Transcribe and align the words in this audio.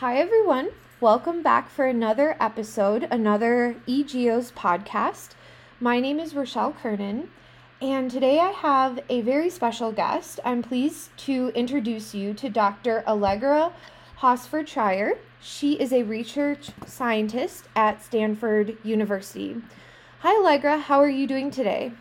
Hi, 0.00 0.18
everyone. 0.18 0.72
Welcome 1.00 1.42
back 1.42 1.70
for 1.70 1.86
another 1.86 2.36
episode, 2.38 3.04
another 3.10 3.76
eGeos 3.88 4.52
podcast. 4.52 5.30
My 5.80 6.00
name 6.00 6.20
is 6.20 6.34
Rochelle 6.34 6.74
Kernan, 6.74 7.30
and 7.80 8.10
today 8.10 8.38
I 8.38 8.50
have 8.50 9.00
a 9.08 9.22
very 9.22 9.48
special 9.48 9.92
guest. 9.92 10.38
I'm 10.44 10.62
pleased 10.62 11.16
to 11.24 11.50
introduce 11.54 12.14
you 12.14 12.34
to 12.34 12.50
Dr. 12.50 13.04
Allegra 13.06 13.72
Hosford 14.16 14.66
Scheirer. 14.66 15.16
She 15.40 15.80
is 15.80 15.94
a 15.94 16.02
research 16.02 16.72
scientist 16.84 17.64
at 17.74 18.02
Stanford 18.02 18.76
University. 18.84 19.56
Hi, 20.18 20.36
Allegra. 20.36 20.76
How 20.76 21.00
are 21.00 21.08
you 21.08 21.26
doing 21.26 21.50
today? 21.50 21.92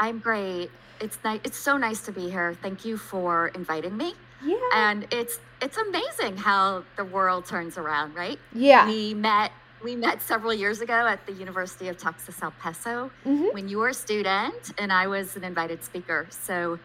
I'm 0.00 0.18
great. 0.18 0.68
It's 1.00 1.18
nice. 1.22 1.38
It's 1.44 1.58
so 1.58 1.76
nice 1.76 2.00
to 2.06 2.12
be 2.12 2.28
here. 2.28 2.54
Thank 2.60 2.84
you 2.84 2.96
for 2.96 3.52
inviting 3.54 3.96
me. 3.96 4.14
Yeah. 4.44 4.56
And 4.74 5.06
it's 5.10 5.38
it's 5.64 5.78
amazing 5.78 6.36
how 6.36 6.84
the 6.96 7.04
world 7.04 7.46
turns 7.46 7.78
around, 7.78 8.14
right? 8.14 8.38
Yeah. 8.52 8.86
We 8.86 9.14
met 9.14 9.50
we 9.82 9.96
met 9.96 10.22
several 10.22 10.54
years 10.54 10.80
ago 10.80 11.06
at 11.14 11.26
the 11.26 11.32
University 11.32 11.88
of 11.88 11.96
Texas 11.98 12.36
El 12.42 12.52
Paso 12.62 13.10
Mhm. 13.26 13.52
when 13.52 13.68
you 13.68 13.76
were 13.78 13.88
a 13.88 13.94
student 14.06 14.62
and 14.78 14.90
I 14.92 15.06
was 15.06 15.36
an 15.36 15.44
invited 15.44 15.82
speaker. 15.84 16.26
So 16.30 16.78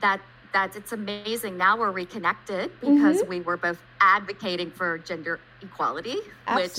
that 0.00 0.20
that 0.52 0.76
it's 0.76 0.92
amazing. 0.92 1.56
Now 1.58 1.76
we're 1.80 1.90
reconnected 2.04 2.66
because 2.80 3.18
Mm-hmm. 3.20 3.28
we 3.34 3.40
were 3.48 3.56
both 3.58 3.80
advocating 4.00 4.70
for 4.70 4.88
gender 4.98 5.38
equality, 5.62 6.18
which 6.54 6.78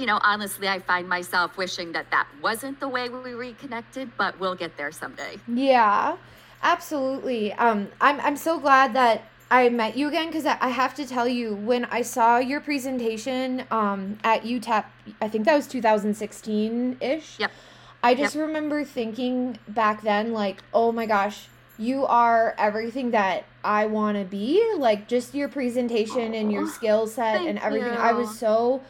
you 0.00 0.06
know, 0.06 0.18
honestly, 0.22 0.68
I 0.68 0.78
find 0.78 1.08
myself 1.08 1.56
wishing 1.56 1.90
that 1.96 2.06
that 2.12 2.26
wasn't 2.40 2.78
the 2.78 2.86
way 2.96 3.08
we 3.08 3.32
reconnected, 3.34 4.06
but 4.16 4.38
we'll 4.40 4.54
get 4.64 4.76
there 4.76 4.92
someday. 4.92 5.32
Yeah, 5.48 6.16
absolutely. 6.62 7.52
Um, 7.54 7.88
I'm 8.00 8.20
I'm 8.20 8.36
so 8.36 8.58
glad 8.60 8.94
that 8.94 9.16
I 9.50 9.68
met 9.70 9.96
you 9.96 10.08
again 10.08 10.26
because 10.26 10.44
I, 10.44 10.68
have 10.68 10.94
to 10.96 11.06
tell 11.06 11.26
you 11.26 11.54
when 11.54 11.86
I 11.86 12.02
saw 12.02 12.38
your 12.38 12.60
presentation 12.60 13.64
um 13.70 14.18
at 14.22 14.42
UTEP, 14.42 14.84
I 15.20 15.28
think 15.28 15.46
that 15.46 15.56
was 15.56 15.66
2016 15.66 16.98
ish. 17.00 17.38
Yep. 17.38 17.50
I 18.02 18.14
just 18.14 18.36
remember 18.36 18.84
thinking 18.84 19.58
back 19.68 20.02
then, 20.02 20.32
like, 20.32 20.62
oh 20.72 20.92
my 20.92 21.06
gosh, 21.06 21.48
you 21.78 22.06
are 22.06 22.54
everything 22.58 23.10
that 23.12 23.44
I 23.64 23.86
want 23.86 24.18
to 24.18 24.24
be. 24.24 24.62
Like, 24.76 25.08
just 25.08 25.34
your 25.34 25.48
presentation 25.48 26.34
and 26.34 26.52
your 26.52 26.68
skill 26.68 27.06
set 27.06 27.40
and 27.42 27.58
everything. 27.58 27.90
I 27.90 28.12
was 28.12 28.38
so 28.38 28.82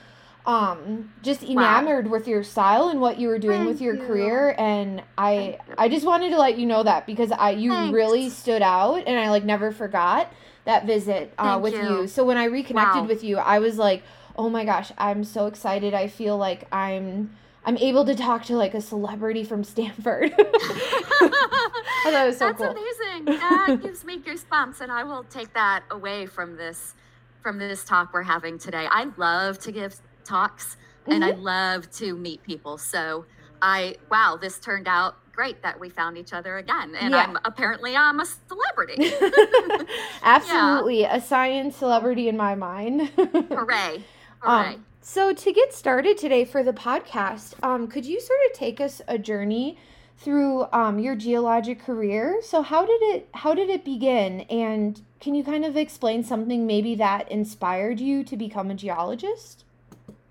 um 0.48 1.12
just 1.22 1.42
enamored 1.42 2.10
with 2.10 2.26
your 2.26 2.42
style 2.42 2.88
and 2.88 3.00
what 3.02 3.18
you 3.20 3.28
were 3.28 3.38
doing 3.38 3.66
with 3.66 3.82
your 3.82 3.94
you. 3.96 4.00
career 4.00 4.54
and 4.58 5.02
I 5.18 5.58
I 5.76 5.90
just 5.90 6.06
wanted 6.06 6.30
to 6.30 6.38
let 6.38 6.58
you 6.58 6.64
know 6.66 6.82
that 6.82 7.06
because 7.06 7.30
I 7.32 7.50
you 7.50 7.70
Thanks. 7.70 7.92
really 7.94 8.30
stood 8.30 8.62
out 8.62 9.06
and 9.06 9.20
I 9.20 9.28
like 9.28 9.44
never 9.44 9.70
forgot 9.70 10.32
that 10.64 10.86
visit 10.86 11.32
uh, 11.38 11.60
with 11.62 11.74
you. 11.74 12.00
you. 12.00 12.06
So 12.08 12.24
when 12.24 12.38
I 12.38 12.44
reconnected 12.44 13.02
Wow. 13.02 13.08
with 13.08 13.22
you, 13.24 13.36
I 13.38 13.58
was 13.58 13.76
like, 13.78 14.02
"Oh 14.36 14.48
my 14.48 14.64
gosh, 14.64 14.90
I'm 14.98 15.22
so 15.22 15.46
excited. 15.46 15.92
I 15.94 16.08
feel 16.08 16.36
like 16.38 16.66
I'm 16.72 17.30
I'm 17.64 17.76
able 17.78 18.06
to 18.06 18.14
talk 18.14 18.44
to 18.46 18.56
like 18.56 18.74
a 18.74 18.80
celebrity 18.80 19.44
from 19.44 19.64
Stanford." 19.64 20.32
I 20.38 22.10
thought 22.10 22.24
it 22.24 22.26
was 22.26 22.38
so 22.38 22.48
That's 22.48 22.58
cool. 22.58 22.70
amazing. 22.70 23.26
That 23.38 23.76
gives 23.82 24.04
me 24.04 24.18
goosebumps, 24.18 24.80
and 24.80 24.90
I 24.92 25.04
will 25.04 25.24
take 25.24 25.52
that 25.54 25.84
away 25.90 26.26
from 26.26 26.56
this 26.56 26.94
from 27.42 27.58
this 27.58 27.84
talk 27.84 28.12
we're 28.12 28.22
having 28.22 28.58
today. 28.58 28.86
I 28.90 29.08
love 29.16 29.58
to 29.60 29.72
give 29.72 29.94
talks, 30.28 30.76
and 31.06 31.24
I 31.24 31.30
love 31.30 31.90
to 31.92 32.16
meet 32.16 32.42
people. 32.42 32.78
So 32.78 33.24
I 33.62 33.96
wow, 34.10 34.38
this 34.40 34.58
turned 34.58 34.86
out 34.86 35.16
great 35.32 35.62
that 35.62 35.78
we 35.78 35.88
found 35.88 36.18
each 36.18 36.32
other 36.32 36.58
again, 36.58 36.94
and 36.94 37.12
Yeah. 37.12 37.24
I'm 37.24 37.38
apparently 37.44 37.96
I'm 37.96 38.20
a 38.20 38.26
celebrity. 38.26 39.12
Absolutely, 40.22 41.04
a 41.04 41.20
science 41.20 41.76
celebrity 41.76 42.28
in 42.28 42.36
my 42.36 42.54
mind. 42.54 43.08
Hooray! 43.16 44.02
Hooray! 44.40 44.74
Um, 44.74 44.84
so 45.00 45.32
to 45.32 45.52
get 45.52 45.72
started 45.72 46.18
today 46.18 46.44
for 46.44 46.62
the 46.62 46.72
podcast, 46.72 47.54
um, 47.62 47.88
could 47.88 48.04
you 48.04 48.20
sort 48.20 48.38
of 48.46 48.52
take 48.52 48.80
us 48.80 49.00
a 49.08 49.16
journey 49.16 49.78
through 50.18 50.66
um, 50.72 50.98
your 50.98 51.14
geologic 51.14 51.80
career? 51.80 52.40
So 52.42 52.62
how 52.62 52.84
did 52.84 53.00
it 53.02 53.28
how 53.32 53.54
did 53.54 53.70
it 53.70 53.84
begin, 53.84 54.42
and 54.42 55.00
can 55.20 55.34
you 55.34 55.42
kind 55.42 55.64
of 55.64 55.76
explain 55.76 56.22
something 56.22 56.66
maybe 56.66 56.94
that 56.96 57.30
inspired 57.30 58.00
you 58.00 58.22
to 58.24 58.36
become 58.36 58.70
a 58.70 58.74
geologist? 58.74 59.64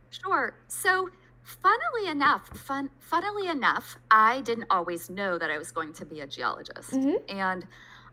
Sure. 0.10 0.56
So, 0.68 1.10
funnily 1.44 2.10
enough, 2.10 2.48
fun, 2.58 2.90
funnily 3.00 3.48
enough, 3.48 3.98
I 4.12 4.42
didn't 4.42 4.68
always 4.70 5.10
know 5.10 5.38
that 5.38 5.50
I 5.50 5.58
was 5.58 5.72
going 5.72 5.94
to 5.94 6.06
be 6.06 6.22
a 6.22 6.28
geologist, 6.28 6.92
Mhm. 6.92 7.22
and 7.30 7.66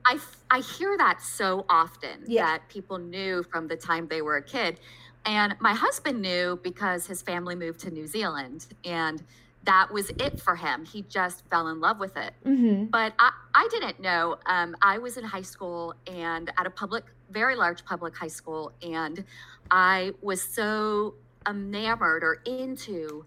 I 0.06 0.60
hear 0.60 0.96
that 0.98 1.22
so 1.22 1.64
often 1.68 2.24
Yeah. 2.26 2.44
that 2.44 2.68
people 2.68 2.98
knew 2.98 3.42
from 3.42 3.68
the 3.68 3.76
time 3.76 4.06
they 4.08 4.20
were 4.22 4.36
a 4.36 4.42
kid, 4.42 4.78
and 5.24 5.56
my 5.60 5.72
husband 5.72 6.20
knew 6.20 6.60
because 6.62 7.06
his 7.06 7.22
family 7.22 7.54
moved 7.56 7.80
to 7.80 7.90
New 7.90 8.06
Zealand, 8.06 8.66
and 8.84 9.24
that 9.64 9.90
was 9.90 10.10
it 10.10 10.42
for 10.42 10.56
him. 10.56 10.84
He 10.84 11.00
just 11.02 11.46
fell 11.48 11.68
in 11.68 11.80
love 11.80 11.98
with 11.98 12.16
it 12.18 12.34
Mm-hmm. 12.44 12.84
but 12.90 13.14
I, 13.18 13.32
I 13.54 13.66
didn't 13.70 13.98
know. 13.98 14.36
Um, 14.44 14.76
I 14.82 14.98
was 14.98 15.16
in 15.16 15.24
high 15.24 15.40
school 15.42 15.94
and 16.06 16.52
at 16.58 16.66
a 16.66 16.70
public, 16.70 17.04
very 17.30 17.56
large 17.56 17.82
public 17.86 18.14
high 18.14 18.28
school, 18.28 18.72
and 18.82 19.24
I 19.70 20.12
was 20.20 20.42
so 20.42 21.14
enamored 21.48 22.22
or 22.24 22.42
into 22.46 23.24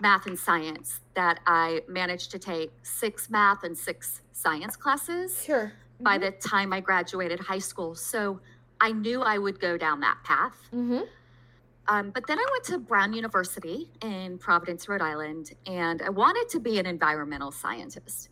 math 0.00 0.26
and 0.26 0.38
science 0.38 1.00
that 1.14 1.40
I 1.46 1.82
managed 1.88 2.30
to 2.32 2.38
take 2.38 2.72
six 2.82 3.30
math 3.30 3.62
and 3.64 3.76
six 3.76 4.22
science 4.32 4.76
classes 4.76 5.42
Sure. 5.44 5.72
by 6.00 6.18
the 6.18 6.32
time 6.32 6.72
I 6.72 6.80
graduated 6.80 7.38
high 7.40 7.58
school. 7.60 7.94
So 7.94 8.40
I 8.80 8.92
knew 8.92 9.22
I 9.22 9.38
would 9.38 9.60
go 9.60 9.78
down 9.78 10.00
that 10.00 10.18
path. 10.24 10.56
Mm-hmm. 10.74 11.02
Um, 11.86 12.10
but 12.10 12.26
then 12.26 12.38
I 12.38 12.46
went 12.50 12.64
to 12.64 12.78
Brown 12.78 13.12
University 13.12 13.90
in 14.02 14.38
Providence, 14.38 14.88
Rhode 14.88 15.02
Island, 15.02 15.52
and 15.66 16.00
I 16.02 16.08
wanted 16.08 16.48
to 16.50 16.60
be 16.60 16.78
an 16.78 16.86
environmental 16.86 17.52
scientist. 17.52 18.30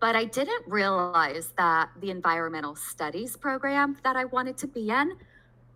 But 0.00 0.16
I 0.16 0.24
didn't 0.26 0.64
realize 0.68 1.48
that 1.56 1.88
the 2.00 2.10
environmental 2.10 2.76
studies 2.76 3.36
program 3.36 3.96
that 4.04 4.16
I 4.16 4.26
wanted 4.26 4.58
to 4.58 4.66
be 4.66 4.90
in 4.90 5.12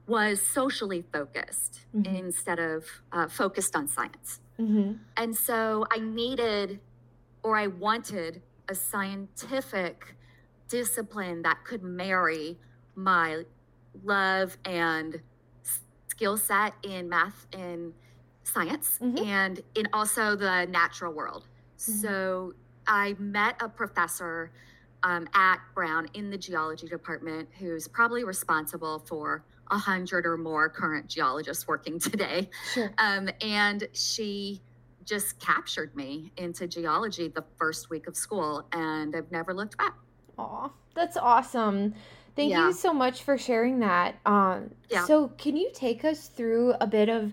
was 0.08 0.41
socially 0.42 1.02
focused 1.12 1.80
Mhm. 1.94 2.19
instead 2.19 2.58
of 2.58 2.84
uh, 3.12 3.28
focused 3.28 3.76
on 3.76 3.86
science. 3.86 4.41
Mm-hmm. 4.58 4.94
And 5.16 5.36
so 5.36 5.86
I 5.92 5.98
needed 6.00 6.80
or 7.42 7.56
I 7.56 7.69
wanted 7.69 8.42
a 8.68 8.74
scientific 8.74 10.16
discipline 10.68 11.42
that 11.42 11.64
could 11.64 11.82
marry 11.82 12.58
my 12.94 13.44
love 14.02 14.56
and 14.64 15.20
skill 16.08 16.36
set 16.36 16.72
in 16.82 17.08
math 17.08 17.47
and 17.52 17.94
science 18.42 18.98
Mhm. 19.00 19.24
and 19.26 19.62
in 19.74 19.86
also 19.92 20.34
the 20.34 20.66
natural 20.66 21.12
world. 21.12 21.47
Mhm. 21.76 22.00
So 22.02 22.54
I 22.86 23.14
met 23.18 23.56
a 23.62 23.68
professor 23.68 24.50
um, 25.04 25.28
at 25.32 25.58
Brown 25.76 26.08
in 26.12 26.28
the 26.30 26.36
geology 26.36 26.88
department 26.88 27.48
who's 27.60 27.86
probably 27.86 28.24
responsible 28.24 28.98
for 28.98 29.44
a 29.70 29.78
hundred 29.78 30.26
or 30.26 30.36
more 30.36 30.68
current 30.68 31.08
geologists 31.08 31.66
working 31.68 31.98
today. 32.10 32.48
Sure. 32.74 32.92
Um, 32.98 33.28
and 33.40 33.88
she 33.92 34.62
just 35.04 35.40
captured 35.40 35.94
me 35.96 36.32
into 36.36 36.66
geology 36.66 37.28
the 37.28 37.44
first 37.56 37.88
week 37.90 38.06
of 38.06 38.16
school, 38.16 38.66
and 38.72 39.16
I've 39.16 39.30
never 39.32 39.54
looked 39.54 39.78
back. 39.78 39.94
Aw, 40.38 40.70
that's 40.94 41.16
awesome. 41.16 41.94
Thank 42.36 42.50
Yeah. 42.50 42.66
you 42.68 42.72
so 42.72 42.92
much 42.92 43.22
for 43.22 43.36
sharing 43.38 43.80
that. 43.80 44.16
Um, 44.26 44.70
Yeah. 44.90 45.04
So, 45.06 45.28
can 45.38 45.56
you 45.56 45.70
take 45.74 46.04
us 46.04 46.28
through 46.28 46.74
a 46.80 46.86
bit 46.86 47.08
of 47.08 47.32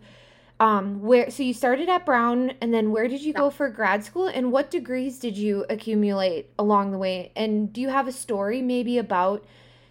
um, 0.59 1.01
where? 1.01 1.29
So, 1.29 1.43
you 1.43 1.53
started 1.53 1.89
at 1.89 2.05
Brown, 2.05 2.51
and 2.61 2.73
then 2.73 2.91
where 2.91 3.07
did 3.09 3.21
you 3.21 3.33
Yeah. 3.33 3.39
go 3.41 3.49
for 3.49 3.69
grad 3.69 4.03
school, 4.05 4.27
and 4.27 4.51
what 4.53 4.71
degrees 4.71 5.19
did 5.19 5.37
you 5.37 5.65
accumulate 5.69 6.49
along 6.57 6.91
the 6.91 6.97
way? 6.97 7.33
And 7.35 7.71
do 7.73 7.81
you 7.81 7.89
have 7.89 8.07
a 8.07 8.11
story 8.13 8.61
maybe 8.61 8.97
about 8.97 9.43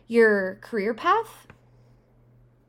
your 0.09 0.56
career 0.62 0.94
path? 0.94 1.47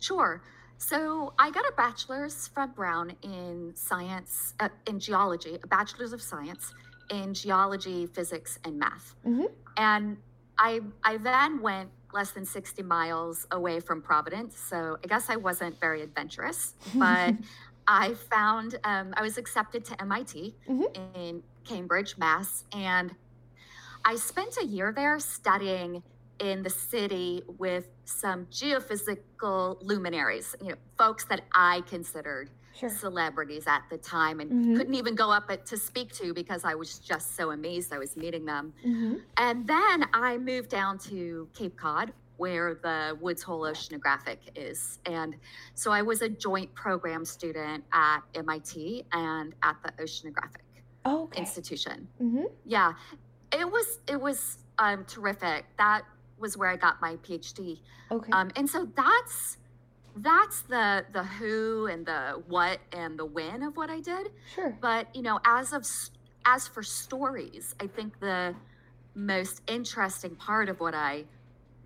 Sure. 0.06 0.42
So 0.78 1.34
I 1.40 1.50
got 1.50 1.66
a 1.66 1.74
bachelor's 1.76 2.48
from 2.50 2.72
Brown 2.72 3.14
in 3.24 3.72
science, 3.76 4.54
uh, 4.60 4.70
in 4.86 5.00
geology, 5.00 5.58
a 5.64 5.68
bachelor's 5.68 6.14
of 6.14 6.22
science 6.22 6.74
in 7.10 7.34
geology, 7.34 8.06
physics, 8.06 8.60
and 8.66 8.78
math. 8.78 9.16
Mhm. 9.26 9.48
And 9.78 10.18
I, 10.58 10.82
I 11.04 11.18
then 11.18 11.62
went 11.62 11.90
less 12.14 12.32
than 12.32 12.46
60 12.46 12.84
miles 12.84 13.48
away 13.52 13.80
from 13.80 14.02
Providence. 14.02 14.58
So 14.58 14.98
I 15.04 15.08
guess 15.08 15.30
I 15.30 15.38
wasn't 15.38 15.80
very 15.80 16.02
adventurous, 16.02 16.76
but 16.96 17.34
I 17.88 18.14
found 18.14 18.80
um, 18.84 19.14
I 19.18 19.22
was 19.22 19.38
accepted 19.38 19.86
to 19.86 20.02
MIT 20.02 20.56
Mhm. 20.70 21.16
in 21.16 21.44
Cambridge, 21.64 22.18
Mass. 22.18 22.64
And 22.74 23.16
I 24.04 24.16
spent 24.18 24.58
a 24.62 24.66
year 24.66 24.92
there 24.92 25.18
studying 25.20 26.04
in 26.40 26.62
the 26.64 26.70
city 26.70 27.42
with 27.58 27.88
some 28.06 28.46
geophysical 28.48 29.78
luminaries, 29.82 30.56
you 30.62 30.70
know, 30.70 30.76
folks 30.98 31.26
that 31.26 31.42
I 31.54 31.82
considered 31.82 32.50
Sure. 32.76 32.90
celebrities 32.90 33.68
at 33.68 33.84
the 33.90 33.98
time 33.98 34.42
and 34.42 34.52
Mhm. 34.52 34.76
couldn't 34.78 34.96
even 34.96 35.16
go 35.16 35.32
up 35.32 35.48
to 35.66 35.78
speak 35.78 36.12
to 36.16 36.34
because 36.34 36.66
I 36.66 36.76
was 36.76 37.00
just 37.00 37.36
so 37.36 37.52
amazed 37.52 37.94
I 37.94 37.98
was 37.98 38.18
meeting 38.18 38.44
them. 38.46 38.74
Mhm. 38.84 39.22
And 39.38 39.66
then 39.66 40.06
I 40.14 40.38
moved 40.38 40.70
down 40.70 40.98
to 41.00 41.48
Cape 41.54 41.78
Cod 41.78 42.14
where 42.38 42.76
the 42.76 43.18
Woods 43.22 43.42
Hole 43.44 43.62
Oceanographic 43.62 44.40
is. 44.56 45.00
And 45.06 45.38
so 45.74 45.92
I 45.94 46.02
was 46.02 46.22
a 46.22 46.28
joint 46.28 46.76
program 46.76 47.24
student 47.24 47.86
at 47.94 48.22
MIT 48.34 49.06
and 49.14 49.56
at 49.64 49.78
the 49.82 49.94
Oceanographic 50.04 50.62
Oh, 51.06 51.24
okay. 51.24 51.40
Institution. 51.40 52.10
Mm-hmm. 52.22 52.44
Yeah, 52.66 52.94
it 53.54 53.72
was 53.72 54.00
it 54.08 54.20
was 54.20 54.58
um, 54.80 55.06
terrific. 55.06 55.66
That 55.78 56.04
was 56.38 56.58
where 56.58 56.70
I 56.70 56.76
got 56.76 57.02
my 57.02 57.16
PhD. 57.18 57.80
Okay. 58.12 58.32
Um, 58.32 58.52
and 58.56 58.70
so 58.70 58.88
that's 58.96 59.58
that's 60.18 60.62
the 60.64 61.06
the 61.12 61.24
who 61.24 61.88
and 61.88 62.06
the 62.06 62.42
what 62.48 62.80
and 62.92 63.20
the 63.20 63.26
when 63.26 63.64
of 63.64 63.76
what 63.78 63.90
I 63.90 64.00
did. 64.00 64.32
sure. 64.54 64.78
But 64.82 65.14
you 65.16 65.22
know, 65.22 65.40
as 65.46 65.74
of 65.74 65.86
as 66.46 66.68
for 66.68 66.84
stories, 66.84 67.76
I 67.80 67.88
think 67.88 68.20
the 68.20 68.56
most 69.16 69.62
interesting 69.68 70.36
part 70.36 70.70
of 70.70 70.80
what 70.80 70.94
I 70.94 71.26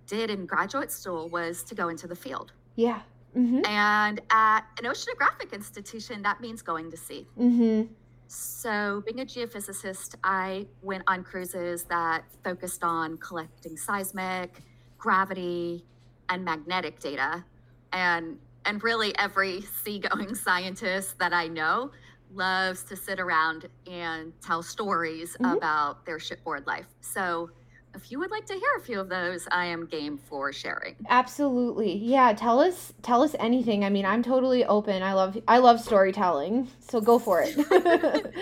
did 0.07 0.29
in 0.29 0.45
graduate 0.45 0.91
school 0.91 1.29
was 1.29 1.63
to 1.63 1.75
go 1.75 1.89
into 1.89 2.07
the 2.07 2.15
field. 2.15 2.51
Yeah. 2.75 3.01
Mm-hmm. 3.37 3.63
And 3.65 4.21
at 4.31 4.61
an 4.79 4.85
oceanographic 4.85 5.53
institution, 5.53 6.23
that 6.23 6.41
means 6.41 6.61
going 6.63 6.89
to 6.91 6.97
sea. 6.97 7.27
Mm-hmm. 7.39 7.93
So, 8.31 9.01
being 9.07 9.21
a 9.21 9.25
geophysicist, 9.25 10.13
I 10.23 10.67
went 10.83 11.01
on 11.07 11.23
cruises 11.23 11.85
that 11.85 12.25
focused 12.43 12.83
on 12.83 13.17
collecting 13.17 13.75
seismic, 13.75 14.61
gravity, 14.99 15.83
and 16.29 16.45
magnetic 16.45 16.99
data. 16.99 17.43
And 17.91 18.37
and 18.65 18.83
really 18.83 19.17
every 19.17 19.61
seagoing 19.83 20.35
scientist 20.35 21.17
that 21.17 21.33
I 21.33 21.47
know 21.47 21.91
loves 22.31 22.83
to 22.83 22.95
sit 22.95 23.19
around 23.19 23.67
and 23.87 24.31
tell 24.41 24.61
stories 24.61 25.35
Mhm. 25.41 25.55
about 25.55 26.05
their 26.05 26.19
shipboard 26.19 26.67
life. 26.67 26.85
So, 27.01 27.49
if 27.95 28.11
you 28.11 28.19
would 28.19 28.31
like 28.31 28.45
to 28.47 28.53
hear 28.53 28.69
a 28.77 28.81
few 28.81 28.99
of 28.99 29.09
those, 29.09 29.47
I 29.51 29.65
am 29.65 29.85
game 29.85 30.17
for 30.17 30.53
sharing. 30.53 30.95
Absolutely. 31.09 31.95
Yeah, 31.97 32.33
tell 32.33 32.59
us 32.59 32.93
tell 33.01 33.21
us 33.23 33.35
anything. 33.39 33.83
I 33.83 33.89
mean, 33.89 34.05
I'm 34.05 34.23
totally 34.23 34.65
open. 34.65 35.01
I 35.03 35.13
love 35.13 35.37
I 35.47 35.57
love 35.57 35.81
storytelling. 35.81 36.69
So 36.79 37.01
go 37.01 37.19
for 37.19 37.41
it. 37.45 37.55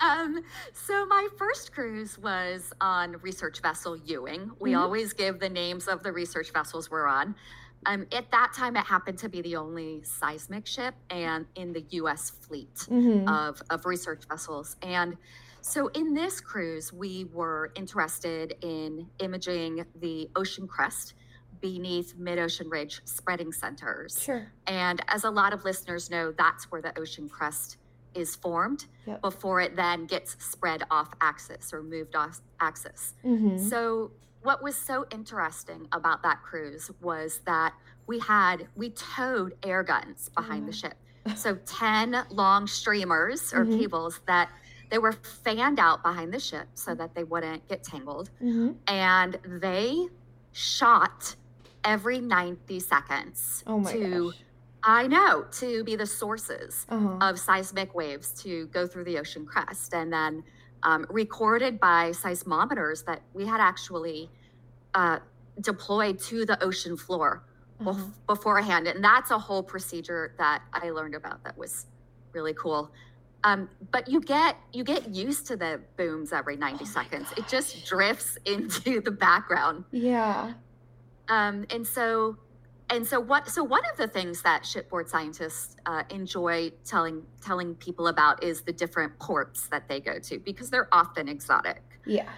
um, 0.00 0.42
so 0.72 1.06
my 1.06 1.26
first 1.38 1.72
cruise 1.72 2.18
was 2.18 2.72
on 2.80 3.16
research 3.22 3.60
vessel 3.60 3.96
Ewing. 3.96 4.50
We 4.60 4.72
Mhm. 4.72 4.80
always 4.80 5.12
give 5.12 5.40
the 5.40 5.48
names 5.48 5.88
of 5.88 6.02
the 6.02 6.12
research 6.12 6.52
vessels 6.52 6.90
we're 6.90 7.06
on. 7.06 7.34
Um, 7.86 8.06
at 8.10 8.30
that 8.32 8.52
time, 8.52 8.76
it 8.76 8.84
happened 8.84 9.18
to 9.18 9.28
be 9.28 9.42
the 9.42 9.56
only 9.56 10.02
seismic 10.02 10.66
ship 10.66 10.94
and 11.08 11.46
in 11.54 11.72
the 11.72 11.84
U.S. 11.90 12.30
fleet 12.30 12.74
mm-hmm. 12.74 13.28
of, 13.28 13.62
of 13.70 13.86
research 13.86 14.22
vessels. 14.28 14.76
And 14.82 15.16
so 15.66 15.88
in 15.88 16.14
this 16.14 16.40
cruise, 16.40 16.92
we 16.92 17.24
were 17.32 17.72
interested 17.74 18.54
in 18.62 19.08
imaging 19.18 19.84
the 20.00 20.30
ocean 20.36 20.68
crust 20.68 21.14
beneath 21.60 22.14
mid-ocean 22.16 22.68
ridge 22.68 23.00
spreading 23.04 23.50
centers. 23.50 24.20
Sure. 24.22 24.46
And 24.66 25.02
as 25.08 25.24
a 25.24 25.30
lot 25.30 25.52
of 25.52 25.64
listeners 25.64 26.08
know, 26.10 26.30
that's 26.30 26.70
where 26.70 26.80
the 26.82 26.96
ocean 26.98 27.28
crust 27.28 27.78
is 28.14 28.36
formed 28.36 28.86
Yep. 29.06 29.22
before 29.22 29.60
it 29.60 29.74
then 29.76 30.06
gets 30.06 30.36
spread 30.44 30.84
off 30.90 31.08
axis 31.20 31.72
or 31.72 31.82
moved 31.82 32.14
off 32.14 32.40
axis. 32.60 33.14
Mm-hmm. 33.24 33.58
So, 33.58 34.12
what 34.42 34.62
was 34.62 34.76
so 34.76 35.04
interesting 35.10 35.88
about 35.92 36.22
that 36.22 36.42
cruise 36.42 36.90
was 37.00 37.40
that 37.46 37.74
we 38.06 38.20
had, 38.20 38.68
we 38.76 38.90
towed 38.90 39.54
air 39.64 39.82
guns 39.82 40.28
behind 40.28 40.68
the 40.68 40.72
Mm. 40.72 40.80
ship. 40.80 40.94
So, 41.34 41.56
10 41.66 42.24
long 42.30 42.68
streamers 42.68 43.52
or 43.52 43.64
Mhm. 43.64 43.78
cables 43.80 44.20
that 44.26 44.48
they 44.90 44.98
were 44.98 45.12
fanned 45.12 45.78
out 45.78 46.02
behind 46.02 46.32
the 46.32 46.38
ship 46.40 46.68
so 46.74 46.94
that 46.94 47.14
they 47.14 47.24
wouldn't 47.24 47.66
get 47.68 47.82
tangled 47.82 48.30
Mm-hmm. 48.42 48.72
and 48.88 49.38
they 49.60 50.06
shot 50.52 51.36
every 51.84 52.20
90 52.20 52.80
seconds 52.80 53.62
Oh 53.66 53.78
my 53.78 53.92
to 53.92 54.24
gosh. 54.32 54.42
I 54.82 55.06
know 55.06 55.44
to 55.52 55.84
be 55.84 55.96
the 55.96 56.06
sources 56.06 56.86
Uh-huh. 56.88 57.18
of 57.20 57.38
seismic 57.38 57.94
waves 57.94 58.32
to 58.42 58.66
go 58.68 58.86
through 58.86 59.04
the 59.04 59.18
ocean 59.18 59.44
crust 59.46 59.94
and 59.94 60.12
then 60.12 60.42
um, 60.82 61.06
recorded 61.10 61.80
by 61.80 62.10
seismometers 62.10 63.04
that 63.06 63.22
we 63.32 63.46
had 63.46 63.60
actually 63.60 64.30
uh, 64.94 65.18
deployed 65.60 66.18
to 66.20 66.44
the 66.46 66.62
ocean 66.62 66.96
floor 66.96 67.44
Uh-huh. 67.80 68.04
beforehand 68.26 68.86
and 68.88 69.04
that's 69.04 69.30
a 69.30 69.38
whole 69.38 69.62
procedure 69.62 70.34
that 70.38 70.62
i 70.72 70.88
learned 70.90 71.14
about 71.14 71.38
that 71.44 71.56
was 71.58 71.86
really 72.32 72.54
cool 72.54 72.90
um, 73.44 73.68
but 73.92 74.08
you 74.08 74.20
get 74.20 74.56
you 74.72 74.82
get 74.84 75.08
used 75.14 75.46
to 75.48 75.56
the 75.56 75.80
booms 75.96 76.32
every 76.32 76.56
90 76.56 76.84
Oh 76.84 76.86
seconds 76.86 77.28
it 77.36 77.46
just 77.48 77.86
drifts 77.86 78.38
into 78.44 79.00
the 79.00 79.10
background 79.10 79.84
Yeah. 79.92 80.54
um, 81.28 81.66
and 81.70 81.86
so 81.86 82.36
and 82.88 83.04
so 83.06 83.18
what 83.18 83.48
so 83.48 83.64
one 83.64 83.82
of 83.90 83.96
the 83.96 84.06
things 84.08 84.42
that 84.42 84.64
shipboard 84.64 85.08
scientists 85.08 85.76
uh, 85.86 86.02
enjoy 86.10 86.70
telling 86.84 87.22
telling 87.40 87.74
people 87.74 88.06
about 88.08 88.42
is 88.44 88.62
the 88.62 88.72
different 88.72 89.18
ports 89.18 89.68
that 89.68 89.88
they 89.88 90.00
go 90.00 90.18
to 90.20 90.38
because 90.38 90.70
they're 90.70 90.88
often 90.92 91.28
exotic 91.28 91.82
Yeah. 92.06 92.28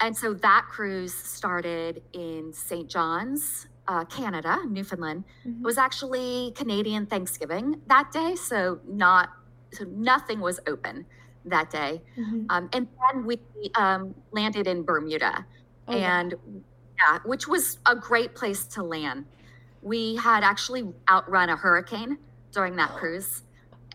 and 0.00 0.16
so 0.16 0.34
that 0.34 0.66
cruise 0.70 1.14
started 1.14 2.02
in 2.12 2.52
st 2.52 2.88
john's 2.88 3.66
uh, 3.88 4.04
canada 4.04 4.58
newfoundland 4.68 5.24
Mhm. 5.46 5.60
it 5.60 5.64
was 5.64 5.78
actually 5.78 6.52
canadian 6.54 7.06
thanksgiving 7.06 7.80
that 7.86 8.12
day 8.12 8.34
so 8.36 8.80
not 8.86 9.30
so 9.72 9.84
nothing 9.84 10.40
was 10.40 10.60
open 10.66 11.04
that 11.44 11.70
day 11.70 12.02
Mhm. 12.16 12.46
um, 12.50 12.68
and 12.72 12.88
then 13.12 13.24
we 13.24 13.40
um, 13.76 14.14
landed 14.32 14.66
in 14.66 14.84
bermuda 14.84 15.44
Oh, 15.86 15.92
wow. 15.92 15.98
and 15.98 16.34
yeah, 16.98 17.18
which 17.24 17.46
was 17.48 17.78
a 17.86 17.94
great 17.96 18.34
place 18.34 18.64
to 18.66 18.82
land. 18.82 19.24
We 19.82 20.16
had 20.16 20.42
actually 20.44 20.92
outrun 21.08 21.48
a 21.48 21.56
hurricane 21.56 22.18
during 22.52 22.76
that 22.76 22.90
cruise. 22.98 23.44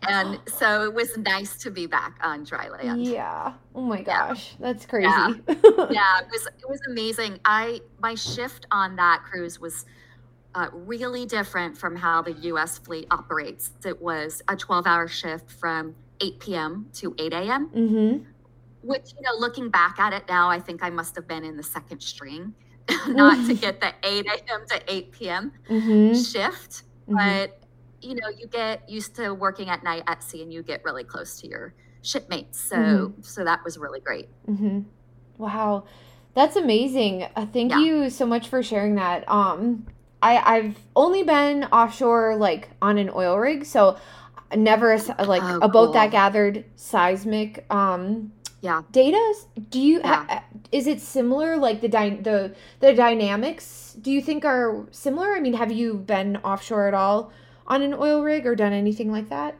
And 0.08 0.40
so 0.48 0.84
it 0.84 0.92
was 0.94 1.16
nice 1.18 1.56
to 1.58 1.70
be 1.70 1.86
back 1.86 2.18
on 2.22 2.44
dry 2.44 2.68
land. 2.68 3.06
Yeah. 3.06 3.52
Oh 3.74 3.82
my 3.82 3.98
Yeah. 4.00 4.28
gosh. 4.28 4.56
That's 4.58 4.86
crazy. 4.86 5.06
Yeah. 5.06 5.28
Yeah, 5.90 6.18
it 6.20 6.28
was 6.32 6.46
it 6.46 6.68
was 6.68 6.80
amazing. 6.88 7.38
I 7.44 7.80
my 8.00 8.14
shift 8.14 8.66
on 8.72 8.96
that 8.96 9.22
cruise 9.22 9.60
was 9.60 9.84
uh, 10.54 10.68
really 10.72 11.26
different 11.26 11.76
from 11.76 11.96
how 11.96 12.22
the 12.22 12.32
U.S. 12.32 12.78
fleet 12.78 13.06
operates. 13.10 13.72
It 13.84 14.00
was 14.00 14.42
a 14.48 14.54
12-hour 14.56 15.08
shift 15.08 15.50
from 15.50 15.94
8 16.20 16.40
p.m. 16.40 16.86
to 16.94 17.14
8 17.18 17.32
a.m. 17.32 17.68
mm-hmm. 17.70 18.24
Which 18.82 19.12
you 19.16 19.22
know, 19.22 19.34
looking 19.38 19.70
back 19.70 19.98
at 19.98 20.12
it 20.12 20.24
now, 20.28 20.50
I 20.50 20.60
think 20.60 20.82
I 20.82 20.90
must 20.90 21.14
have 21.16 21.26
been 21.26 21.44
in 21.44 21.56
the 21.56 21.62
second 21.62 22.00
string, 22.00 22.54
not 23.08 23.46
to 23.46 23.54
get 23.54 23.80
the 23.80 23.92
8 24.02 24.26
a.m. 24.26 24.64
to 24.68 24.82
8 24.94 25.12
p.m. 25.12 25.52
Mm-hmm. 25.68 26.20
shift. 26.22 26.82
But 27.08 27.60
you 28.02 28.14
know, 28.14 28.28
you 28.38 28.46
get 28.46 28.88
used 28.88 29.16
to 29.16 29.32
working 29.32 29.70
at 29.70 29.82
night 29.82 30.02
at 30.06 30.22
sea, 30.22 30.42
and 30.42 30.52
you 30.52 30.62
get 30.62 30.84
really 30.84 31.04
close 31.04 31.40
to 31.40 31.48
your 31.48 31.74
shipmates. 32.02 32.60
So, 32.60 32.76
Mhm. 32.76 33.24
so 33.24 33.44
that 33.44 33.64
was 33.64 33.78
really 33.78 34.00
great. 34.00 34.28
Mm-hmm. 34.46 34.80
Wow, 35.38 35.84
that's 36.34 36.56
amazing. 36.56 37.24
Uh, 37.34 37.46
thank 37.46 37.70
Yeah. 37.72 37.78
you 37.78 38.10
so 38.10 38.26
much 38.26 38.48
for 38.48 38.62
sharing 38.62 38.96
that. 38.96 39.26
Um, 39.28 39.86
I 40.24 40.56
I've 40.56 40.78
only 40.96 41.22
been 41.22 41.64
offshore 41.64 42.36
like 42.36 42.70
on 42.80 42.98
an 42.98 43.10
oil 43.14 43.38
rig, 43.38 43.64
so 43.66 43.96
never 44.56 44.96
like 45.32 45.42
Oh, 45.44 45.58
a 45.62 45.68
boat 45.68 45.86
cool. 45.86 45.92
that 45.92 46.10
gathered 46.10 46.64
seismic 46.76 47.64
um 47.70 48.32
Yeah. 48.60 48.82
data. 48.92 49.22
Do 49.70 49.80
you 49.80 49.98
Yeah. 50.00 50.24
ha- 50.28 50.44
is 50.72 50.86
it 50.86 51.00
similar 51.00 51.56
like 51.58 51.80
the 51.82 51.88
dy- 51.88 52.20
the 52.28 52.54
the 52.80 52.92
dynamics 52.94 53.96
do 54.00 54.10
you 54.10 54.20
think 54.22 54.44
are 54.44 54.86
similar? 54.90 55.28
I 55.36 55.40
mean, 55.40 55.54
have 55.54 55.70
you 55.70 55.94
been 55.94 56.38
offshore 56.38 56.88
at 56.88 56.94
all 56.94 57.30
on 57.66 57.82
an 57.82 57.94
oil 57.94 58.22
rig 58.22 58.46
or 58.46 58.54
done 58.56 58.72
anything 58.72 59.12
like 59.12 59.28
that? 59.28 59.54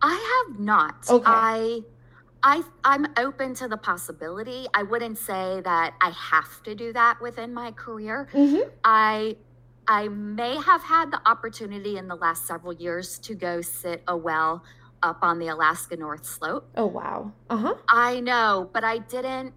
I 0.00 0.14
have 0.48 0.60
not. 0.60 0.94
Okay. 1.10 1.24
I, 1.26 1.80
I, 2.42 2.62
I'm 2.84 3.06
open 3.16 3.54
to 3.56 3.66
the 3.68 3.76
possibility. 3.76 4.66
I 4.72 4.84
wouldn't 4.84 5.18
say 5.18 5.60
that 5.64 5.94
I 6.00 6.10
have 6.10 6.62
to 6.62 6.74
do 6.74 6.92
that 6.92 7.20
within 7.20 7.52
my 7.52 7.72
career. 7.72 8.28
Mm-hmm. 8.32 8.68
I 8.84 9.36
I 9.88 10.08
may 10.08 10.56
have 10.60 10.82
had 10.82 11.10
the 11.10 11.20
opportunity 11.26 11.96
in 11.96 12.08
the 12.08 12.14
last 12.14 12.46
several 12.46 12.74
years 12.74 13.18
to 13.20 13.34
go 13.34 13.60
sit 13.62 14.02
a 14.06 14.16
well 14.16 14.62
up 15.02 15.18
on 15.22 15.38
the 15.38 15.48
Alaska 15.48 15.96
North 15.96 16.26
Slope. 16.26 16.68
Oh 16.76 16.86
wow. 16.86 17.32
Uh-huh. 17.48 17.74
I 17.88 18.20
know, 18.20 18.68
but 18.72 18.84
I 18.84 18.98
didn't 18.98 19.54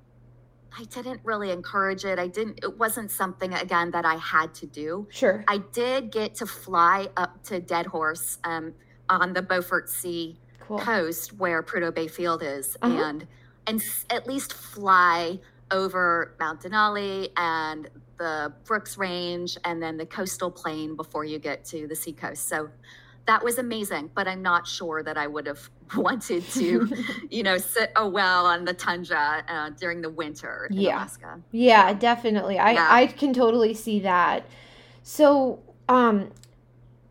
I 0.77 0.85
didn't 0.85 1.19
really 1.25 1.51
encourage 1.51 2.05
it. 2.05 2.17
I 2.17 2.27
didn't 2.27 2.59
it 2.63 2.77
wasn't 2.79 3.11
something 3.11 3.53
again 3.53 3.91
that 3.91 4.05
I 4.05 4.15
had 4.15 4.53
to 4.55 4.65
do. 4.67 5.07
Sure. 5.11 5.43
I 5.47 5.57
did 5.57 6.11
get 6.11 6.35
to 6.35 6.45
fly 6.45 7.09
up 7.17 7.43
to 7.45 7.59
Deadhorse 7.59 8.37
um, 8.45 8.73
on 9.09 9.33
the 9.33 9.41
Beaufort 9.41 9.89
Sea 9.89 10.37
Cool. 10.61 10.79
coast 10.79 11.33
where 11.33 11.61
Prudhoe 11.61 11.93
Bay 11.93 12.07
Field 12.07 12.41
is 12.41 12.77
Uh-huh. 12.81 12.95
and 13.03 13.27
and 13.67 13.81
s- 13.81 14.05
at 14.09 14.25
least 14.27 14.53
fly 14.53 15.39
over 15.71 16.35
Mount 16.39 16.61
Denali 16.61 17.29
and 17.35 17.89
the 18.21 18.53
Brooks 18.65 18.97
Range 18.99 19.57
and 19.65 19.81
then 19.81 19.97
the 19.97 20.05
coastal 20.05 20.51
plain 20.51 20.95
before 20.95 21.25
you 21.25 21.39
get 21.39 21.65
to 21.65 21.87
the 21.87 21.95
seacoast. 21.95 22.47
So 22.47 22.69
that 23.25 23.43
was 23.43 23.57
amazing, 23.57 24.11
but 24.13 24.27
I'm 24.27 24.43
not 24.43 24.67
sure 24.67 25.01
that 25.01 25.17
I 25.17 25.25
would 25.25 25.47
have 25.47 25.69
wanted 25.95 26.47
to, 26.51 26.87
you 27.29 27.41
know, 27.41 27.57
sit 27.57 27.91
a 27.95 28.07
well 28.07 28.45
on 28.45 28.63
the 28.63 28.73
tundra 28.73 29.43
uh, 29.47 29.69
during 29.71 30.01
the 30.01 30.09
winter 30.09 30.67
in 30.69 30.77
Yeah. 30.77 30.97
Alaska. 30.97 31.41
Yeah, 31.51 31.93
definitely. 31.93 32.59
I 32.59 32.71
Yeah. 32.73 32.87
I 32.89 33.07
can 33.07 33.33
totally 33.33 33.73
see 33.73 33.99
that. 34.01 34.45
So, 35.01 35.59
um, 35.89 36.31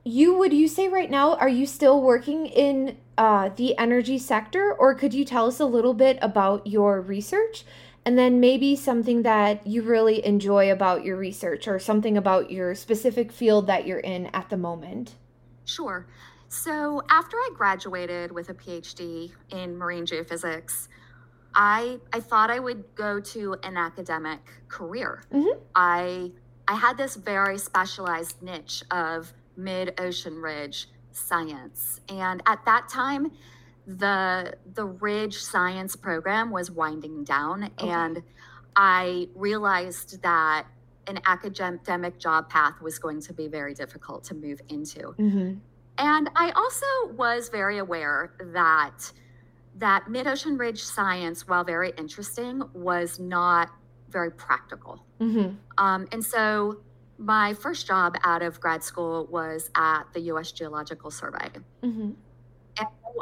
you 0.05 0.35
would 0.39 0.53
you 0.53 0.69
say 0.69 0.89
right 0.89 1.11
now 1.11 1.35
are 1.37 1.49
you 1.49 1.67
still 1.67 2.01
working 2.01 2.47
in 2.47 2.97
uh 3.19 3.51
the 3.57 3.77
energy 3.77 4.17
sector 4.19 4.73
or 4.79 4.95
could 4.95 5.13
you 5.13 5.27
tell 5.27 5.47
us 5.47 5.61
a 5.61 5.67
little 5.67 5.93
bit 5.93 6.19
about 6.23 6.67
your 6.67 7.03
research 7.03 7.65
and 8.11 8.19
then 8.19 8.41
maybe 8.41 8.75
something 8.75 9.23
that 9.23 9.65
you 9.65 9.83
really 9.83 10.27
enjoy 10.27 10.73
about 10.73 11.05
your 11.05 11.17
research 11.17 11.69
or 11.69 11.79
something 11.79 12.17
about 12.17 12.51
your 12.51 12.75
specific 12.75 13.31
field 13.31 13.69
that 13.69 13.87
you're 13.87 14.01
in 14.01 14.27
at 14.35 14.51
the 14.51 14.57
moment? 14.57 15.15
Sure. 15.65 16.09
So 16.49 17.03
after 17.09 17.37
I 17.37 17.51
graduated 17.55 18.33
with 18.33 18.49
a 18.49 18.55
PhD 18.55 19.31
in 19.51 19.77
marine 19.79 20.07
geophysics, 20.07 20.89
I 21.55 22.01
I 22.13 22.19
thought 22.19 22.51
I 22.51 22.59
would 22.59 22.83
go 22.97 23.21
to 23.21 23.55
an 23.63 23.77
academic 23.77 24.41
career. 24.67 25.23
Mhm. 25.33 25.61
I 25.77 26.33
I 26.67 26.75
had 26.75 26.97
this 26.97 27.15
very 27.15 27.59
specialized 27.59 28.43
niche 28.43 28.83
of 28.91 29.33
mid-ocean 29.57 30.43
ridge 30.43 30.89
science. 31.13 32.01
And 32.09 32.43
at 32.45 32.65
that 32.65 32.89
time, 32.89 33.31
the 33.87 34.55
the 34.75 34.85
ridge 34.85 35.37
science 35.37 35.97
program 35.97 36.51
was 36.51 36.71
winding 36.71 37.25
down 37.25 37.65
Okay. 37.79 37.89
and 37.89 38.23
I 38.77 39.29
realized 39.35 40.23
that 40.23 40.67
an 41.07 41.19
academic 41.27 42.19
job 42.19 42.49
path 42.49 42.81
was 42.81 42.99
going 42.99 43.21
to 43.23 43.33
be 43.33 43.49
very 43.49 43.75
difficult 43.75 44.23
to 44.25 44.35
move 44.35 44.61
into. 44.69 45.15
Mhm. 45.19 45.59
And 45.99 46.31
I 46.37 46.51
also 46.53 46.87
was 47.17 47.49
very 47.49 47.79
aware 47.79 48.33
that 48.53 49.13
that 49.77 50.09
mid-ocean 50.11 50.57
ridge 50.57 50.85
science, 50.85 51.49
while 51.49 51.65
very 51.65 51.91
interesting, 51.97 52.63
was 52.75 53.19
not 53.19 53.71
very 54.09 54.31
practical. 54.31 55.05
Mhm. 55.21 55.57
Um, 55.79 56.07
and 56.13 56.25
so 56.25 56.81
my 57.19 57.55
first 57.55 57.87
job 57.87 58.17
out 58.25 58.43
of 58.43 58.61
grad 58.61 58.83
school 58.83 59.27
was 59.27 59.71
at 59.75 60.05
the 60.13 60.21
U.S. 60.33 60.53
Geological 60.53 61.11
Survey. 61.11 61.51
Mhm. 61.83 62.15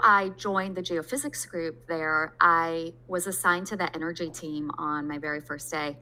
I 0.03 0.31
joined 0.31 0.77
the 0.77 0.83
geophysics 0.83 1.49
group 1.49 1.87
there. 1.87 2.35
I 2.41 2.93
was 3.07 3.27
assigned 3.27 3.67
to 3.69 3.77
the 3.77 3.95
energy 3.95 4.31
team 4.31 4.71
on 4.79 5.07
my 5.09 5.19
very 5.19 5.41
first 5.41 5.71
day. 5.71 5.97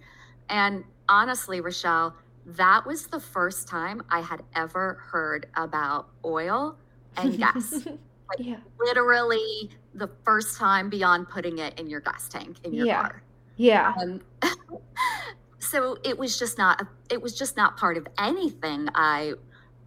And 0.49 0.85
honestly, 1.09 1.61
Rochelle, 1.61 2.15
that 2.47 2.87
was 2.87 3.07
the 3.09 3.21
first 3.21 3.67
time 3.69 4.03
I 4.11 4.21
had 4.21 4.43
ever 4.55 4.95
heard 5.11 5.47
about 5.57 6.09
oil 6.25 6.77
and 7.17 7.37
gas. 7.39 7.87
yeah. 8.39 8.57
Literally 8.79 9.71
the 9.95 10.09
first 10.25 10.57
time 10.59 10.89
beyond 10.91 11.29
putting 11.29 11.59
it 11.59 11.79
in 11.81 11.89
your 11.89 12.01
gas 12.01 12.29
tank 12.29 12.59
in 12.65 12.73
your 12.75 12.87
Yeah. 12.87 13.01
car. 13.03 13.23
Yeah. 13.57 13.95
Um, 14.01 14.21
so 15.59 15.97
it 16.05 16.19
was 16.19 16.39
just 16.39 16.59
not 16.59 16.87
it 17.11 17.21
was 17.21 17.35
just 17.37 17.57
not 17.57 17.77
part 17.77 17.97
of 17.97 18.07
anything 18.19 18.89
I 18.95 19.35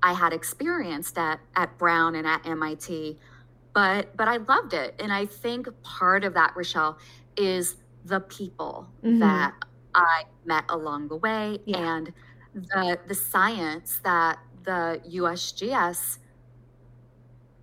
I 0.02 0.14
had 0.14 0.34
experienced 0.34 1.18
at 1.18 1.40
at 1.56 1.78
Brown 1.78 2.16
and 2.16 2.26
at 2.26 2.46
MIT. 2.46 3.18
But 3.80 4.18
but 4.18 4.28
I 4.28 4.38
loved 4.38 4.74
it. 4.74 4.94
And 5.00 5.14
I 5.14 5.26
think 5.26 5.68
part 5.84 6.26
of 6.26 6.34
that, 6.34 6.52
Rochelle, 6.54 6.98
is 7.38 7.78
the 8.04 8.20
people 8.20 8.90
Mhm. 9.02 9.20
that 9.22 9.54
I 9.96 10.26
met 10.44 10.66
along 10.68 11.08
the 11.08 11.16
way 11.16 11.62
Yeah. 11.66 11.78
and 11.96 12.14
the 12.54 13.00
the 13.08 13.16
science 13.16 14.00
that 14.04 14.40
the 14.64 15.00
USGS 15.06 16.20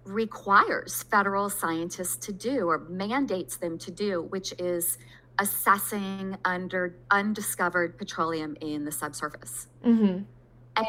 requires 0.06 1.02
federal 1.02 1.50
scientists 1.50 2.16
to 2.26 2.32
do 2.32 2.66
or 2.70 2.78
mandates 2.78 3.58
them 3.58 3.76
to 3.76 3.90
do, 3.90 4.22
which 4.22 4.54
is 4.58 4.96
assessing 5.38 6.38
under 6.46 6.96
undiscovered 7.10 7.98
petroleum 7.98 8.56
in 8.62 8.86
the 8.86 8.92
subsurface. 8.92 9.68
Mhm. 9.84 10.24
And 10.76 10.86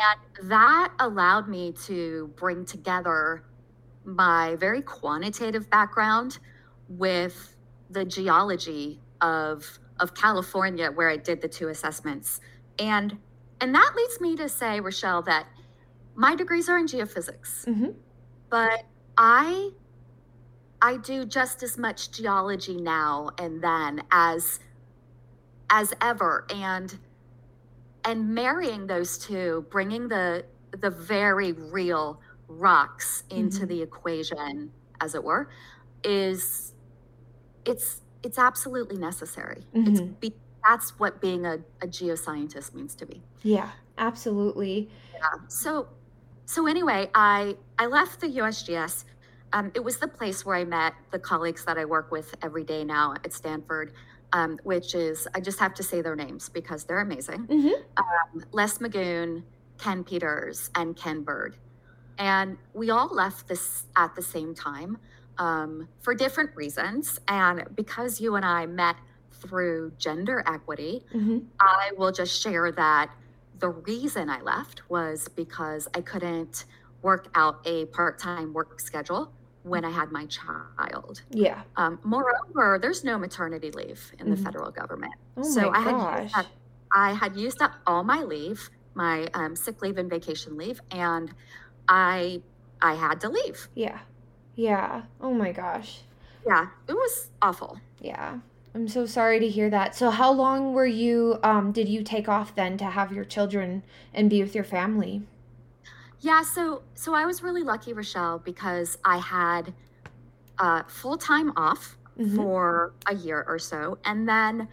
that 0.50 0.94
allowed 1.00 1.50
me 1.50 1.74
to 1.90 2.28
bring 2.38 2.64
together 2.64 3.44
my 4.18 4.56
very 4.56 4.82
quantitative 4.82 5.70
background 5.70 6.40
with 6.88 7.56
the 7.90 8.06
geology 8.06 9.02
of 9.22 9.80
of 10.00 10.14
California 10.14 10.90
where 10.92 11.10
I 11.10 11.18
did 11.18 11.42
the 11.42 11.48
two 11.48 11.68
assessments. 11.68 12.40
And 12.80 13.18
and 13.60 13.76
that 13.76 13.94
leads 13.98 14.22
me 14.22 14.36
to 14.38 14.48
say, 14.48 14.80
Rochelle, 14.80 15.24
that 15.24 15.48
my 16.16 16.36
degrees 16.36 16.70
are 16.70 16.78
in 16.78 16.86
geophysics 16.88 17.66
Mhm. 17.66 17.96
but 18.50 18.86
I 19.18 19.72
I 20.82 20.98
do 20.98 21.26
just 21.26 21.62
as 21.64 21.78
much 21.78 22.12
geology 22.12 22.78
now 22.80 23.30
and 23.38 23.62
then 23.62 24.04
as 24.12 24.60
as 25.70 25.94
ever 26.02 26.46
and 26.50 26.98
and 28.06 28.34
marrying 28.34 28.88
those 28.88 29.18
two 29.18 29.66
bringing 29.70 30.08
the 30.08 30.46
the 30.72 30.90
very 30.90 31.52
real 31.52 32.22
rocks 32.48 33.24
into 33.30 33.66
Mhm. 33.66 33.68
the 33.70 33.82
equation 33.82 34.72
as 35.01 35.16
it 35.16 35.24
were 35.24 35.50
is 36.04 36.74
it's 37.66 38.01
it's 38.24 38.39
absolutely 38.39 38.98
necessary 38.98 39.66
it's 39.74 40.01
Mhm. 40.01 40.20
be, 40.20 40.34
that's 40.68 40.98
what 41.00 41.22
being 41.22 41.46
a, 41.46 41.56
a 41.82 41.88
geoscientist 41.88 42.74
means 42.74 42.94
to 42.96 43.06
be. 43.06 43.22
Yeah. 43.44 43.70
Absolutely. 43.98 44.89
yeah. 45.13 45.20
So, 45.48 45.88
so 46.46 46.68
anyway, 46.68 47.10
I 47.13 47.58
I 47.80 47.86
left 47.86 48.20
the 48.22 48.27
USGS. 48.27 49.06
Um, 49.54 49.72
it 49.75 49.84
was 49.84 49.98
the 50.00 50.08
place 50.10 50.46
where 50.46 50.56
I 50.58 50.66
met 50.66 50.94
the 51.12 51.20
colleagues 51.20 51.63
that 51.66 51.77
I 51.77 51.86
work 51.86 52.12
with 52.12 52.36
every 52.42 52.63
day 52.66 52.84
now 52.84 53.13
at 53.24 53.32
Stanford, 53.32 53.94
um, 54.34 54.60
which 54.63 54.94
is 54.94 55.27
I 55.34 55.39
just 55.39 55.60
have 55.60 55.74
to 55.75 55.84
say 55.84 56.01
their 56.01 56.16
names 56.16 56.50
because 56.50 56.84
they're 56.84 57.00
amazing. 57.00 57.48
Mhm. 57.48 57.84
Um, 57.98 58.44
Les 58.51 58.77
Magoon, 58.80 59.44
Ken 59.77 60.04
Peters, 60.04 60.70
and 60.75 60.98
Ken 60.98 61.22
Bird, 61.24 61.56
and 62.18 62.58
we 62.74 62.90
all 62.90 63.08
left 63.14 63.48
this 63.48 63.86
at 63.96 64.16
the 64.16 64.22
same 64.22 64.54
time 64.56 64.98
um, 65.38 65.88
for 66.02 66.14
different 66.16 66.56
reasons. 66.56 67.20
And 67.28 67.66
because 67.76 68.20
you 68.20 68.36
and 68.36 68.46
I 68.46 68.66
met 68.66 68.96
through 69.32 69.94
gender 69.98 70.44
equity, 70.48 71.06
Mhm. 71.14 71.46
I 71.60 71.92
will 71.98 72.12
just 72.12 72.42
share 72.42 72.72
that 72.72 73.12
the 73.60 73.70
reason 73.70 74.30
I 74.30 74.42
left 74.42 74.90
was 74.90 75.28
because 75.28 75.88
I 75.94 76.02
couldn't 76.02 76.66
work 77.02 77.28
out 77.36 77.62
a 77.66 77.86
part 77.86 78.18
time 78.20 78.54
work 78.54 78.80
schedule 78.80 79.32
when 79.64 79.84
I 79.86 79.92
had 79.92 80.12
my 80.12 80.26
child. 80.28 81.22
Yeah. 81.30 81.62
Um, 81.76 82.00
moreover, 82.04 82.80
there's 82.82 83.04
no 83.04 83.18
maternity 83.20 83.70
leave 83.72 84.12
in 84.20 84.30
the 84.30 84.36
Mhm. 84.36 84.44
federal 84.44 84.72
government. 84.72 85.14
Oh 85.36 85.44
So 85.44 85.70
I 85.72 85.80
had 85.82 86.24
used 86.24 86.36
up, 86.38 86.46
I 86.92 87.14
had 87.14 87.36
used 87.36 87.62
up 87.62 87.74
all 87.86 88.04
my 88.04 88.24
leave, 88.24 88.70
my 88.96 89.28
um, 89.36 89.56
sick 89.56 89.82
leave 89.84 89.98
and 89.98 90.10
vacation 90.10 90.58
leave, 90.58 90.82
and 90.90 91.34
I 91.88 92.41
I 92.82 92.96
had 92.96 93.20
to 93.22 93.29
leave. 93.29 93.67
Yeah. 93.75 94.00
Yeah. 94.56 95.03
Oh 95.22 95.34
my 95.34 95.51
gosh. 95.51 96.01
Yeah, 96.46 96.67
it 96.88 96.94
was 96.94 97.29
awful. 97.41 97.79
Yeah. 98.00 98.39
I'm 98.75 98.88
so 98.88 99.06
sorry 99.06 99.39
to 99.39 99.48
hear 99.50 99.70
that. 99.72 99.96
So 99.96 100.10
how 100.12 100.32
long 100.32 100.74
were 100.74 100.86
you 100.86 101.39
um 101.44 101.72
did 101.72 101.89
you 101.89 102.03
take 102.03 102.27
off 102.29 102.53
then 102.56 102.77
to 102.77 102.86
have 102.86 103.12
your 103.12 103.25
children 103.25 103.84
and 104.13 104.29
be 104.29 104.41
with 104.44 104.53
your 104.56 104.63
family? 104.63 105.24
Yeah, 106.20 106.41
so 106.44 106.82
so 106.96 107.13
I 107.13 107.25
was 107.25 107.44
really 107.44 107.63
lucky, 107.63 107.94
Rochelle, 107.94 108.39
because 108.39 108.98
I 109.06 109.17
had 109.17 109.74
uh, 110.60 110.82
full 110.88 111.17
time 111.17 111.53
off 111.56 111.96
Mhm. 112.20 112.36
for 112.36 112.94
a 113.06 113.13
year 113.13 113.46
or 113.48 113.60
so, 113.60 114.00
and 114.03 114.27
then 114.27 114.67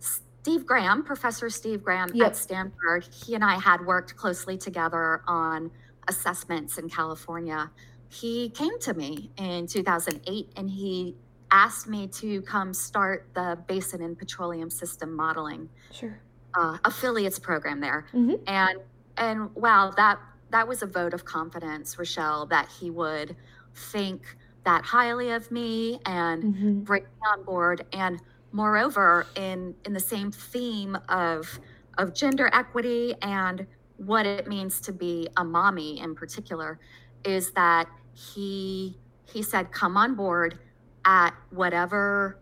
Steve 0.00 0.66
Graham, 0.66 1.04
Professor 1.04 1.48
Steve 1.48 1.84
Graham 1.84 2.10
Yep. 2.12 2.26
at 2.26 2.36
Stanford, 2.36 3.04
he 3.04 3.36
and 3.36 3.44
I 3.44 3.54
had 3.60 3.86
worked 3.86 4.16
closely 4.16 4.58
together 4.58 5.22
on 5.28 5.70
assessments 6.08 6.78
in 6.78 6.88
California. 6.88 7.70
He 8.08 8.48
came 8.50 8.78
to 8.80 8.94
me 8.94 9.30
in 9.36 9.66
2008 9.66 10.52
and 10.56 10.68
he 10.70 11.14
asked 11.50 11.88
me 11.88 12.06
to 12.08 12.42
come 12.42 12.74
start 12.74 13.28
the 13.34 13.58
Basin 13.66 14.02
and 14.02 14.18
Petroleum 14.18 14.70
System 14.70 15.14
Modeling 15.14 15.68
Sure. 15.92 16.18
uh, 16.54 16.78
affiliates 16.84 17.38
program 17.38 17.80
there 17.80 18.06
Mhm. 18.12 18.42
and 18.46 18.78
and 19.16 19.54
wow 19.54 19.90
that 19.96 20.18
that 20.50 20.66
was 20.66 20.82
a 20.82 20.86
vote 20.86 21.12
of 21.14 21.24
confidence 21.24 21.98
rochelle 21.98 22.46
that 22.46 22.68
he 22.68 22.90
would 22.90 23.36
think 23.74 24.36
that 24.64 24.84
highly 24.84 25.30
of 25.30 25.50
me 25.50 26.00
and 26.06 26.42
Mhm. 26.42 26.84
bring 26.84 27.02
me 27.04 27.08
on 27.32 27.42
board 27.44 27.86
and 27.92 28.20
moreover 28.52 29.26
in 29.36 29.74
in 29.84 29.92
the 29.92 30.00
same 30.00 30.30
theme 30.30 30.96
of 31.08 31.58
of 31.98 32.14
gender 32.14 32.48
equity 32.52 33.14
and 33.22 33.66
what 33.98 34.24
it 34.26 34.46
means 34.48 34.80
to 34.80 34.92
be 34.92 35.28
a 35.36 35.44
mommy 35.44 35.98
in 36.00 36.14
particular 36.14 36.78
is 37.24 37.50
that 37.52 37.88
he 38.14 38.96
he 39.26 39.42
said 39.42 39.70
come 39.70 39.96
on 39.96 40.14
board 40.14 40.58
at 41.04 41.34
whatever 41.50 42.38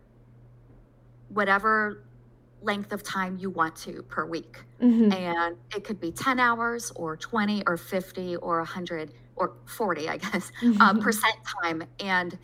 whatever 1.28 2.04
length 2.62 2.92
of 2.92 3.02
time 3.02 3.36
you 3.38 3.50
want 3.50 3.74
to 3.76 4.02
per 4.04 4.24
week 4.24 4.64
Mhm. 4.80 5.12
and 5.12 5.56
it 5.74 5.84
could 5.84 6.00
be 6.00 6.10
10 6.12 6.38
hours 6.40 6.90
or 6.96 7.16
20 7.16 7.62
or 7.66 7.76
50 7.76 8.36
or 8.36 8.58
100 8.60 9.12
or 9.36 9.52
40, 9.66 10.08
I 10.08 10.16
guess, 10.16 10.50
uh, 10.80 10.94
percent 11.00 11.34
time. 11.62 11.82
And 12.00 12.38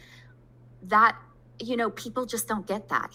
that, 0.82 1.16
you 1.58 1.76
know, 1.76 1.88
people 1.90 2.26
just 2.26 2.46
don't 2.48 2.66
get 2.66 2.88
that. 2.90 3.10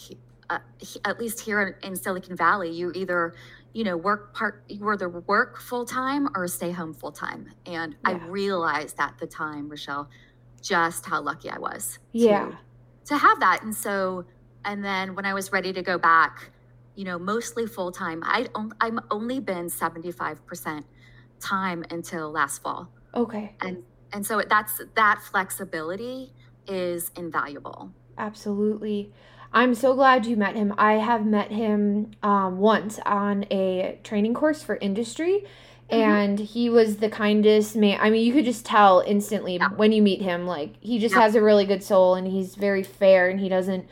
Uh, 0.50 0.60
at 1.06 1.20
least 1.20 1.40
here 1.42 1.78
in 1.84 1.96
Silicon 1.96 2.36
Valley, 2.36 2.72
you 2.72 2.92
either, 2.96 3.36
you 3.78 3.84
know, 3.84 3.96
work 3.96 4.34
part, 4.34 4.64
you 4.68 4.90
either 4.90 5.08
work 5.08 5.62
full 5.62 5.86
time 5.86 6.28
or 6.34 6.48
stay 6.48 6.72
home 6.72 6.96
full 6.96 7.12
time. 7.12 7.48
And 7.68 7.96
yeah. 8.04 8.10
I 8.10 8.26
realized 8.26 9.00
at 9.00 9.20
the 9.20 9.28
time, 9.28 9.70
Rochelle, 9.70 10.10
just 10.64 11.06
how 11.06 11.22
lucky 11.22 11.52
I 11.52 11.60
was. 11.60 12.00
Yeah. 12.12 12.48
To, 12.48 12.58
to 13.06 13.18
have 13.20 13.40
that. 13.40 13.62
And 13.62 13.76
so, 13.76 14.26
and 14.66 14.84
then 14.84 15.14
when 15.14 15.28
I 15.28 15.36
was 15.36 15.52
ready 15.52 15.74
to 15.74 15.84
go 15.84 16.00
back, 16.00 16.50
you 16.96 17.06
know, 17.06 17.20
mostly 17.20 17.68
full 17.68 17.92
time, 17.92 18.24
I'd 18.26 18.50
I'm 18.82 19.00
only 19.12 19.40
been 19.40 19.68
75% 19.68 20.84
time 21.40 21.86
until 21.92 22.32
last 22.32 22.64
fall. 22.64 22.90
Okay. 23.14 23.54
And 23.62 23.84
and 24.12 24.26
so 24.26 24.42
that's 24.50 24.82
that 24.96 25.22
flexibility 25.22 26.34
is 26.68 27.12
invaluable. 27.16 27.92
Absolutely. 28.18 29.14
I'm 29.54 29.74
so 29.74 29.94
glad 29.94 30.26
you 30.26 30.36
met 30.36 30.56
him. 30.56 30.74
I 30.78 30.94
have 30.94 31.26
met 31.26 31.52
him 31.52 32.12
um, 32.22 32.58
once 32.58 33.00
on 33.06 33.46
a 33.52 34.00
training 34.04 34.34
course 34.34 34.62
for 34.62 34.76
industry, 34.78 35.46
mm-hmm. 35.90 35.96
and 35.96 36.40
he 36.40 36.70
was 36.70 36.98
the 36.98 37.10
kindest 37.10 37.76
man. 37.76 38.00
I 38.02 38.10
mean, 38.10 38.26
you 38.26 38.34
could 38.34 38.46
just 38.46 38.66
tell 38.66 39.04
instantly 39.06 39.56
yeah. 39.56 39.70
when 39.70 39.92
you 39.92 40.02
meet 40.02 40.22
him. 40.22 40.46
Like 40.46 40.76
he 40.80 41.00
just 41.00 41.16
yeah. 41.16 41.22
has 41.22 41.36
a 41.36 41.42
really 41.42 41.66
good 41.66 41.84
soul, 41.84 42.16
and 42.16 42.28
he's 42.28 42.56
very 42.56 42.84
fair, 42.84 43.30
and 43.30 43.40
he 43.40 43.50
doesn't, 43.50 43.88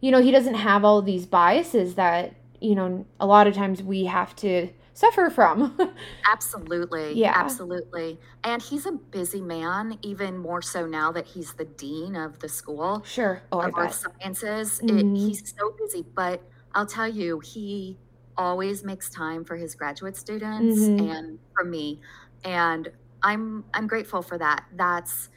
you 0.00 0.10
know, 0.10 0.22
he 0.22 0.30
doesn't 0.30 0.54
have 0.54 0.84
all 0.84 1.02
these 1.02 1.26
biases 1.26 1.94
that 1.94 2.34
you 2.60 2.74
know 2.74 3.06
a 3.20 3.26
lot 3.26 3.46
of 3.46 3.54
times 3.54 3.82
we 3.82 4.04
have 4.04 4.34
to 4.36 4.68
suffer 4.98 5.30
from. 5.30 5.78
absolutely. 6.30 7.12
Yeah. 7.18 7.32
Absolutely. 7.34 8.18
And 8.44 8.60
he's 8.62 8.86
a 8.86 8.92
busy 8.92 9.40
man, 9.40 9.98
even 10.02 10.36
more 10.38 10.62
so 10.62 10.86
now 10.86 11.10
that 11.12 11.26
he's 11.26 11.52
the 11.54 11.64
dean 11.64 12.16
of 12.16 12.38
the 12.38 12.48
school. 12.48 13.02
Sure. 13.04 13.42
Oh, 13.50 13.60
of 13.60 13.72
earth 13.76 13.94
sciences. 13.94 14.80
Mm-hmm. 14.82 15.16
It, 15.16 15.18
he's 15.18 15.54
so 15.56 15.74
busy. 15.78 16.04
But 16.14 16.42
I'll 16.74 16.86
tell 16.86 17.08
you, 17.08 17.40
he 17.40 17.96
always 18.36 18.84
makes 18.84 19.10
time 19.10 19.44
for 19.44 19.56
his 19.56 19.74
graduate 19.74 20.16
students 20.16 20.80
mm-hmm. 20.80 21.10
and 21.10 21.38
for 21.54 21.64
me. 21.64 22.00
And 22.44 22.88
I'm 23.22 23.64
I'm 23.74 23.86
grateful 23.86 24.22
for 24.22 24.38
that. 24.38 24.64
That's 24.76 25.28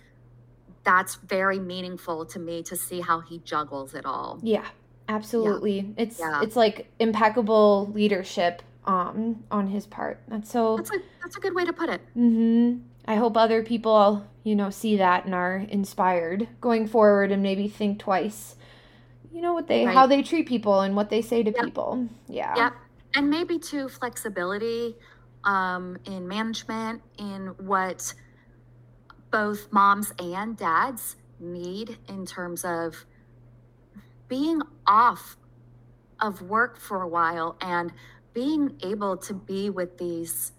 that's 0.84 1.16
very 1.16 1.60
meaningful 1.60 2.26
to 2.26 2.40
me 2.40 2.64
to 2.64 2.76
see 2.76 3.02
how 3.02 3.22
he 3.22 3.40
juggles 3.40 3.94
it 3.94 4.06
all. 4.06 4.40
Yeah. 4.44 4.66
Absolutely. 5.08 5.80
Yeah. 5.80 6.04
It's 6.04 6.20
yeah. 6.20 6.42
it's 6.44 6.56
like 6.56 6.92
impeccable 7.00 7.92
leadership 7.94 8.62
um 8.86 9.44
on 9.52 9.68
his 9.68 9.86
part. 9.86 10.22
That's 10.28 10.50
so 10.50 10.78
That's 10.78 10.92
a 10.92 11.00
that's 11.22 11.38
a 11.38 11.40
good 11.40 11.54
way 11.54 11.66
to 11.66 11.74
put 11.74 11.90
it. 11.90 12.02
Mhm. 12.16 12.82
I 13.06 13.16
hope 13.16 13.36
other 13.36 13.64
people, 13.64 14.26
you 14.44 14.56
know, 14.56 14.70
see 14.70 14.98
that 14.98 15.26
and 15.26 15.34
are 15.34 15.58
inspired 15.70 16.48
going 16.60 16.88
forward 16.88 17.32
and 17.32 17.42
maybe 17.42 17.68
think 17.68 18.00
twice. 18.00 18.56
You 19.32 19.42
know 19.42 19.54
what 19.54 19.68
they 19.68 19.86
right. 19.86 19.94
how 19.94 20.08
they 20.08 20.22
treat 20.22 20.48
people 20.48 20.82
and 20.82 20.96
what 20.96 21.10
they 21.10 21.22
say 21.22 21.44
to 21.44 21.52
yep. 21.52 21.64
people. 21.64 22.08
Yeah. 22.28 22.56
Yep. 22.56 22.74
And 23.16 23.30
maybe 23.30 23.60
too 23.60 23.90
flexibility 23.90 24.96
um 25.44 25.98
in 26.06 26.28
management 26.28 27.02
in 27.18 27.48
what 27.58 28.14
both 29.32 29.72
moms 29.72 30.14
and 30.20 30.58
dads 30.58 31.16
need 31.40 31.98
in 32.08 32.26
terms 32.26 32.64
of 32.64 33.06
being 34.28 34.62
off 34.88 35.38
of 36.22 36.42
work 36.42 36.80
for 36.80 37.02
a 37.02 37.08
while 37.08 37.58
and 37.62 37.92
being 38.34 38.76
able 38.84 39.18
to 39.18 39.34
be 39.34 39.70
with 39.70 39.98
these 39.98 40.54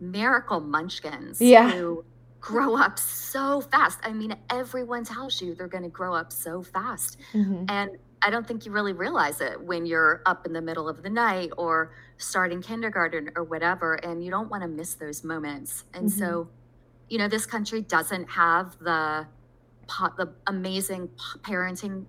miracle 0.00 0.60
munchkins 0.60 1.40
yeah. 1.40 1.70
who 1.70 2.04
grow 2.40 2.76
up 2.76 2.98
so 2.98 3.60
fast. 3.60 4.00
I 4.02 4.12
mean, 4.12 4.34
everyone 4.50 5.04
tells 5.04 5.40
you 5.40 5.54
they're 5.54 5.68
going 5.68 5.84
to 5.84 5.88
grow 5.88 6.14
up 6.14 6.32
so 6.32 6.62
fast. 6.62 7.16
Mm-hmm. 7.32 7.66
And 7.68 7.90
I 8.20 8.30
don't 8.30 8.46
think 8.46 8.66
you 8.66 8.72
really 8.72 8.92
realize 8.92 9.40
it 9.40 9.60
when 9.60 9.86
you're 9.86 10.22
up 10.26 10.44
in 10.44 10.52
the 10.52 10.60
middle 10.60 10.88
of 10.88 11.02
the 11.02 11.10
night 11.10 11.50
or 11.56 11.94
starting 12.18 12.60
kindergarten 12.60 13.30
or 13.36 13.44
whatever. 13.44 13.94
And 13.94 14.24
you 14.24 14.30
don't 14.30 14.50
want 14.50 14.62
to 14.62 14.68
miss 14.68 14.94
those 14.94 15.22
moments. 15.22 15.84
And 15.94 16.08
mm-hmm. 16.08 16.18
so, 16.18 16.48
you 17.08 17.18
know, 17.18 17.28
this 17.28 17.46
country 17.46 17.82
doesn't 17.82 18.28
have 18.28 18.76
the 18.80 19.26
the 20.16 20.32
amazing 20.46 21.10
parenting 21.42 22.06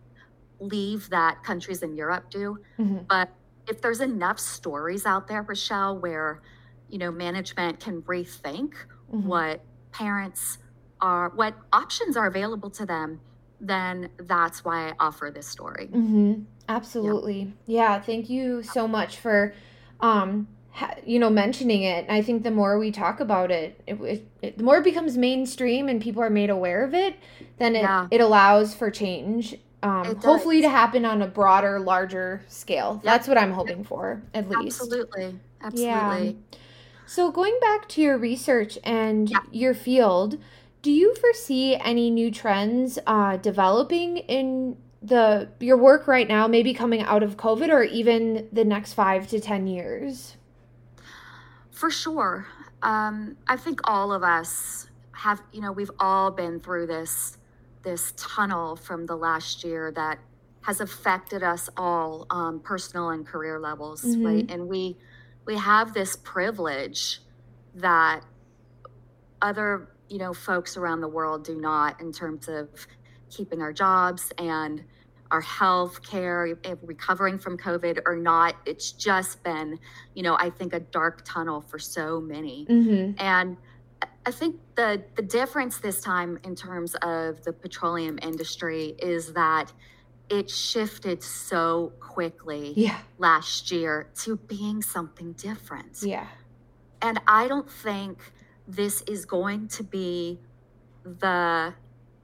leave 0.59 1.09
that 1.09 1.43
countries 1.43 1.83
in 1.83 1.95
Europe 1.95 2.29
do. 2.29 2.57
Mm-hmm. 2.79 2.99
But 3.09 3.29
if 3.67 3.81
there's 3.81 4.01
enough 4.01 4.39
stories 4.39 5.05
out 5.05 5.27
there, 5.27 5.41
Rochelle, 5.41 5.97
where 5.97 6.41
you 6.89 6.97
know 6.97 7.11
management 7.11 7.79
can 7.79 8.01
rethink 8.03 8.73
mm-hmm. 9.11 9.27
what 9.27 9.61
parents 9.91 10.57
are, 11.01 11.29
what 11.29 11.55
options 11.71 12.17
are 12.17 12.27
available 12.27 12.69
to 12.71 12.85
them, 12.85 13.19
then 13.59 14.09
that's 14.17 14.65
why 14.65 14.89
I 14.89 14.93
offer 14.99 15.31
this 15.33 15.47
story. 15.47 15.87
Mm-hmm. 15.87 16.43
Absolutely, 16.69 17.53
yeah. 17.65 17.95
yeah. 17.95 17.99
Thank 17.99 18.29
you 18.29 18.63
so 18.63 18.87
much 18.87 19.17
for, 19.17 19.53
um, 19.99 20.47
ha- 20.71 20.95
you 21.05 21.19
know, 21.19 21.29
mentioning 21.29 21.83
it. 21.83 22.05
I 22.09 22.21
think 22.21 22.43
the 22.43 22.51
more 22.51 22.79
we 22.79 22.91
talk 22.91 23.19
about 23.19 23.51
it, 23.51 23.81
it, 23.85 24.01
it, 24.01 24.27
it, 24.41 24.57
the 24.57 24.63
more 24.63 24.77
it 24.77 24.83
becomes 24.83 25.17
mainstream 25.17 25.89
and 25.89 26.01
people 26.01 26.23
are 26.23 26.29
made 26.29 26.49
aware 26.49 26.83
of 26.83 26.93
it, 26.93 27.15
then 27.57 27.75
it, 27.75 27.81
yeah. 27.81 28.07
it 28.11 28.21
allows 28.21 28.73
for 28.73 28.89
change 28.89 29.55
um, 29.83 30.15
hopefully 30.15 30.61
to 30.61 30.69
happen 30.69 31.05
on 31.05 31.21
a 31.21 31.27
broader, 31.27 31.79
larger 31.79 32.41
scale. 32.47 32.95
Yep. 32.95 33.03
That's 33.03 33.27
what 33.27 33.37
I'm 33.37 33.51
hoping 33.51 33.79
yep. 33.79 33.87
for, 33.87 34.23
at 34.33 34.49
least. 34.49 34.81
Absolutely. 34.81 35.35
Absolutely. 35.61 35.85
Yeah. 35.85 36.31
So, 37.05 37.31
going 37.31 37.57
back 37.59 37.89
to 37.89 38.01
your 38.01 38.17
research 38.17 38.79
and 38.83 39.29
yep. 39.29 39.43
your 39.51 39.73
field, 39.73 40.39
do 40.81 40.91
you 40.91 41.13
foresee 41.15 41.75
any 41.75 42.09
new 42.09 42.31
trends 42.31 42.97
uh, 43.05 43.37
developing 43.37 44.17
in 44.17 44.77
the 45.01 45.49
your 45.59 45.77
work 45.77 46.07
right 46.07 46.27
now, 46.27 46.47
maybe 46.47 46.73
coming 46.73 47.01
out 47.01 47.21
of 47.21 47.35
COVID 47.35 47.69
or 47.69 47.83
even 47.83 48.47
the 48.53 48.63
next 48.63 48.93
five 48.93 49.27
to 49.27 49.39
10 49.39 49.67
years? 49.67 50.37
For 51.71 51.91
sure. 51.91 52.47
Um, 52.81 53.35
I 53.47 53.57
think 53.57 53.81
all 53.83 54.13
of 54.13 54.23
us 54.23 54.87
have, 55.11 55.41
you 55.51 55.59
know, 55.59 55.73
we've 55.73 55.91
all 55.99 56.31
been 56.31 56.61
through 56.61 56.87
this 56.87 57.37
this 57.83 58.13
tunnel 58.17 58.75
from 58.75 59.05
the 59.05 59.15
last 59.15 59.63
year 59.63 59.91
that 59.91 60.19
has 60.61 60.79
affected 60.79 61.43
us 61.43 61.69
all 61.75 62.25
um, 62.29 62.59
personal 62.61 63.09
and 63.09 63.25
career 63.25 63.59
levels 63.59 64.03
mm-hmm. 64.03 64.25
right 64.25 64.51
and 64.51 64.67
we 64.67 64.97
we 65.45 65.57
have 65.57 65.93
this 65.93 66.15
privilege 66.15 67.19
that 67.75 68.21
other 69.41 69.89
you 70.09 70.17
know 70.17 70.33
folks 70.33 70.77
around 70.77 71.01
the 71.01 71.07
world 71.07 71.43
do 71.43 71.55
not 71.59 71.99
in 71.99 72.11
terms 72.11 72.47
of 72.47 72.69
keeping 73.29 73.61
our 73.61 73.73
jobs 73.73 74.31
and 74.37 74.83
our 75.31 75.41
health 75.41 76.01
care 76.03 76.57
recovering 76.83 77.37
from 77.37 77.57
covid 77.57 77.99
or 78.05 78.15
not 78.15 78.55
it's 78.65 78.91
just 78.91 79.43
been 79.43 79.77
you 80.13 80.23
know 80.23 80.37
i 80.39 80.49
think 80.49 80.73
a 80.73 80.79
dark 80.79 81.23
tunnel 81.25 81.59
for 81.59 81.79
so 81.79 82.21
many 82.21 82.65
mm-hmm. 82.69 83.19
and 83.21 83.57
I 84.25 84.31
think 84.31 84.55
the 84.75 85.03
the 85.15 85.21
difference 85.21 85.79
this 85.79 86.01
time 86.01 86.39
in 86.43 86.55
terms 86.55 86.95
of 87.01 87.43
the 87.43 87.53
petroleum 87.53 88.19
industry 88.21 88.95
is 88.99 89.33
that 89.33 89.71
it 90.29 90.49
shifted 90.49 91.21
so 91.21 91.91
quickly 91.99 92.73
yeah. 92.75 92.99
last 93.17 93.71
year 93.71 94.09
to 94.21 94.37
being 94.37 94.81
something 94.81 95.33
different. 95.33 95.99
Yeah. 96.01 96.27
And 97.01 97.19
I 97.27 97.47
don't 97.47 97.69
think 97.69 98.17
this 98.67 99.01
is 99.03 99.25
going 99.25 99.67
to 99.69 99.83
be 99.83 100.39
the 101.03 101.73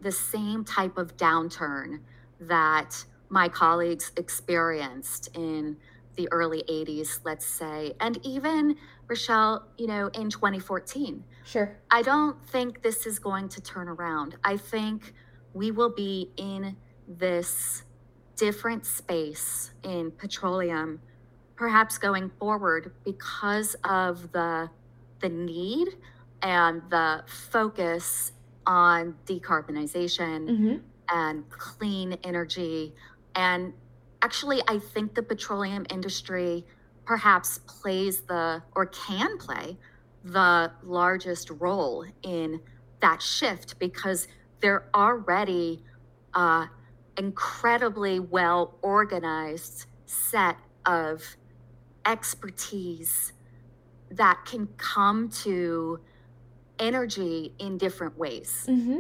the 0.01 0.12
same 0.12 0.63
type 0.63 0.97
of 0.97 1.17
downturn 1.17 1.99
that 2.39 3.03
my 3.27 3.49
colleagues 3.49 4.12
experienced 4.15 5.29
in 5.35 5.75
the 6.15 6.27
early 6.31 6.63
80s, 6.69 7.19
let's 7.25 7.45
say, 7.45 7.93
and 7.99 8.17
even 8.25 8.77
Rochelle, 9.10 9.67
you 9.78 9.88
know, 9.88 10.08
in 10.13 10.30
2014. 10.30 11.24
Sure. 11.43 11.76
I 11.89 12.02
don't 12.04 12.41
think 12.48 12.84
this 12.84 13.06
is 13.06 13.19
going 13.19 13.50
to 13.50 13.62
turn 13.62 13.89
around. 13.89 14.38
I 14.43 14.56
think 14.56 15.13
we 15.54 15.72
will 15.72 15.89
be 15.89 16.32
in 16.38 16.78
this 17.08 17.84
different 18.36 18.86
space 18.86 19.72
in 19.84 20.12
petroleum 20.12 21.02
perhaps 21.60 21.98
going 21.98 22.30
forward 22.39 22.93
because 23.04 23.76
of 23.84 24.32
the 24.32 24.69
the 25.19 25.28
need 25.28 25.89
and 26.41 26.82
the 26.89 27.22
focus 27.28 28.32
on 28.65 29.13
decarbonization 29.26 30.50
mm-hmm. 30.50 30.76
and 31.10 31.50
clean 31.50 32.17
energy 32.24 32.95
and 33.36 33.74
actually 34.22 34.62
i 34.69 34.80
think 34.80 35.15
the 35.15 35.22
petroleum 35.22 35.86
industry 35.89 36.65
perhaps 37.10 37.58
plays 37.65 38.22
the 38.22 38.62
or 38.76 38.86
can 38.86 39.36
play 39.39 39.76
the 40.24 40.72
largest 40.84 41.50
role 41.50 42.06
in 42.22 42.62
that 43.00 43.19
shift 43.19 43.80
because 43.80 44.28
they're 44.60 44.88
already 44.93 45.84
uh, 46.36 46.67
incredibly 47.17 48.19
well 48.19 48.76
organized 48.84 49.88
set 50.06 50.56
of 50.86 51.36
expertise 52.06 53.34
that 54.12 54.45
can 54.45 54.67
come 54.78 55.30
to 55.30 56.00
energy 56.78 57.56
in 57.58 57.80
different 57.80 58.15
ways. 58.19 58.67
Mm-hmm. 58.69 59.00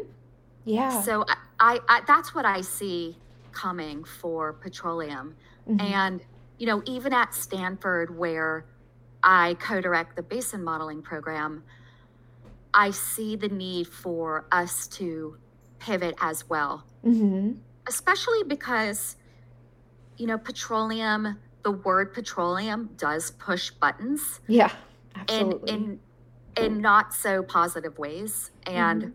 Yeah. 0.65 0.99
So 1.03 1.25
I, 1.27 1.35
I, 1.59 1.79
I 1.87 2.01
that's 2.07 2.33
what 2.33 2.45
I 2.45 2.61
see 2.61 3.19
coming 3.51 4.03
for 4.03 4.53
petroleum. 4.53 5.35
Mhm. 5.69 5.79
And, 5.79 6.25
you 6.59 6.67
know, 6.67 6.83
even 6.85 7.13
at 7.13 7.33
Stanford, 7.33 8.15
where 8.15 8.65
I 9.23 9.55
co 9.55 9.81
direct 9.81 10.15
the 10.15 10.21
basin 10.21 10.63
modeling 10.63 11.01
program, 11.01 11.63
I 12.73 12.91
see 12.91 13.35
the 13.35 13.47
need 13.47 13.87
for 13.87 14.45
us 14.51 14.87
to 14.89 15.37
pivot 15.79 16.15
as 16.21 16.47
well, 16.49 16.85
Mhm. 17.03 17.59
especially 17.87 18.43
because, 18.43 19.15
you 20.17 20.27
know, 20.27 20.37
petroleum, 20.37 21.39
the 21.63 21.71
word 21.71 22.13
petroleum 22.13 22.89
does 22.97 23.31
push 23.31 23.71
buttons 23.71 24.41
Yeah. 24.47 24.71
in, 25.15 25.21
Absolutely. 25.21 25.71
in, 25.73 25.99
in 26.57 26.81
not 26.81 27.13
so 27.13 27.41
positive 27.41 27.97
ways. 27.97 28.51
And, 28.65 29.03
Mhm. 29.03 29.13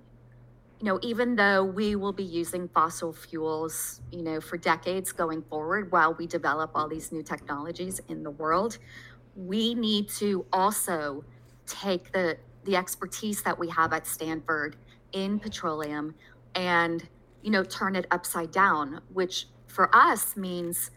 You 0.84 0.90
know, 0.90 0.98
even 1.00 1.34
though 1.34 1.64
we 1.64 1.96
will 1.96 2.12
be 2.12 2.22
using 2.22 2.68
fossil 2.68 3.10
fuels, 3.10 4.02
you 4.12 4.22
know, 4.22 4.38
for 4.38 4.58
decades 4.58 5.12
going 5.12 5.40
forward 5.40 5.90
while 5.90 6.12
we 6.12 6.26
develop 6.26 6.72
all 6.74 6.86
these 6.86 7.10
new 7.10 7.22
technologies 7.22 8.02
in 8.08 8.22
the 8.22 8.30
world, 8.30 8.76
we 9.34 9.74
need 9.74 10.10
to 10.10 10.44
also 10.52 11.24
take 11.66 12.12
the 12.12 12.36
the 12.64 12.76
expertise 12.76 13.40
that 13.40 13.58
we 13.58 13.70
have 13.70 13.94
at 13.94 14.06
Stanford 14.06 14.76
in 15.12 15.38
petroleum 15.38 16.14
and, 16.54 17.08
you 17.40 17.50
know, 17.50 17.64
turn 17.64 17.96
it 17.96 18.06
upside 18.10 18.50
down, 18.50 19.00
which 19.10 19.46
for 19.68 19.88
us 19.96 20.36
means 20.36 20.90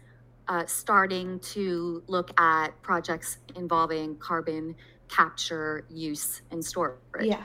uh, 0.48 0.66
starting 0.66 1.38
to 1.40 2.02
look 2.08 2.38
at 2.38 2.68
projects 2.82 3.38
involving 3.56 4.16
carbon 4.18 4.74
capture, 5.08 5.86
use, 5.88 6.42
and 6.50 6.62
storage. 6.62 6.98
yeah. 7.22 7.44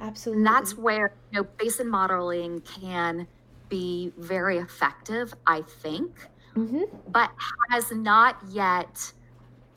Absolutely. 0.00 0.40
And 0.40 0.46
that's 0.46 0.76
where 0.76 1.16
you 1.30 1.40
know 1.42 1.48
basin 1.58 1.88
modeling 1.88 2.60
can 2.62 3.28
be 3.68 4.12
very 4.18 4.58
effective, 4.58 5.34
I 5.46 5.62
think, 5.62 6.28
Mhm. 6.56 6.84
but 7.14 7.30
has 7.70 7.92
not 7.92 8.36
yet 8.48 9.12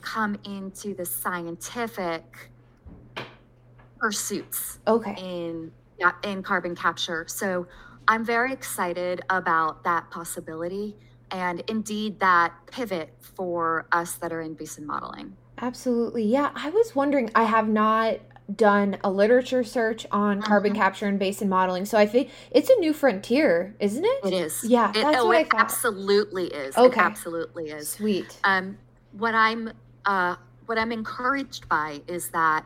come 0.01 0.37
into 0.45 0.95
the 0.95 1.05
scientific 1.05 2.51
pursuits 3.99 4.79
Okay. 4.87 5.15
in 5.17 5.73
yeah, 5.99 6.13
in 6.23 6.41
carbon 6.43 6.75
capture. 6.75 7.25
So 7.27 7.67
I'm 8.07 8.25
very 8.25 8.51
excited 8.51 9.21
about 9.29 9.83
that 9.83 10.09
possibility 10.11 10.97
and 11.31 11.61
indeed 11.69 12.19
that 12.19 12.53
pivot 12.71 13.15
for 13.21 13.87
us 13.91 14.17
that 14.17 14.33
are 14.33 14.41
in 14.41 14.55
basin 14.55 14.87
modeling. 14.87 15.37
Absolutely. 15.59 16.23
Yeah. 16.25 16.51
I 16.55 16.69
was 16.69 16.95
wondering, 16.95 17.29
I 17.35 17.43
have 17.43 17.67
not 17.69 18.19
done 18.55 18.97
a 19.03 19.11
literature 19.11 19.63
search 19.63 20.05
on 20.11 20.41
carbon 20.41 20.73
Mhm. 20.73 20.77
capture 20.77 21.05
and 21.07 21.17
basin 21.19 21.49
modeling. 21.49 21.85
So 21.85 21.97
I 21.97 22.05
think 22.05 22.29
it's 22.51 22.69
a 22.69 22.75
new 22.79 22.93
frontier, 22.93 23.75
isn't 23.79 24.03
it? 24.03 24.25
It 24.25 24.33
is. 24.33 24.63
Yeah, 24.63 24.89
It, 24.91 25.01
that's 25.03 25.17
oh, 25.21 25.27
what 25.27 25.37
I 25.37 25.41
it 25.41 25.51
thought. 25.51 25.61
absolutely 25.61 26.47
is. 26.47 26.77
Okay. 26.77 26.99
It 26.99 27.03
absolutely 27.03 27.69
is. 27.69 27.89
Sweet. 27.89 28.39
Um, 28.43 28.77
what 29.11 29.35
I'm 29.35 29.71
uh, 30.05 30.35
what 30.65 30.77
I'm 30.77 30.91
encouraged 30.91 31.67
by 31.69 32.01
is 32.07 32.29
that 32.29 32.65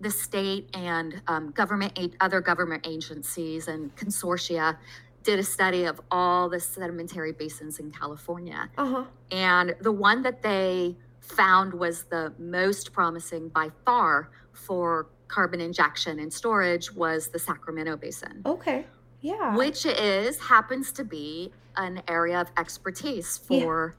the 0.00 0.10
state 0.10 0.68
and 0.74 1.22
um, 1.28 1.50
government 1.52 1.96
other 2.20 2.40
government 2.40 2.86
agencies 2.86 3.68
and 3.68 3.94
consortia 3.96 4.76
did 5.22 5.38
a 5.38 5.44
study 5.44 5.84
of 5.84 6.00
all 6.10 6.48
the 6.48 6.58
sedimentary 6.58 7.30
basins 7.30 7.78
in 7.78 7.92
California, 7.92 8.68
Uh 8.76 8.86
huh. 8.86 9.04
and 9.30 9.76
the 9.80 9.92
one 9.92 10.22
that 10.22 10.42
they 10.42 10.96
found 11.20 11.72
was 11.72 12.02
the 12.04 12.32
most 12.38 12.92
promising 12.92 13.48
by 13.48 13.70
far 13.84 14.30
for 14.52 15.06
carbon 15.32 15.60
injection 15.60 16.18
and 16.18 16.30
storage 16.32 16.92
was 16.92 17.28
the 17.28 17.38
Sacramento 17.38 17.96
Basin 17.96 18.42
Okay. 18.44 18.84
Yeah. 19.22 19.56
which 19.56 19.86
is 19.86 20.38
happens 20.38 20.92
to 20.92 21.04
be 21.04 21.52
an 21.76 22.02
area 22.06 22.38
of 22.40 22.48
expertise 22.58 23.40
Yeah. 23.48 23.60
for 23.62 23.96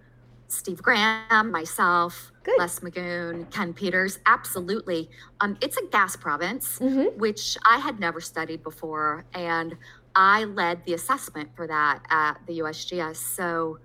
Steve 0.47 0.83
Graham, 0.83 1.49
myself, 1.51 2.31
Good. 2.43 2.59
Les 2.59 2.79
Magoon, 2.81 3.49
Ken 3.49 3.73
Peters. 3.73 4.19
Absolutely. 4.27 5.09
Um, 5.41 5.57
it's 5.61 5.77
a 5.77 5.85
gas 5.87 6.15
province, 6.15 6.77
Mm-hmm. 6.77 7.17
which 7.19 7.57
I 7.65 7.77
had 7.79 7.99
never 7.99 8.21
studied 8.21 8.61
before. 8.61 9.25
And 9.33 9.75
I 10.15 10.43
led 10.43 10.85
the 10.85 10.93
assessment 10.93 11.49
for 11.55 11.65
that 11.65 12.03
at 12.11 12.33
the 12.45 12.59
USGS. 12.59 13.15
So, 13.15 13.79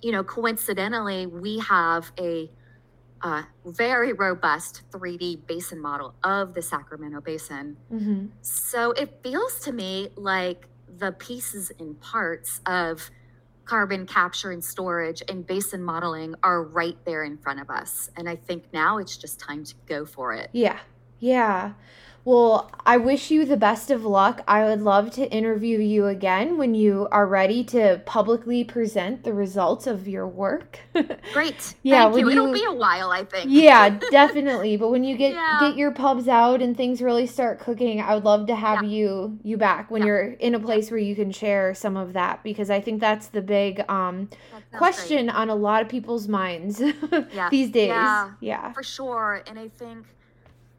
you 0.00 0.12
know, 0.12 0.22
coincidentally, 0.22 1.26
we 1.26 1.58
have 1.58 2.12
a 2.20 2.48
uh, 3.22 3.42
very 3.64 4.12
robust 4.12 4.82
3D 4.90 5.46
basin 5.46 5.80
model 5.80 6.14
of 6.24 6.54
the 6.54 6.62
Sacramento 6.62 7.20
Basin. 7.20 7.76
Mm-hmm. 7.92 8.26
So 8.42 8.92
it 8.92 9.20
feels 9.22 9.60
to 9.60 9.72
me 9.72 10.08
like 10.16 10.66
the 10.98 11.12
pieces 11.12 11.70
and 11.78 12.00
parts 12.00 12.60
of 12.66 13.10
carbon 13.64 14.06
capture 14.06 14.50
and 14.50 14.62
storage 14.62 15.22
and 15.28 15.46
basin 15.46 15.82
modeling 15.82 16.34
are 16.42 16.62
right 16.62 16.96
there 17.04 17.22
in 17.22 17.38
front 17.38 17.60
of 17.60 17.70
us. 17.70 18.10
And 18.16 18.28
I 18.28 18.36
think 18.36 18.64
now 18.72 18.98
it's 18.98 19.16
just 19.16 19.38
time 19.38 19.64
to 19.64 19.74
go 19.86 20.04
for 20.04 20.32
it. 20.32 20.50
Yeah. 20.52 20.80
Yeah. 21.20 21.72
Well, 22.24 22.70
I 22.86 22.98
wish 22.98 23.32
you 23.32 23.44
the 23.44 23.56
best 23.56 23.90
of 23.90 24.04
luck. 24.04 24.42
I 24.46 24.62
would 24.64 24.80
love 24.80 25.10
to 25.12 25.28
interview 25.32 25.80
you 25.80 26.06
again 26.06 26.56
when 26.56 26.72
you 26.72 27.08
are 27.10 27.26
ready 27.26 27.64
to 27.64 28.00
publicly 28.06 28.62
present 28.62 29.24
the 29.24 29.32
results 29.32 29.88
of 29.88 30.06
your 30.06 30.28
work. 30.28 30.78
Great. 31.32 31.74
Yeah, 31.82 32.04
Thank 32.04 32.14
when 32.14 32.24
you. 32.26 32.30
It'll 32.30 32.52
be 32.52 32.64
a 32.64 32.72
while, 32.72 33.10
I 33.10 33.24
think. 33.24 33.46
yeah, 33.50 33.88
definitely. 34.12 34.76
But 34.76 34.90
when 34.90 35.02
you 35.02 35.16
get 35.16 35.32
Yeah. 35.34 35.58
get 35.60 35.76
your 35.76 35.90
pubs 35.90 36.28
out 36.28 36.62
and 36.62 36.76
things 36.76 37.02
really 37.02 37.26
start 37.26 37.58
cooking, 37.58 38.00
I 38.00 38.14
would 38.14 38.24
love 38.24 38.46
to 38.46 38.54
have 38.54 38.84
Yeah. 38.84 38.88
you 38.90 39.38
you 39.42 39.56
back 39.56 39.90
when 39.90 40.02
Yeah. 40.02 40.06
you're 40.06 40.24
in 40.34 40.54
a 40.54 40.60
place 40.60 40.92
where 40.92 40.98
you 41.00 41.16
can 41.16 41.32
share 41.32 41.74
some 41.74 41.96
of 41.96 42.12
that 42.12 42.44
because 42.44 42.70
I 42.70 42.80
think 42.80 43.00
that's 43.00 43.26
the 43.28 43.42
big 43.42 43.80
um 43.90 44.28
sounds 44.52 44.64
great. 44.70 44.78
question 44.78 45.28
on 45.28 45.50
a 45.50 45.56
lot 45.56 45.82
of 45.82 45.88
people's 45.88 46.28
minds 46.28 46.78
these 47.50 47.70
days. 47.70 47.88
Yeah. 47.88 48.30
Yeah. 48.40 48.72
For 48.72 48.84
sure. 48.84 49.42
And 49.48 49.58
I 49.58 49.66
think, 49.68 50.06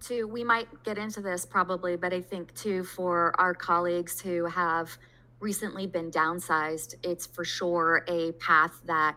too, 0.04 0.28
we 0.28 0.44
might 0.44 0.68
get 0.84 0.98
into 0.98 1.22
this 1.22 1.46
probably, 1.46 1.96
but 1.96 2.14
I 2.14 2.22
think, 2.22 2.54
too, 2.56 2.84
for 2.84 3.34
our 3.40 3.54
colleagues 3.54 4.20
who 4.20 4.46
have 4.46 4.98
recently 5.40 5.88
been 5.88 6.12
downsized, 6.12 6.96
it's 7.04 7.26
for 7.26 7.46
sure 7.46 8.04
a 8.08 8.32
path 8.34 8.80
that 8.86 9.16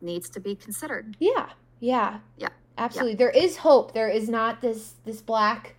needs 0.00 0.28
to 0.30 0.40
be 0.40 0.54
considered. 0.54 1.16
Yeah. 1.18 1.50
Yeah. 1.80 2.18
Yeah. 2.36 2.48
Absolutely. 2.78 3.14
There 3.14 3.30
is 3.30 3.56
hope. 3.56 3.92
There 3.92 4.08
is 4.08 4.28
not 4.28 4.60
this 4.60 4.94
this 5.04 5.20
black 5.20 5.76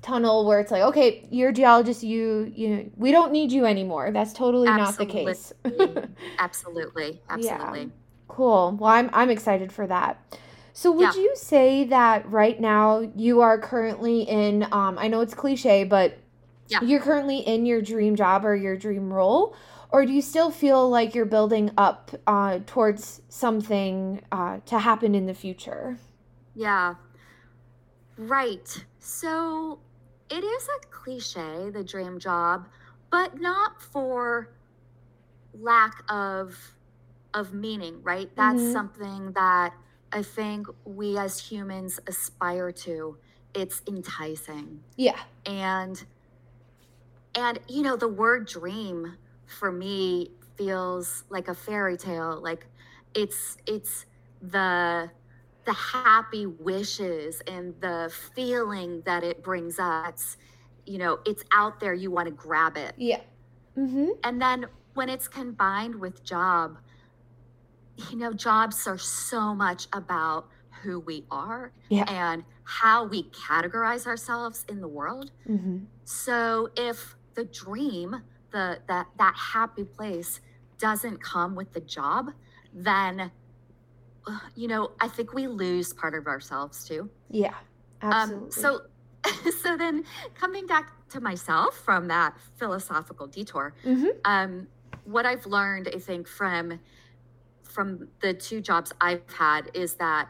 tunnel 0.00 0.46
where 0.46 0.60
it's 0.60 0.70
like, 0.70 0.82
okay, 0.82 1.26
you're 1.30 1.50
a 1.50 1.52
geologist, 1.52 2.02
you 2.02 2.50
you 2.54 2.90
we 2.96 3.12
don't 3.12 3.32
need 3.32 3.52
you 3.52 3.66
anymore. 3.66 4.10
That's 4.12 4.32
totally 4.32 4.68
not 4.68 4.96
the 4.96 5.06
case. 5.06 5.52
Absolutely. 5.64 6.08
Absolutely. 6.38 7.20
Absolutely. 7.28 7.90
Cool. 8.28 8.76
Well, 8.80 8.90
I'm 8.90 9.10
I'm 9.12 9.30
excited 9.30 9.72
for 9.72 9.86
that. 9.86 10.38
So 10.72 10.90
would 10.92 11.14
Yeah. 11.14 11.14
you 11.14 11.32
say 11.36 11.84
that 11.84 12.30
right 12.30 12.58
now 12.60 13.00
you 13.00 13.40
are 13.40 13.58
currently 13.58 14.22
in 14.22 14.64
um 14.72 14.98
I 14.98 15.08
know 15.08 15.20
it's 15.20 15.34
cliche, 15.34 15.84
but 15.84 16.18
Yeah. 16.68 16.80
you're 16.80 17.00
currently 17.00 17.38
in 17.40 17.66
your 17.66 17.82
dream 17.82 18.16
job 18.16 18.44
or 18.44 18.56
your 18.56 18.76
dream 18.76 19.12
role? 19.12 19.54
Or 19.90 20.06
do 20.06 20.12
you 20.12 20.22
still 20.22 20.50
feel 20.50 20.88
like 20.88 21.14
you're 21.14 21.26
building 21.26 21.70
up 21.76 22.12
uh, 22.26 22.60
towards 22.66 23.20
something 23.28 24.22
uh, 24.32 24.60
to 24.66 24.78
happen 24.78 25.14
in 25.14 25.26
the 25.26 25.34
future? 25.34 25.98
Yeah. 26.54 26.94
Right. 28.16 28.86
So 28.98 29.80
it 30.30 30.44
is 30.44 30.68
a 30.68 30.86
cliche, 30.90 31.70
the 31.70 31.84
dream 31.84 32.18
job, 32.18 32.68
but 33.10 33.40
not 33.40 33.80
for 33.80 34.54
lack 35.52 36.02
of 36.10 36.76
of 37.34 37.54
meaning, 37.54 38.02
right? 38.02 38.34
That's 38.36 38.62
Mhm. 38.62 38.72
something 38.72 39.32
that 39.32 39.74
I 40.12 40.22
think 40.22 40.66
we 40.84 41.16
as 41.18 41.38
humans 41.38 41.98
aspire 42.06 42.70
to. 42.72 43.16
It's 43.54 43.82
enticing. 43.86 44.80
Yeah. 44.96 45.18
And 45.46 46.02
and 47.34 47.58
you 47.68 47.82
know, 47.82 47.96
the 47.96 48.08
word 48.08 48.46
dream 48.46 49.16
for 49.46 49.72
me 49.72 50.30
feels 50.56 51.24
like 51.30 51.48
a 51.48 51.54
fairy 51.54 51.96
tale. 51.96 52.38
Like 52.42 52.66
it's 53.14 53.56
it's 53.66 54.06
the 54.40 55.10
the 55.64 55.72
happy 55.72 56.46
wishes 56.46 57.40
and 57.46 57.74
the 57.80 58.12
feeling 58.34 59.00
that 59.06 59.22
it 59.22 59.44
brings 59.44 59.78
us 59.78 60.36
you 60.86 60.98
know 60.98 61.20
it's 61.24 61.44
out 61.52 61.78
there 61.78 61.94
you 61.94 62.10
want 62.10 62.26
to 62.26 62.32
grab 62.34 62.76
it 62.76 62.92
Yeah. 62.98 63.20
Mm-hmm. 63.78 64.08
and 64.24 64.42
then 64.42 64.66
when 64.94 65.08
it's 65.08 65.28
combined 65.28 65.94
with 65.94 66.24
job 66.24 66.78
you 68.10 68.16
know 68.16 68.32
jobs 68.32 68.86
are 68.86 68.98
so 68.98 69.54
much 69.54 69.86
about 69.92 70.48
who 70.82 71.00
we 71.00 71.24
are 71.30 71.72
Yeah. 71.88 72.04
and 72.10 72.44
how 72.64 73.04
we 73.04 73.24
categorize 73.30 74.06
ourselves 74.06 74.64
in 74.68 74.80
the 74.80 74.88
world 74.88 75.30
Mm-hmm. 75.48 75.78
so 76.04 76.68
if 76.76 77.16
the 77.34 77.44
dream 77.44 78.22
the 78.50 78.78
that 78.88 79.06
that 79.18 79.34
happy 79.36 79.84
place 79.84 80.40
doesn't 80.78 81.22
come 81.22 81.54
with 81.54 81.72
the 81.72 81.80
job 81.80 82.30
then 82.74 83.30
you 84.54 84.68
know 84.68 84.92
i 85.00 85.08
think 85.08 85.32
we 85.32 85.46
lose 85.46 85.92
part 85.92 86.14
of 86.14 86.26
ourselves 86.26 86.84
too 86.84 87.08
Yeah. 87.30 87.54
Absolutely. 88.00 88.44
um 88.46 88.50
so 88.50 88.80
so 89.62 89.76
then 89.76 90.04
coming 90.34 90.66
back 90.66 90.92
to 91.10 91.20
myself 91.20 91.76
from 91.78 92.08
that 92.08 92.34
philosophical 92.56 93.28
detour. 93.28 93.72
Mm-hmm. 93.84 94.06
Um, 94.24 94.66
what 95.04 95.26
I've 95.26 95.46
learned, 95.46 95.88
I 95.94 95.98
think, 96.00 96.26
from 96.26 96.80
from 97.72 98.08
the 98.20 98.34
two 98.34 98.60
jobs 98.60 98.92
I've 99.00 99.22
had 99.32 99.70
is 99.74 99.94
that 99.94 100.28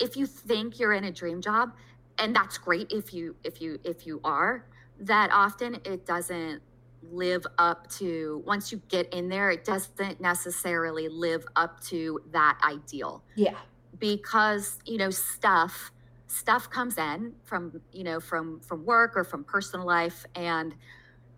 if 0.00 0.16
you 0.16 0.26
think 0.26 0.78
you're 0.78 0.92
in 0.94 1.04
a 1.04 1.12
dream 1.12 1.40
job, 1.40 1.72
and 2.18 2.34
that's 2.34 2.58
great 2.58 2.90
if 2.92 3.12
you 3.12 3.36
if 3.44 3.60
you 3.60 3.78
if 3.84 4.06
you 4.06 4.20
are, 4.24 4.66
that 5.00 5.30
often 5.32 5.76
it 5.84 6.06
doesn't 6.06 6.62
live 7.10 7.46
up 7.58 7.86
to 7.90 8.42
once 8.46 8.72
you 8.72 8.80
get 8.88 9.12
in 9.12 9.28
there 9.28 9.50
it 9.50 9.62
doesn't 9.62 10.22
necessarily 10.22 11.06
live 11.08 11.44
up 11.54 11.78
to 11.78 12.18
that 12.32 12.58
ideal 12.64 13.22
Yeah. 13.34 13.58
because 13.98 14.78
you 14.86 14.96
know 14.96 15.10
stuff 15.10 15.92
stuff 16.28 16.70
comes 16.70 16.96
in 16.96 17.34
from 17.44 17.78
you 17.92 18.04
know 18.04 18.20
from 18.20 18.58
from 18.60 18.86
work 18.86 19.18
or 19.18 19.22
from 19.24 19.44
personal 19.44 19.84
life 19.86 20.24
and 20.34 20.74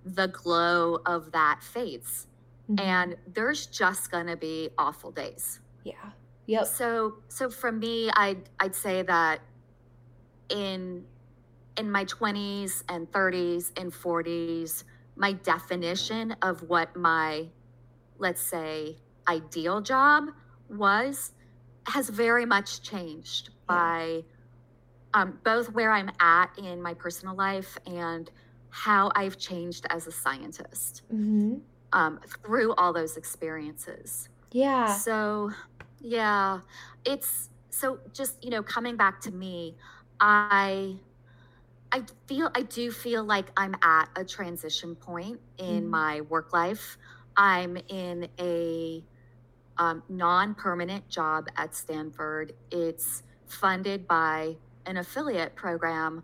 the 0.05 0.29
glow 0.29 1.01
of 1.05 1.33
that 1.33 1.65
fades 1.65 2.29
Mhm. 2.71 2.81
and 2.81 3.17
there's 3.33 3.67
just 3.67 4.11
going 4.11 4.27
to 4.27 4.37
be 4.37 4.71
awful 4.79 5.11
days 5.13 5.61
yeah. 5.85 5.95
Yep. 6.47 6.67
so 6.67 7.15
so 7.29 7.49
for 7.51 7.71
me 7.73 8.11
i'd 8.15 8.49
i'd 8.61 8.75
say 8.75 9.03
that 9.03 9.41
in 10.49 11.05
in 11.77 11.91
my 11.91 12.05
20s 12.07 12.83
and 12.89 13.11
30s 13.13 13.73
and 13.81 13.93
40s 13.93 14.85
my 15.17 15.33
definition 15.33 16.35
of 16.43 16.63
what 16.63 16.95
my 16.97 17.49
let's 18.19 18.41
say 18.41 18.97
ideal 19.29 19.81
job 19.81 20.31
was 20.69 21.33
has 21.87 22.09
very 22.09 22.47
much 22.47 22.83
changed 22.83 23.51
Yeah. 23.51 23.55
by 23.77 24.25
um, 25.15 25.39
both 25.45 25.71
where 25.73 25.91
i'm 25.93 26.11
at 26.21 26.51
in 26.59 26.81
my 26.83 26.95
personal 26.95 27.35
life 27.37 27.77
and 27.87 28.31
how 28.71 29.11
i've 29.15 29.37
changed 29.39 29.87
as 29.91 30.07
a 30.07 30.13
scientist 30.13 31.03
Mm-hmm. 31.13 31.59
Um, 31.97 32.21
through 32.45 32.75
all 32.77 32.93
those 32.95 33.17
experiences 33.19 34.31
Yeah. 34.53 35.03
so, 35.05 35.53
yeah, 36.01 36.61
it's 37.05 37.51
so 37.71 38.01
just, 38.13 38.43
you 38.45 38.51
know, 38.51 38.63
coming 38.63 38.97
back 38.97 39.21
to 39.23 39.33
me, 39.33 39.77
I 40.21 41.01
I 41.93 42.05
feel 42.29 42.51
I 42.55 42.63
do 42.63 42.91
feel 42.93 43.25
like 43.25 43.51
I'm 43.57 43.75
at 43.83 44.09
a 44.17 44.25
transition 44.25 44.97
point 44.97 45.41
in 45.59 45.89
Mhm. 45.89 45.91
my 45.91 46.23
work 46.23 46.53
life. 46.53 46.99
I'm 47.37 47.77
in 47.89 48.29
a 48.41 49.05
um, 49.79 50.03
non-permanent 50.09 51.09
job 51.09 51.49
at 51.57 51.75
Stanford. 51.75 52.55
It's 52.71 53.23
funded 53.47 54.07
by 54.09 54.57
an 54.87 54.97
affiliate 54.99 55.57
program, 55.57 56.23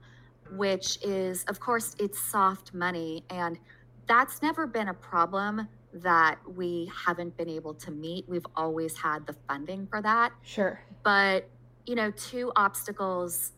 which 0.51 0.99
is, 1.03 1.45
of 1.45 1.61
course, 1.61 1.97
it's 1.99 2.19
soft 2.21 2.75
money, 2.75 3.25
and 3.31 3.59
that's 4.07 4.43
never 4.43 4.67
been 4.67 4.88
a 4.88 4.95
problem 4.95 5.69
that 5.95 6.38
we 6.57 6.91
haven't 7.07 7.37
been 7.37 7.49
able 7.49 7.75
to 7.75 7.91
meet. 7.91 8.29
We've 8.29 8.47
always 8.57 8.97
had 8.97 9.27
the 9.27 9.35
funding 9.47 9.87
for 9.87 10.01
that. 10.03 10.33
Sure. 10.43 10.81
But, 11.03 11.49
you 11.87 11.95
know, 11.95 12.11
two 12.12 12.51
obstacles 12.57 13.53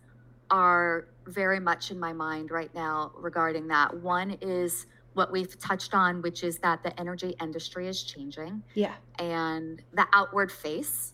are 0.50 1.06
very 1.26 1.60
much 1.60 1.90
in 1.90 1.98
my 1.98 2.12
mind 2.12 2.50
right 2.50 2.74
now 2.74 3.12
regarding 3.16 3.68
that. 3.68 3.94
One 4.02 4.32
is 4.40 4.86
what 5.14 5.30
we've 5.30 5.56
touched 5.60 5.94
on, 5.94 6.22
which 6.22 6.42
is 6.42 6.58
that 6.58 6.82
the 6.82 6.98
energy 7.00 7.34
industry 7.40 7.86
is 7.86 8.02
changing 8.02 8.62
Yeah. 8.74 8.94
and 9.18 9.80
the 9.92 10.06
outward 10.12 10.50
face 10.50 11.12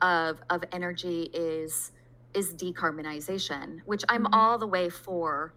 of 0.00 0.40
of 0.48 0.64
energy 0.72 1.24
is 1.34 1.92
is 2.32 2.54
decarbonization, 2.54 3.80
which 3.86 4.04
I'm 4.08 4.24
Mhm. 4.24 4.30
all 4.32 4.56
the 4.56 4.66
way 4.68 4.88
for. 4.88 5.52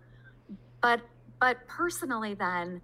But 0.81 1.01
but 1.39 1.65
personally 1.67 2.33
then, 2.33 2.81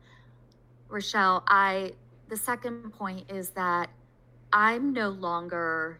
Rochelle, 0.89 1.43
I 1.47 1.93
the 2.27 2.37
second 2.37 2.91
point 2.93 3.31
is 3.31 3.51
that 3.51 3.89
I'm 4.51 4.91
no 4.93 5.09
longer 5.09 5.99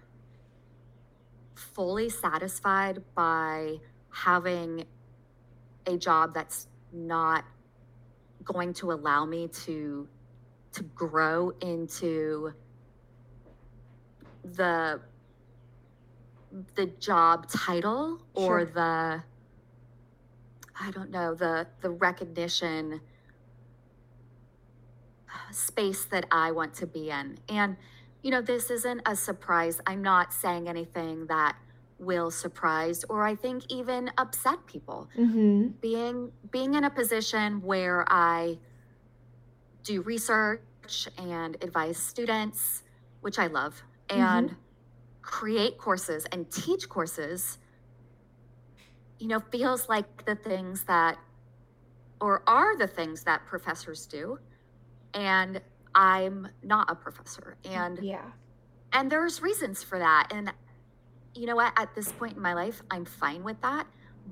fully 1.55 2.09
satisfied 2.09 3.03
by 3.15 3.77
having 4.11 4.85
a 5.85 5.97
job 5.97 6.33
that's 6.33 6.67
not 6.91 7.45
going 8.43 8.73
to 8.73 8.91
allow 8.91 9.25
me 9.25 9.47
to 9.47 10.07
to 10.73 10.83
grow 10.83 11.51
into 11.61 12.53
the 14.43 14.99
the 16.75 16.87
job 16.99 17.47
title 17.47 18.19
or 18.33 18.61
Sure. 18.61 18.65
the 18.65 19.23
I 20.81 20.91
don't 20.91 21.11
know 21.11 21.35
the 21.35 21.67
the 21.81 21.91
recognition 21.91 23.01
space 25.51 26.05
that 26.05 26.25
I 26.31 26.51
want 26.51 26.73
to 26.75 26.87
be 26.87 27.09
in. 27.09 27.37
And 27.49 27.77
you 28.21 28.31
know, 28.31 28.41
this 28.41 28.69
isn't 28.69 29.01
a 29.05 29.15
surprise. 29.15 29.79
I'm 29.87 30.01
not 30.01 30.33
saying 30.33 30.67
anything 30.67 31.27
that 31.27 31.55
will 31.99 32.31
surprise 32.31 33.03
or 33.09 33.25
I 33.25 33.35
think 33.35 33.63
even 33.69 34.09
upset 34.17 34.65
people 34.67 35.09
Mm-hmm. 35.17 35.67
being 35.81 36.31
being 36.51 36.73
in 36.75 36.83
a 36.85 36.89
position 36.89 37.61
where 37.61 38.05
I 38.11 38.57
do 39.83 40.01
research 40.01 40.61
and 41.17 41.55
advise 41.63 41.97
students, 41.97 42.83
which 43.21 43.39
I 43.39 43.47
love, 43.47 43.81
and 44.09 44.55
create 45.21 45.77
courses 45.77 46.25
and 46.31 46.49
teach 46.51 46.89
courses, 46.89 47.57
you 49.19 49.27
know, 49.27 49.39
feels 49.51 49.89
like 49.89 50.25
the 50.25 50.35
things 50.35 50.83
that 50.85 51.17
or 52.21 52.43
are 52.47 52.77
the 52.77 52.87
things 52.87 53.23
that 53.23 53.45
professors 53.45 54.05
do. 54.05 54.39
And 55.13 55.61
I'm 55.95 56.47
not 56.63 56.89
a 56.91 56.95
professor. 56.95 57.57
And 57.65 57.99
Yeah. 58.01 58.21
and 58.91 59.11
there's 59.11 59.41
reasons 59.41 59.83
for 59.83 59.99
that 59.99 60.27
and 60.31 60.51
you 61.35 61.45
know 61.45 61.55
what 61.55 61.71
at 61.77 61.93
this 61.93 62.11
point 62.11 62.35
in 62.35 62.41
my 62.41 62.53
life 62.55 62.81
i'm 62.89 63.05
fine 63.05 63.43
with 63.43 63.61
that 63.61 63.85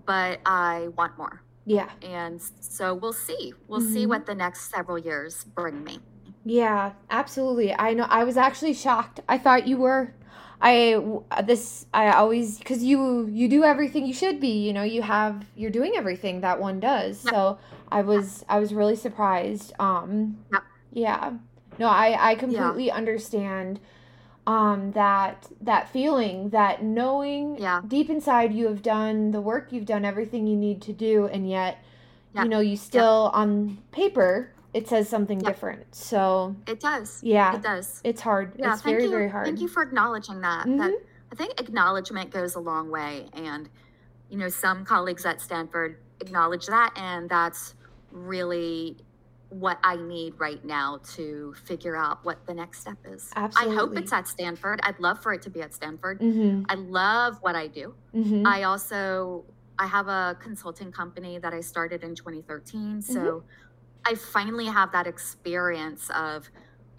but 0.07 0.39
i 0.47 0.87
want 0.97 1.15
more 1.15 1.43
Yeah. 1.65 1.89
and 2.01 2.41
so 2.59 2.95
we'll 2.95 3.13
see 3.13 3.53
we'll 3.67 3.81
see 3.81 4.05
Mhm. 4.05 4.09
what 4.09 4.25
the 4.25 4.33
next 4.33 4.71
several 4.71 4.97
years 4.97 5.43
bring 5.43 5.83
me 5.83 5.99
Yeah, 6.43 6.93
absolutely. 7.09 7.75
I 7.77 7.93
know. 7.93 8.05
I 8.09 8.23
was 8.23 8.37
actually 8.37 8.73
shocked. 8.73 9.19
I 9.27 9.37
thought 9.37 9.67
you 9.67 9.75
were. 9.77 10.13
I 10.61 11.01
this. 11.43 11.85
I 11.93 12.11
always 12.11 12.57
because 12.57 12.83
you 12.83 13.27
you 13.27 13.47
do 13.47 13.63
everything 13.63 14.05
you 14.05 14.13
should 14.13 14.39
be. 14.39 14.65
You 14.65 14.73
know, 14.73 14.83
you 14.83 15.01
have 15.03 15.45
you're 15.55 15.71
doing 15.71 15.93
everything 15.95 16.41
that 16.41 16.59
one 16.59 16.79
does. 16.79 17.23
Yep. 17.25 17.33
So 17.33 17.57
I 17.91 18.01
was 18.01 18.43
I 18.49 18.59
was 18.59 18.73
really 18.73 18.95
surprised. 18.95 19.73
Um. 19.79 20.37
Yep. 20.51 20.63
Yeah. 20.93 21.33
No, 21.79 21.87
I 21.87 22.31
I 22.31 22.35
completely 22.35 22.89
understand. 22.91 23.79
Um, 24.47 24.91
that 24.93 25.45
that 25.59 25.89
feeling 25.89 26.51
that 26.51 26.81
knowing 26.81 27.57
Yeah. 27.59 27.81
deep 27.85 28.09
inside 28.09 28.53
you 28.53 28.67
have 28.67 28.81
done 28.81 29.31
the 29.31 29.41
work 29.41 29.73
you've 29.73 29.85
done 29.85 30.05
everything 30.05 30.47
you 30.47 30.55
need 30.55 30.81
to 30.83 30.93
do 30.93 31.27
and 31.27 31.49
yet 31.49 31.79
Yep. 32.33 32.43
you 32.45 32.49
know 32.49 32.59
you 32.61 32.77
still 32.77 33.29
on 33.33 33.79
paper 33.91 34.53
it 34.77 34.87
says 34.87 35.09
something 35.09 35.39
different 35.39 35.83
so 35.95 36.55
it 36.67 36.79
does 36.79 37.19
yeah 37.23 37.55
it 37.55 37.61
does 37.61 38.01
it's 38.03 38.21
hard. 38.21 38.53
yeah 38.57 38.73
it's 38.73 38.81
thank 38.83 38.93
very, 38.95 39.03
you 39.05 39.09
very 39.09 39.29
hard. 39.29 39.45
thank 39.45 39.59
you 39.59 39.67
for 39.67 39.81
acknowledging 39.83 40.39
that 40.41 40.65
Mhm. 40.67 40.77
that 40.77 40.93
i 41.31 41.35
think 41.35 41.59
acknowledgement 41.59 42.29
goes 42.31 42.55
a 42.55 42.59
long 42.59 42.89
way 42.91 43.27
and 43.33 43.69
you 44.29 44.37
know 44.37 44.49
some 44.49 44.85
colleagues 44.85 45.25
at 45.25 45.41
stanford 45.41 45.91
acknowledge 46.21 46.65
that 46.67 46.91
and 46.95 47.29
that's 47.29 47.73
really 48.11 48.97
what 49.49 49.77
i 49.83 49.95
need 49.95 50.33
right 50.37 50.63
now 50.65 50.99
to 51.15 51.53
figure 51.65 51.95
out 51.95 52.23
what 52.25 52.45
the 52.45 52.53
next 52.53 52.81
step 52.81 52.97
is 53.05 53.31
Absolutely. 53.35 53.73
i 53.73 53.79
hope 53.79 53.97
it's 53.97 54.11
at 54.13 54.27
stanford 54.27 54.79
i'd 54.83 54.99
love 54.99 55.21
for 55.23 55.33
it 55.33 55.41
to 55.43 55.49
be 55.49 55.61
at 55.61 55.73
stanford 55.73 56.19
Mm-hmm. 56.19 56.63
I 56.69 56.75
love 56.75 57.37
what 57.41 57.55
I 57.55 57.67
do. 57.67 57.93
Mm-hmm. 58.13 58.45
I 58.45 58.63
also 58.63 59.45
I 59.79 59.85
have 59.85 60.07
a 60.07 60.35
consulting 60.41 60.91
company 60.91 61.37
that 61.37 61.53
I 61.53 61.61
started 61.61 62.03
in 62.03 62.15
2013. 62.15 63.01
So 63.01 63.19
Mm-hmm. 63.19 63.47
I 64.05 64.15
finally 64.15 64.65
have 64.65 64.91
that 64.91 65.07
experience 65.07 66.09
of 66.11 66.49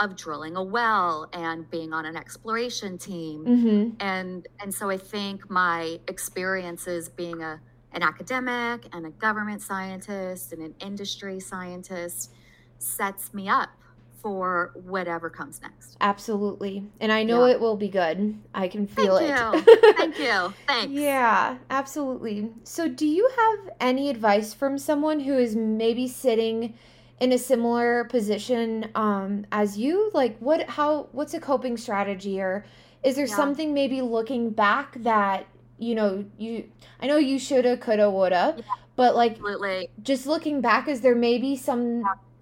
of 0.01 0.17
drilling 0.17 0.55
a 0.55 0.63
well 0.63 1.29
and 1.33 1.69
being 1.71 1.93
on 1.93 2.07
an 2.07 2.17
exploration 2.17 2.99
team. 2.99 3.45
mm-hmm. 3.45 3.91
And 4.01 4.47
and 4.61 4.73
so 4.73 4.91
I 4.91 4.97
think 4.97 5.51
my 5.51 6.01
experiences 6.07 7.09
being 7.09 7.43
a 7.43 7.61
an 7.93 8.03
academic 8.03 8.87
and 8.93 9.07
a 9.07 9.11
government 9.11 9.63
scientist 9.63 10.53
and 10.53 10.63
an 10.63 10.75
industry 10.81 11.41
scientist 11.41 12.33
sets 12.79 13.33
me 13.33 13.49
up 13.49 13.71
for 14.21 14.73
whatever 14.75 15.31
comes 15.31 15.61
next. 15.63 15.97
Absolutely. 16.01 16.85
And 17.01 17.13
I 17.13 17.23
know 17.23 17.47
Yeah. 17.47 17.53
it 17.53 17.61
will 17.61 17.77
be 17.77 17.89
good. 17.89 18.39
I 18.55 18.69
can 18.69 18.87
feel 18.87 19.19
Thank 19.19 19.57
it. 19.57 19.67
you. 19.67 19.93
Thank 19.97 20.19
you. 20.19 20.55
Thanks. 20.67 20.93
Yeah, 20.93 21.59
absolutely. 21.71 22.51
So, 22.65 22.89
do 22.89 23.07
you 23.07 23.29
have 23.37 23.75
any 23.81 24.11
advice 24.11 24.53
from 24.55 24.79
someone 24.79 25.21
who 25.21 25.37
is 25.39 25.55
maybe 25.57 26.09
sitting 26.09 26.75
in 27.21 27.33
a 27.33 27.39
similar 27.39 28.05
position 28.05 28.91
um, 28.95 29.47
as 29.53 29.79
you? 29.79 30.11
Like, 30.15 30.37
what, 30.39 30.69
how, 30.69 31.09
what's 31.13 31.35
a 31.35 31.41
coping 31.41 31.77
strategy, 31.77 32.41
or 32.41 32.65
is 33.03 33.17
there 33.17 33.27
Yeah. 33.27 33.37
something 33.37 33.73
maybe 33.75 34.03
looking 34.03 34.51
back 34.51 34.95
that 35.03 35.47
you 35.79 35.95
know 35.95 36.25
you? 36.39 36.69
I 37.01 37.07
know 37.07 37.17
you 37.19 37.39
shoulda, 37.39 37.77
coulda, 37.77 38.11
woulda, 38.11 38.55
Yeah. 38.59 38.65
But 38.97 39.15
like 39.15 39.33
Absolutely. 39.35 39.91
just 40.03 40.27
looking 40.27 40.61
back, 40.61 40.89
is 40.89 41.03
there 41.03 41.15
maybe 41.15 41.55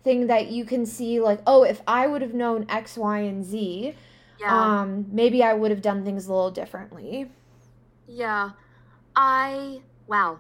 something 0.06 0.26
that 0.28 0.48
you 0.48 0.64
can 0.64 0.86
see 0.86 1.20
like, 1.20 1.40
oh, 1.46 1.64
if 1.64 1.82
I 1.86 2.06
would 2.06 2.22
have 2.22 2.32
known 2.34 2.64
X, 2.68 2.96
Y, 2.96 3.18
and 3.20 3.44
Z, 3.44 3.94
Yeah. 4.38 4.80
um, 4.80 5.06
maybe 5.10 5.42
I 5.42 5.52
would 5.52 5.70
have 5.72 5.82
done 5.82 6.04
things 6.04 6.26
a 6.26 6.32
little 6.32 6.50
differently. 6.50 7.30
Yeah. 8.06 8.50
I, 9.16 9.80
wow. 10.06 10.38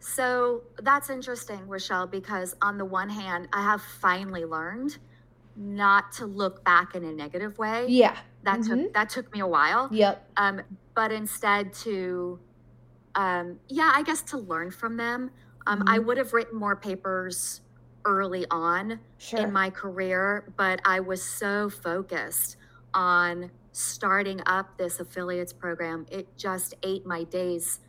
So 0.00 0.62
that's 0.82 1.08
interesting, 1.08 1.66
Rochelle, 1.66 2.06
because 2.06 2.54
on 2.60 2.76
the 2.76 2.84
one 2.84 3.08
hand, 3.08 3.48
I 3.54 3.62
have 3.62 3.80
finally 3.80 4.44
learned 4.44 4.98
not 5.56 6.12
to 6.12 6.26
look 6.26 6.62
back 6.64 6.94
in 6.94 7.02
a 7.04 7.12
negative 7.12 7.56
way. 7.58 7.86
Yeah. 7.88 8.16
That 8.42 8.60
Mhm. 8.60 8.68
took 8.68 8.92
that 8.92 9.08
took 9.08 9.32
me 9.32 9.40
a 9.40 9.46
while. 9.46 9.88
Yep. 9.90 10.28
Um, 10.36 10.60
but 10.94 11.10
instead 11.10 11.72
to 11.84 12.38
um, 13.14 13.58
yeah, 13.68 13.90
I 13.94 14.02
guess 14.02 14.20
to 14.24 14.36
learn 14.36 14.70
from 14.70 14.98
them. 14.98 15.30
Um, 15.66 15.82
I 15.86 15.98
would 15.98 16.18
have 16.18 16.34
written 16.34 16.58
more 16.58 16.76
papers 16.76 17.62
early 18.06 18.46
on 18.50 19.00
Sure. 19.18 19.40
in 19.40 19.52
my 19.52 19.68
career, 19.68 20.50
but 20.56 20.80
I 20.84 21.00
was 21.00 21.22
so 21.22 21.68
focused 21.68 22.56
on 22.94 23.50
starting 23.72 24.40
up 24.46 24.78
this 24.78 25.00
affiliates 25.00 25.52
program. 25.52 26.06
It 26.10 26.26
just 26.38 26.74
ate 26.82 27.04
my 27.04 27.24
days 27.24 27.80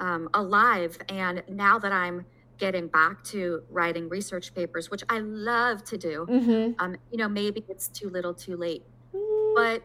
um, 0.00 0.28
alive. 0.34 0.98
And 1.08 1.44
now 1.48 1.78
that 1.78 1.92
I'm 1.92 2.26
getting 2.58 2.88
back 2.88 3.22
to 3.22 3.62
writing 3.70 4.08
research 4.08 4.54
papers, 4.54 4.90
which 4.90 5.04
I 5.08 5.20
love 5.20 5.84
to 5.84 5.96
do, 5.96 6.26
mm-hmm. 6.28 6.72
um, 6.84 6.96
you 7.12 7.18
know, 7.18 7.28
maybe 7.28 7.64
it's 7.68 7.86
too 7.88 8.10
little, 8.10 8.34
too 8.34 8.56
late. 8.56 8.84
But 9.54 9.82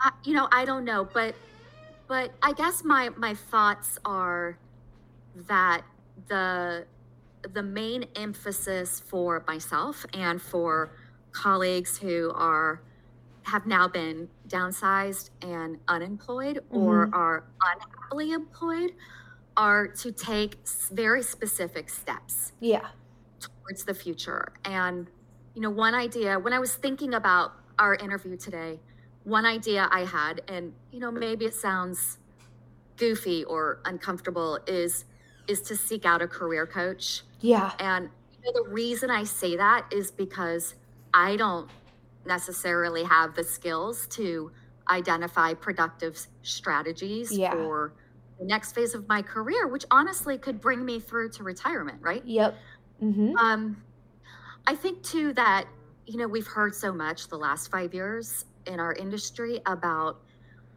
I, 0.00 0.10
you 0.24 0.32
know, 0.32 0.48
I 0.50 0.64
don't 0.64 0.84
know. 0.84 1.06
But 1.12 1.34
but 2.08 2.32
I 2.42 2.52
guess 2.52 2.84
my 2.84 3.10
my 3.10 3.34
thoughts 3.34 3.98
are 4.04 4.58
that 5.48 5.82
the 6.28 6.86
the 7.52 7.62
main 7.62 8.06
emphasis 8.16 9.00
for 9.00 9.44
myself 9.46 10.06
and 10.14 10.40
for 10.40 10.92
colleagues 11.32 11.98
who 11.98 12.32
are 12.34 12.82
have 13.42 13.66
now 13.66 13.86
been 13.86 14.28
downsized 14.48 15.30
and 15.42 15.78
unemployed 15.88 16.60
or 16.70 17.06
mm-hmm. 17.06 17.14
are 17.14 17.44
unhappily 17.74 18.32
employed 18.32 18.92
are 19.56 19.86
to 19.86 20.10
take 20.10 20.56
very 20.92 21.22
specific 21.22 21.88
steps 21.88 22.52
yeah. 22.60 22.88
towards 23.38 23.84
the 23.84 23.94
future. 23.94 24.52
And, 24.64 25.08
you 25.54 25.60
know, 25.60 25.70
one 25.70 25.94
idea, 25.94 26.38
when 26.38 26.52
I 26.52 26.58
was 26.58 26.74
thinking 26.74 27.14
about 27.14 27.52
our 27.78 27.94
interview 27.96 28.36
today, 28.36 28.80
one 29.24 29.44
idea 29.44 29.88
I 29.90 30.04
had, 30.04 30.40
and, 30.48 30.72
you 30.90 31.00
know, 31.00 31.10
maybe 31.10 31.44
it 31.44 31.54
sounds 31.54 32.18
goofy 32.96 33.44
or 33.44 33.80
uncomfortable, 33.84 34.58
is 34.66 35.04
is 35.46 35.60
to 35.60 35.76
seek 35.76 36.06
out 36.06 36.22
a 36.22 36.26
career 36.26 36.66
coach. 36.66 37.22
Yeah. 37.44 37.72
And 37.78 38.08
you 38.32 38.52
know, 38.52 38.64
the 38.64 38.70
reason 38.70 39.10
I 39.10 39.24
say 39.24 39.56
that 39.56 39.86
is 39.92 40.10
because 40.10 40.74
I 41.12 41.36
don't 41.36 41.70
necessarily 42.26 43.04
have 43.04 43.34
the 43.34 43.44
skills 43.44 44.06
to 44.08 44.50
identify 44.90 45.54
productive 45.54 46.18
strategies 46.42 47.36
Yeah. 47.36 47.52
for 47.52 47.92
the 48.38 48.46
next 48.46 48.72
phase 48.72 48.94
of 48.94 49.06
my 49.08 49.22
career, 49.22 49.68
which 49.68 49.84
honestly 49.90 50.38
could 50.38 50.60
bring 50.60 50.84
me 50.84 50.98
through 51.00 51.30
to 51.30 51.42
retirement, 51.44 52.00
right? 52.02 52.24
Yep. 52.24 52.56
Mm-hmm. 53.02 53.36
Um, 53.36 53.82
I 54.66 54.74
think 54.74 55.02
too 55.02 55.32
that 55.34 55.66
you 56.06 56.16
know 56.18 56.26
we've 56.26 56.46
heard 56.46 56.74
so 56.74 56.92
much 56.92 57.28
the 57.28 57.36
last 57.36 57.70
five 57.70 57.92
years 57.94 58.46
in 58.66 58.80
our 58.80 58.94
industry 58.94 59.60
about 59.66 60.20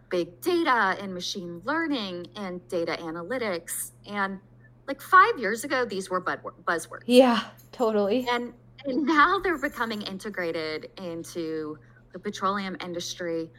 big 0.10 0.40
data 0.42 0.98
and 1.02 1.14
machine 1.14 1.62
learning 1.66 2.28
and 2.36 2.66
data 2.68 2.98
analytics, 3.00 3.92
and 4.06 4.40
like 4.88 5.02
five 5.02 5.38
years 5.40 5.64
ago, 5.64 5.86
these 5.86 6.10
were 6.10 6.22
buzzwords, 6.22 7.04
Yeah. 7.06 7.52
Totally. 7.72 8.28
and 8.30 8.54
and 8.86 9.06
now 9.06 9.40
they're 9.40 9.58
becoming 9.60 10.02
integrated 10.04 10.92
into 10.98 11.78
the 12.14 12.20
petroleum 12.20 12.78
industry, 12.82 13.52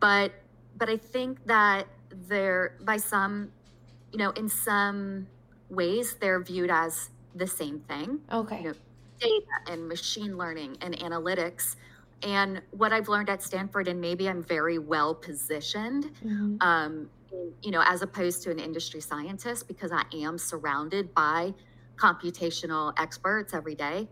but 0.00 0.32
but 0.76 0.88
I 0.90 0.96
think 0.98 1.44
that 1.46 1.88
they're 2.10 2.78
by 2.82 2.98
some, 2.98 3.52
you 4.12 4.18
know, 4.18 4.30
in 4.32 4.48
some 4.48 5.28
ways 5.70 6.16
they're 6.20 6.42
viewed 6.42 6.70
as 6.70 7.10
the 7.34 7.46
same 7.46 7.80
thing 7.80 8.22
Okay. 8.32 8.62
you 8.62 8.68
know, 8.70 8.74
data 9.20 9.46
and 9.68 9.88
machine 9.88 10.36
learning 10.38 10.78
and 10.82 10.96
analytics. 10.98 11.76
And 12.22 12.62
what 12.72 12.92
I've 12.92 13.08
learned 13.08 13.30
at 13.30 13.42
Stanford, 13.42 13.88
and 13.88 14.00
maybe 14.00 14.28
I'm 14.28 14.42
very 14.44 14.78
well 14.78 15.14
positioned, 15.14 16.12
Mhm. 16.22 16.62
um, 16.62 17.10
you 17.62 17.70
know, 17.70 17.82
as 17.84 18.02
opposed 18.02 18.42
to 18.44 18.50
an 18.50 18.58
industry 18.58 19.00
scientist, 19.00 19.68
because 19.68 19.92
I 19.92 20.04
am 20.12 20.38
surrounded 20.38 21.14
by 21.14 21.54
computational 21.96 22.92
experts 22.98 23.54
every 23.54 23.74
day. 23.74 24.08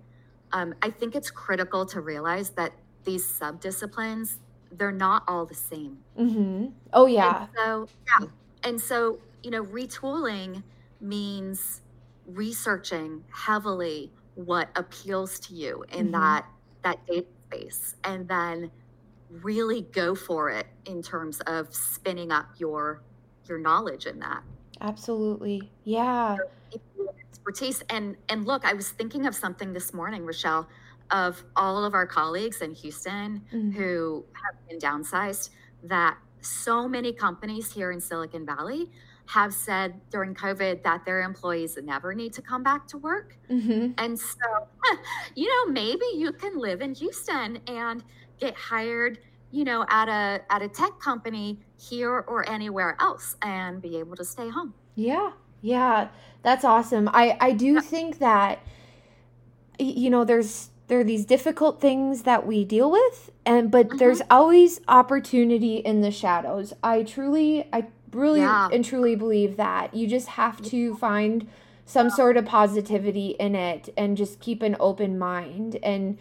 Um, 0.52 0.74
I 0.82 0.90
think 0.90 1.14
it's 1.14 1.30
critical 1.30 1.86
to 1.86 2.00
realize 2.00 2.50
that 2.52 2.72
these 3.04 3.26
subdisciplines, 3.26 4.38
they're 4.70 4.92
not 4.92 5.24
all 5.28 5.46
the 5.46 5.54
same. 5.54 6.04
Mm-hmm. 6.18 6.66
Oh 6.92 7.06
yeah. 7.06 7.34
And 7.38 7.48
so, 7.56 7.90
yeah. 8.08 8.26
And 8.62 8.80
so, 8.80 9.20
you 9.42 9.50
know, 9.50 9.64
retooling 9.64 10.64
means 11.00 11.82
researching 12.26 13.24
heavily 13.30 14.14
what 14.34 14.70
appeals 14.76 15.38
to 15.40 15.54
you 15.54 15.84
in 15.90 16.10
Mhm. 16.10 16.12
that 16.12 16.46
that 16.82 16.98
data 17.06 17.26
space 17.46 17.94
and 18.04 18.28
then 18.28 18.70
really 19.28 19.82
go 19.82 20.14
for 20.14 20.50
it 20.50 20.66
in 20.86 21.02
terms 21.02 21.40
of 21.42 21.74
spinning 21.74 22.32
up 22.32 22.46
your 22.58 23.04
your 23.48 23.58
knowledge 23.58 24.06
in 24.06 24.18
that 24.20 24.42
Absolutely. 24.80 25.70
Yeah. 25.84 26.36
expertise 27.30 27.82
and 27.90 28.16
and 28.28 28.46
look 28.46 28.64
i 28.64 28.72
was 28.72 28.90
thinking 28.90 29.26
of 29.26 29.34
something 29.34 29.72
this 29.72 29.92
morning 29.92 30.24
rochelle 30.24 30.68
of 31.10 31.44
all 31.56 31.84
of 31.84 31.94
our 31.94 32.06
colleagues 32.06 32.62
in 32.62 32.72
houston 32.74 33.42
Mhm. 33.52 33.72
who 33.74 34.24
have 34.32 34.68
been 34.68 34.78
downsized 34.78 35.50
that 35.84 36.16
so 36.40 36.88
many 36.88 37.12
companies 37.12 37.72
here 37.72 37.90
in 37.90 38.00
Silicon 38.00 38.44
Valley 38.44 38.90
have 39.26 39.54
said 39.54 39.98
during 40.10 40.34
COVID 40.34 40.82
that 40.82 41.04
their 41.06 41.22
employees 41.22 41.78
never 41.82 42.14
need 42.14 42.34
to 42.34 42.42
come 42.42 42.62
back 42.62 42.86
to 42.88 42.98
work. 42.98 43.38
Mhm. 43.50 43.94
And 43.96 44.18
so, 44.20 44.36
you 45.34 45.48
know, 45.48 45.72
maybe 45.72 46.04
you 46.14 46.32
can 46.32 46.58
live 46.58 46.82
in 46.82 46.94
Houston 46.94 47.58
and 47.66 48.04
get 48.38 48.54
hired, 48.54 49.20
you 49.54 49.64
know, 49.64 49.86
at 49.88 50.08
a 50.08 50.42
at 50.50 50.62
a 50.62 50.68
tech 50.68 50.98
company 50.98 51.60
here 51.78 52.24
or 52.26 52.48
anywhere 52.48 52.96
else 53.00 53.36
and 53.40 53.80
be 53.80 53.96
able 53.98 54.16
to 54.16 54.24
stay 54.24 54.48
home. 54.48 54.74
Yeah. 54.96 55.30
Yeah. 55.62 56.08
That's 56.42 56.64
awesome. 56.64 57.08
I 57.12 57.36
I 57.40 57.52
do 57.52 57.80
think 57.80 58.18
that 58.18 58.60
you 59.78 60.10
know 60.10 60.24
there's 60.24 60.70
there 60.88 61.00
are 61.00 61.04
these 61.04 61.24
difficult 61.24 61.80
things 61.80 62.22
that 62.22 62.46
we 62.46 62.64
deal 62.64 62.90
with 62.90 63.30
and 63.46 63.70
but 63.70 63.88
mm-hmm. 63.88 63.98
there's 63.98 64.22
always 64.28 64.80
opportunity 64.88 65.76
in 65.76 66.00
the 66.00 66.10
shadows. 66.10 66.74
I 66.82 67.04
truly 67.04 67.68
I 67.72 67.86
really 68.12 68.40
Yeah. 68.40 68.68
and 68.72 68.84
truly 68.84 69.14
believe 69.14 69.56
that. 69.56 69.94
You 69.94 70.08
just 70.08 70.28
have 70.30 70.60
to 70.62 70.96
find 70.96 71.46
some 71.86 72.10
sort 72.10 72.36
of 72.36 72.44
positivity 72.44 73.36
in 73.38 73.54
it 73.54 73.88
and 73.96 74.16
just 74.16 74.40
keep 74.40 74.62
an 74.62 74.74
open 74.80 75.16
mind 75.16 75.76
and 75.82 76.18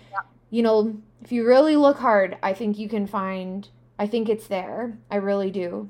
you 0.51 0.61
know 0.61 1.01
if 1.23 1.31
you 1.31 1.45
really 1.47 1.75
look 1.75 1.97
hard 1.97 2.37
i 2.43 2.53
think 2.53 2.77
you 2.77 2.87
can 2.89 3.07
find 3.07 3.69
i 3.99 4.05
think 4.07 4.29
it's 4.29 4.47
there 4.47 4.97
i 5.11 5.15
really 5.15 5.51
do 5.51 5.89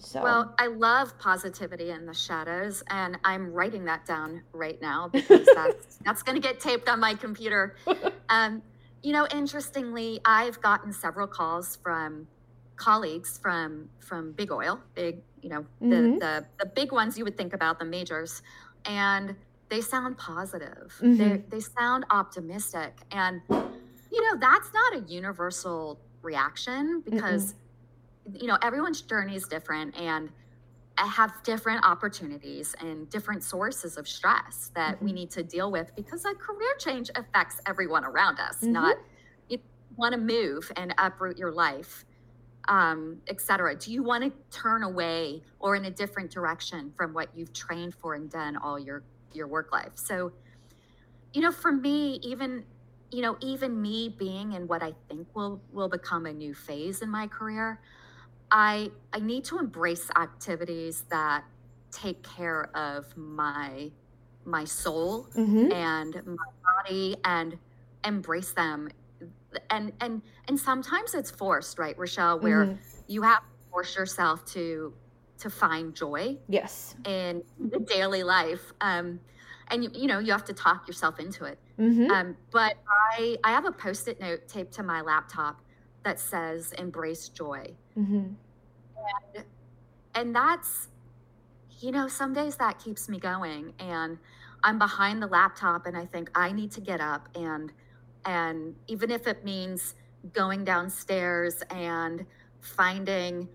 so 0.00 0.22
Well, 0.22 0.54
I 0.60 0.68
love 0.68 1.18
positivity 1.18 1.90
in 1.90 2.06
the 2.06 2.14
shadows, 2.14 2.84
and 2.88 3.18
I'm 3.24 3.52
writing 3.52 3.84
that 3.86 4.06
down 4.06 4.44
right 4.52 4.80
now 4.80 5.08
because 5.08 5.44
that's 5.56 5.96
that's 6.04 6.22
going 6.22 6.40
to 6.40 6.48
get 6.48 6.60
taped 6.60 6.88
on 6.88 7.00
my 7.00 7.14
computer. 7.14 7.74
Um, 8.30 8.62
you 9.02 9.12
know, 9.12 9.26
interestingly, 9.34 10.20
I've 10.24 10.60
gotten 10.60 10.92
several 10.92 11.26
calls 11.26 11.76
from 11.76 12.28
colleagues 12.76 13.38
from 13.38 13.88
from 13.98 14.32
big 14.32 14.52
oil, 14.52 14.80
big 14.94 15.22
you 15.42 15.48
know 15.48 15.66
the 15.80 15.86
Mhm. 15.96 16.20
the, 16.20 16.46
the 16.60 16.66
big 16.66 16.92
ones 16.92 17.16
you 17.18 17.24
would 17.24 17.36
think 17.36 17.52
about 17.54 17.78
the 17.78 17.84
majors, 17.86 18.42
and 18.84 19.34
they 19.70 19.80
sound 19.80 20.18
positive. 20.18 20.94
Mhm. 21.02 21.16
They 21.18 21.56
they 21.56 21.60
sound 21.60 22.04
optimistic, 22.10 22.98
and 23.10 23.40
you 24.10 24.22
know 24.22 24.38
that's 24.40 24.70
not 24.72 24.94
a 24.96 25.00
universal 25.12 26.00
reaction 26.22 27.02
because 27.04 27.54
you 28.32 28.46
know 28.46 28.58
everyone's 28.62 29.02
journey 29.02 29.34
is 29.36 29.46
different 29.46 29.96
and 29.96 30.30
have 30.98 31.42
different 31.44 31.84
opportunities 31.84 32.74
and 32.80 33.08
different 33.10 33.42
sources 33.44 33.96
of 33.96 34.08
stress 34.08 34.70
that 34.74 35.02
we 35.02 35.12
Mhm. 35.12 35.14
need 35.14 35.30
to 35.30 35.42
deal 35.44 35.70
with 35.70 35.94
because 35.96 36.24
a 36.24 36.34
career 36.34 36.74
change 36.78 37.10
affects 37.16 37.60
everyone 37.66 38.04
around 38.04 38.40
us 38.40 38.62
Mhm. 38.62 38.72
not 38.72 38.96
you 39.48 39.58
want 39.96 40.12
to 40.12 40.18
move 40.20 40.70
and 40.76 40.94
uproot 40.98 41.38
your 41.38 41.52
life 41.52 42.04
um, 42.68 43.22
etc 43.28 43.76
do 43.76 43.92
you 43.92 44.02
want 44.02 44.24
to 44.24 44.32
turn 44.50 44.82
away 44.82 45.42
or 45.60 45.76
in 45.76 45.84
a 45.86 45.90
different 45.90 46.30
direction 46.30 46.92
from 46.96 47.14
what 47.14 47.34
you've 47.34 47.52
trained 47.52 47.94
for 47.94 48.14
and 48.14 48.30
done 48.30 48.56
all 48.56 48.78
your 48.78 49.04
your 49.32 49.46
work 49.48 49.72
life 49.72 49.92
so 49.94 50.32
you 51.32 51.40
know 51.40 51.52
for 51.52 51.72
me 51.72 52.14
even 52.22 52.64
you 53.10 53.22
know 53.22 53.36
even 53.40 53.80
me 53.80 54.08
being 54.08 54.52
in 54.52 54.66
what 54.66 54.82
i 54.82 54.92
think 55.08 55.28
will 55.34 55.62
will 55.70 55.88
become 55.88 56.26
a 56.26 56.32
new 56.32 56.54
phase 56.54 57.02
in 57.02 57.10
my 57.10 57.26
career 57.26 57.80
i 58.50 58.90
i 59.12 59.20
need 59.20 59.44
to 59.44 59.58
embrace 59.58 60.10
activities 60.16 61.04
that 61.10 61.44
take 61.92 62.22
care 62.22 62.76
of 62.76 63.16
my 63.16 63.90
my 64.44 64.64
soul 64.64 65.30
Mhm. 65.34 65.70
and 65.70 66.14
my 66.26 66.46
body 66.86 67.16
and 67.24 67.58
embrace 68.04 68.52
them 68.54 68.88
and 69.70 69.92
and 70.00 70.22
and 70.48 70.58
sometimes 70.60 71.14
it's 71.14 71.30
forced 71.30 71.78
right 71.78 71.98
rochelle 71.98 72.40
where 72.40 72.72
Mhm. 72.72 72.78
you 73.08 73.22
have 73.22 73.40
to 73.40 73.68
force 73.70 73.96
yourself 73.96 74.44
to 74.46 74.94
to 75.38 75.50
find 75.50 75.94
joy 75.94 76.38
Yes. 76.48 76.96
in 77.06 77.42
the 77.58 77.80
daily 77.80 78.22
life 78.22 78.72
um 78.80 79.20
and 79.70 79.84
you, 79.84 79.90
you 79.94 80.06
know 80.06 80.18
you 80.18 80.32
have 80.32 80.44
to 80.44 80.52
talk 80.52 80.86
yourself 80.86 81.18
into 81.20 81.44
it 81.44 81.58
Mhm. 81.78 82.10
um 82.10 82.36
but 82.50 82.76
i 83.12 83.36
i 83.44 83.50
have 83.50 83.64
a 83.66 83.72
post-it 83.72 84.20
note 84.20 84.46
taped 84.48 84.72
to 84.74 84.82
my 84.82 85.00
laptop 85.00 85.60
that 86.04 86.18
says 86.20 86.72
embrace 86.72 87.28
joy 87.28 87.74
Mhm. 87.96 88.34
and 90.14 90.34
that's 90.34 90.88
you 91.80 91.90
know 91.92 92.08
some 92.08 92.32
days 92.32 92.56
that 92.56 92.78
keeps 92.78 93.08
me 93.08 93.18
going 93.18 93.72
and 93.78 94.18
i'm 94.64 94.78
behind 94.78 95.22
the 95.22 95.26
laptop 95.26 95.86
and 95.86 95.96
i 95.96 96.04
think 96.04 96.30
i 96.34 96.50
need 96.50 96.70
to 96.72 96.80
get 96.80 97.00
up 97.00 97.28
and 97.34 97.72
and 98.24 98.74
even 98.88 99.10
if 99.10 99.26
it 99.26 99.44
means 99.44 99.94
going 100.32 100.64
downstairs 100.64 101.62
and 101.70 102.26
finding 102.60 103.48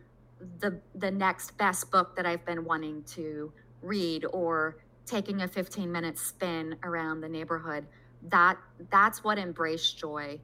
the 0.59 0.79
the 0.95 1.11
next 1.11 1.57
best 1.57 1.91
book 1.91 2.15
that 2.15 2.25
i've 2.25 2.45
been 2.45 2.63
wanting 2.63 3.03
to 3.03 3.51
read 3.81 4.25
or 4.31 4.77
taking 5.05 5.41
a 5.41 5.47
15 5.47 5.91
minute 5.91 6.17
spin 6.17 6.77
around 6.83 7.21
the 7.21 7.29
neighborhood 7.29 7.87
that 8.29 8.57
that's 8.91 9.23
what 9.23 9.37
embrace 9.37 9.91
joy 9.93 10.39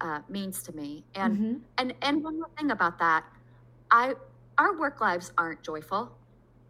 uh, 0.00 0.20
means 0.28 0.62
to 0.64 0.72
me. 0.72 1.04
And 1.14 1.38
Mhm. 1.38 1.60
and 1.78 1.94
and 2.02 2.22
one 2.24 2.36
more 2.38 2.50
thing 2.58 2.70
about 2.70 2.98
that 2.98 3.24
i 3.90 4.14
our 4.58 4.78
work 4.78 5.00
lives 5.00 5.32
aren't 5.38 5.62
joyful 5.62 6.18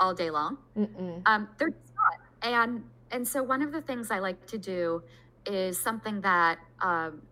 all 0.01 0.15
day 0.15 0.31
long. 0.31 0.59
Um 1.27 1.49
they're 1.59 1.69
not. 1.71 2.19
And 2.43 2.85
and 3.11 3.27
so 3.27 3.43
one 3.43 3.63
of 3.63 3.73
the 3.73 3.83
things 3.83 4.11
i 4.11 4.19
like 4.19 4.47
to 4.49 4.59
do 4.59 5.03
is 5.47 5.81
something 5.81 6.21
that 6.23 6.59
um 6.83 7.23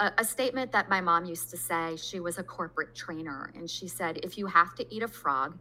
a, 0.00 0.12
a 0.18 0.24
statement 0.24 0.72
that 0.72 0.88
my 0.90 1.00
mom 1.00 1.24
used 1.26 1.50
to 1.50 1.56
say 1.56 1.96
she 1.96 2.20
was 2.20 2.38
a 2.38 2.44
corporate 2.44 2.94
trainer 2.94 3.52
and 3.54 3.70
she 3.70 3.88
said 3.88 4.18
if 4.22 4.38
you 4.38 4.46
have 4.46 4.74
to 4.76 4.94
eat 4.94 5.02
a 5.02 5.08
frog 5.08 5.58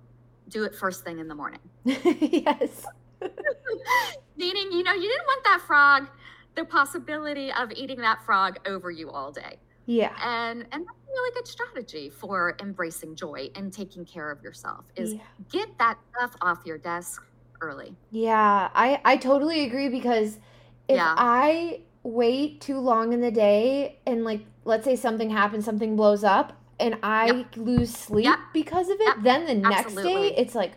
do 0.50 0.64
it 0.64 0.76
first 0.76 1.04
thing 1.04 1.20
in 1.20 1.28
the 1.28 1.36
morning. 1.36 1.62
Yes. 1.86 2.86
meaning 4.38 4.72
you 4.72 4.84
know 4.84 4.94
you 4.94 5.02
didn't 5.10 5.26
want 5.26 5.44
that 5.44 5.62
frog 5.66 6.08
the 6.56 6.66
possibility 6.66 7.52
of 7.52 7.72
eating 7.72 8.00
that 8.00 8.24
frog 8.26 8.58
over 8.68 8.90
you 8.92 9.10
all 9.10 9.32
day 9.32 9.60
Yeah. 9.86 10.12
and 10.24 10.62
and 10.62 10.72
that's 10.72 11.00
a 11.08 11.12
really 11.12 11.32
good 11.36 11.48
strategy 11.48 12.10
for 12.10 12.56
embracing 12.62 13.16
joy 13.16 13.50
and 13.56 13.72
taking 13.74 14.06
care 14.06 14.32
of 14.32 14.42
yourself 14.42 14.86
is 14.96 15.14
Yeah. 15.14 15.20
get 15.52 15.70
that 15.80 15.98
stuff 16.16 16.36
off 16.42 16.60
your 16.66 16.78
desk 16.78 17.22
early 17.62 17.96
Yeah, 18.12 18.70
I 18.74 19.02
I 19.06 19.18
totally 19.18 19.66
agree 19.66 19.90
because 19.90 20.40
if 20.88 20.98
Yeah. 20.98 21.14
I 21.18 21.82
wait 22.04 22.62
too 22.62 22.78
long 22.80 23.14
in 23.14 23.22
the 23.22 23.32
day 23.32 24.00
and 24.06 24.24
like 24.24 24.42
let's 24.64 24.84
say 24.86 24.96
something 24.96 25.30
happens, 25.30 25.66
something 25.66 25.96
blows 25.96 26.24
up 26.24 26.54
and 26.80 26.98
I 27.04 27.28
Yep. 27.28 27.58
lose 27.58 27.92
sleep 27.94 28.26
Yep. 28.26 28.40
because 28.54 28.90
of 28.90 28.98
it, 29.00 29.08
Yep. 29.08 29.16
then 29.24 29.46
the 29.48 29.56
next 29.56 29.96
day 29.96 30.34
it's 30.38 30.56
like 30.56 30.74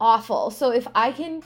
awful. 0.00 0.50
So 0.50 0.72
if 0.72 0.88
I 0.94 1.12
can, 1.12 1.42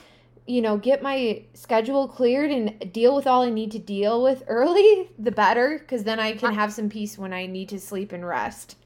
you 0.47 0.61
know, 0.61 0.77
get 0.77 1.03
my 1.03 1.43
schedule 1.53 2.07
cleared 2.07 2.49
and 2.49 2.91
deal 2.93 3.15
with 3.15 3.27
all 3.27 3.43
I 3.43 3.49
need 3.49 3.71
to 3.71 3.79
deal 3.79 4.23
with 4.23 4.43
early, 4.47 5.09
the 5.19 5.31
better 5.31 5.77
because 5.79 6.03
then 6.03 6.19
I 6.19 6.33
can 6.33 6.53
have 6.53 6.73
some 6.73 6.89
peace 6.89 7.17
when 7.17 7.33
I 7.33 7.45
need 7.45 7.69
to 7.69 7.79
sleep 7.79 8.13
and 8.13 8.25
rest. 8.25 8.77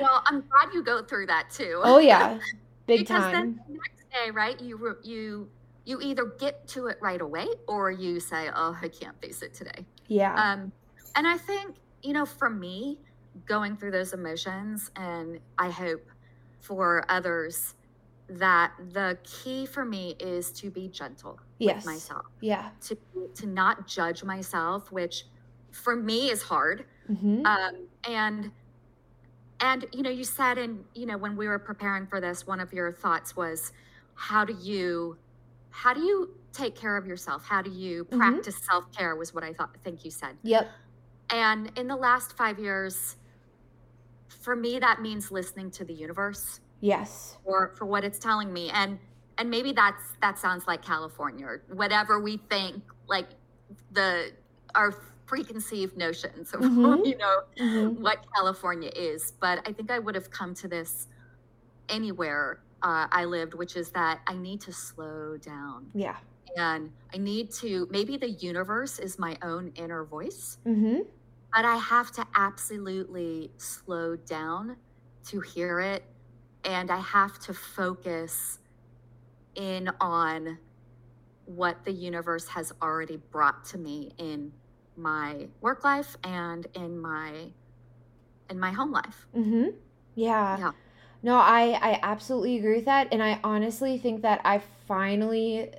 well 0.00 0.22
i'm 0.26 0.40
glad 0.40 0.72
you 0.72 0.82
go 0.82 1.02
through 1.02 1.26
that 1.26 1.50
too 1.50 1.80
oh 1.84 1.98
yeah. 1.98 2.38
Big 2.86 3.00
because 3.00 3.22
time. 3.24 3.32
then 3.32 3.60
the 3.68 3.74
next 3.74 4.10
day 4.12 4.30
right 4.30 4.60
you 4.60 4.96
you 5.02 5.48
you 5.84 6.00
either 6.00 6.26
get 6.38 6.66
to 6.68 6.86
it 6.86 6.98
right 7.00 7.20
away 7.20 7.46
or 7.66 7.90
you 7.90 8.20
say 8.20 8.48
oh 8.54 8.76
i 8.80 8.88
can't 8.88 9.20
face 9.20 9.42
it 9.42 9.54
today 9.54 9.84
yeah. 10.06 10.34
um 10.34 10.70
and 11.16 11.26
i 11.26 11.36
think 11.36 11.76
you 12.02 12.12
know 12.12 12.24
for 12.24 12.48
me 12.48 12.98
going 13.44 13.76
through 13.76 13.90
those 13.90 14.12
emotions 14.12 14.90
and 14.96 15.40
i 15.58 15.68
hope 15.68 16.08
for 16.60 17.04
others 17.08 17.74
that 18.28 18.72
the 18.92 19.18
key 19.22 19.66
for 19.66 19.84
me 19.84 20.14
is 20.18 20.50
to 20.52 20.70
be 20.70 20.88
gentle 20.88 21.38
Yes. 21.58 21.76
with 21.76 21.86
myself 21.86 22.26
yeah. 22.40 22.70
to 22.82 22.96
to 23.34 23.46
not 23.46 23.86
judge 23.86 24.24
myself 24.24 24.90
which 24.92 25.24
for 25.70 25.94
me 25.96 26.30
is 26.30 26.42
hard 26.42 26.84
Mhm. 27.08 27.46
um 27.46 27.86
and 28.08 28.50
and 29.60 29.86
you 29.92 30.02
know 30.02 30.10
you 30.10 30.24
said 30.24 30.58
and 30.58 30.84
you 30.94 31.06
know 31.06 31.16
when 31.16 31.36
we 31.36 31.46
were 31.48 31.58
preparing 31.58 32.06
for 32.06 32.20
this 32.20 32.46
one 32.46 32.60
of 32.60 32.72
your 32.72 32.92
thoughts 32.92 33.36
was 33.36 33.72
how 34.14 34.44
do 34.44 34.54
you 34.60 35.16
how 35.70 35.94
do 35.94 36.00
you 36.00 36.34
take 36.52 36.74
care 36.74 36.96
of 36.96 37.06
yourself 37.06 37.44
how 37.46 37.62
do 37.62 37.70
you 37.70 38.04
Mhm. 38.06 38.18
practice 38.18 38.56
self-care 38.64 39.14
was 39.16 39.32
what 39.32 39.44
i 39.44 39.52
thought 39.52 39.74
think 39.84 40.04
you 40.04 40.10
said 40.10 40.36
Yep. 40.42 40.68
and 41.30 41.70
in 41.78 41.86
the 41.86 41.96
last 41.96 42.32
five 42.36 42.58
years 42.58 43.16
for 44.28 44.56
me 44.56 44.78
that 44.78 45.00
means 45.00 45.30
listening 45.30 45.70
to 45.72 45.84
the 45.84 45.94
universe 45.94 46.60
Yes. 46.86 47.36
for 47.44 47.74
for 47.76 47.84
what 47.92 48.02
it's 48.04 48.18
telling 48.28 48.50
me 48.52 48.70
and 48.70 48.98
and 49.38 49.50
maybe 49.50 49.72
that's 49.72 50.04
that 50.22 50.38
sounds 50.38 50.66
like 50.70 50.82
california 50.92 51.44
or 51.46 51.56
whatever 51.82 52.14
we 52.28 52.34
think 52.54 52.82
like 53.08 53.28
the 53.98 54.30
our 54.74 54.90
preconceived 55.26 55.96
notions 55.96 56.54
of 56.54 56.60
Mhm. 56.66 57.04
you 57.10 57.16
know 57.22 57.36
Mhm. 57.58 57.98
what 58.06 58.18
california 58.36 58.90
is 58.94 59.32
but 59.44 59.56
i 59.68 59.72
think 59.76 59.90
i 59.90 59.98
would 59.98 60.14
have 60.14 60.30
come 60.30 60.52
to 60.62 60.68
this 60.68 61.08
anywhere 61.88 62.62
uh, 62.82 63.06
i 63.20 63.24
lived 63.24 63.54
which 63.54 63.74
is 63.76 63.90
that 63.90 64.20
i 64.26 64.34
need 64.46 64.60
to 64.60 64.72
slow 64.72 65.36
down 65.36 65.90
Yeah. 65.94 66.16
and 66.56 66.92
i 67.14 67.18
need 67.18 67.50
to 67.62 67.86
maybe 67.90 68.16
the 68.16 68.30
universe 68.30 68.98
is 69.06 69.18
my 69.18 69.36
own 69.42 69.72
inner 69.76 70.04
voice 70.04 70.58
Mhm. 70.66 71.06
but 71.54 71.64
I 71.64 71.76
have 71.76 72.12
to 72.18 72.26
absolutely 72.34 73.50
slow 73.56 74.14
down 74.16 74.76
to 75.30 75.40
hear 75.40 75.80
it. 75.80 76.02
And 76.66 76.90
I 76.90 76.98
have 76.98 77.38
to 77.40 77.54
focus 77.54 78.58
in 79.54 79.88
on 80.00 80.58
what 81.46 81.84
the 81.84 81.92
universe 81.92 82.48
has 82.48 82.72
already 82.82 83.16
brought 83.16 83.64
to 83.66 83.78
me 83.78 84.12
in 84.18 84.52
my 84.96 85.48
work 85.60 85.84
life 85.84 86.16
and 86.24 86.66
in 86.74 86.98
my 86.98 87.50
in 88.50 88.58
my 88.58 88.72
home 88.72 88.92
life. 88.92 89.26
Mhm. 89.36 89.74
Yeah. 90.14 90.58
Yeah. 90.58 90.72
No, 91.22 91.36
I 91.36 91.78
I 91.80 92.00
absolutely 92.02 92.58
agree 92.58 92.76
with 92.76 92.84
that 92.86 93.08
and 93.12 93.22
I 93.22 93.40
honestly 93.44 93.98
think 93.98 94.22
that 94.22 94.40
I 94.44 94.58
finally 94.86 95.70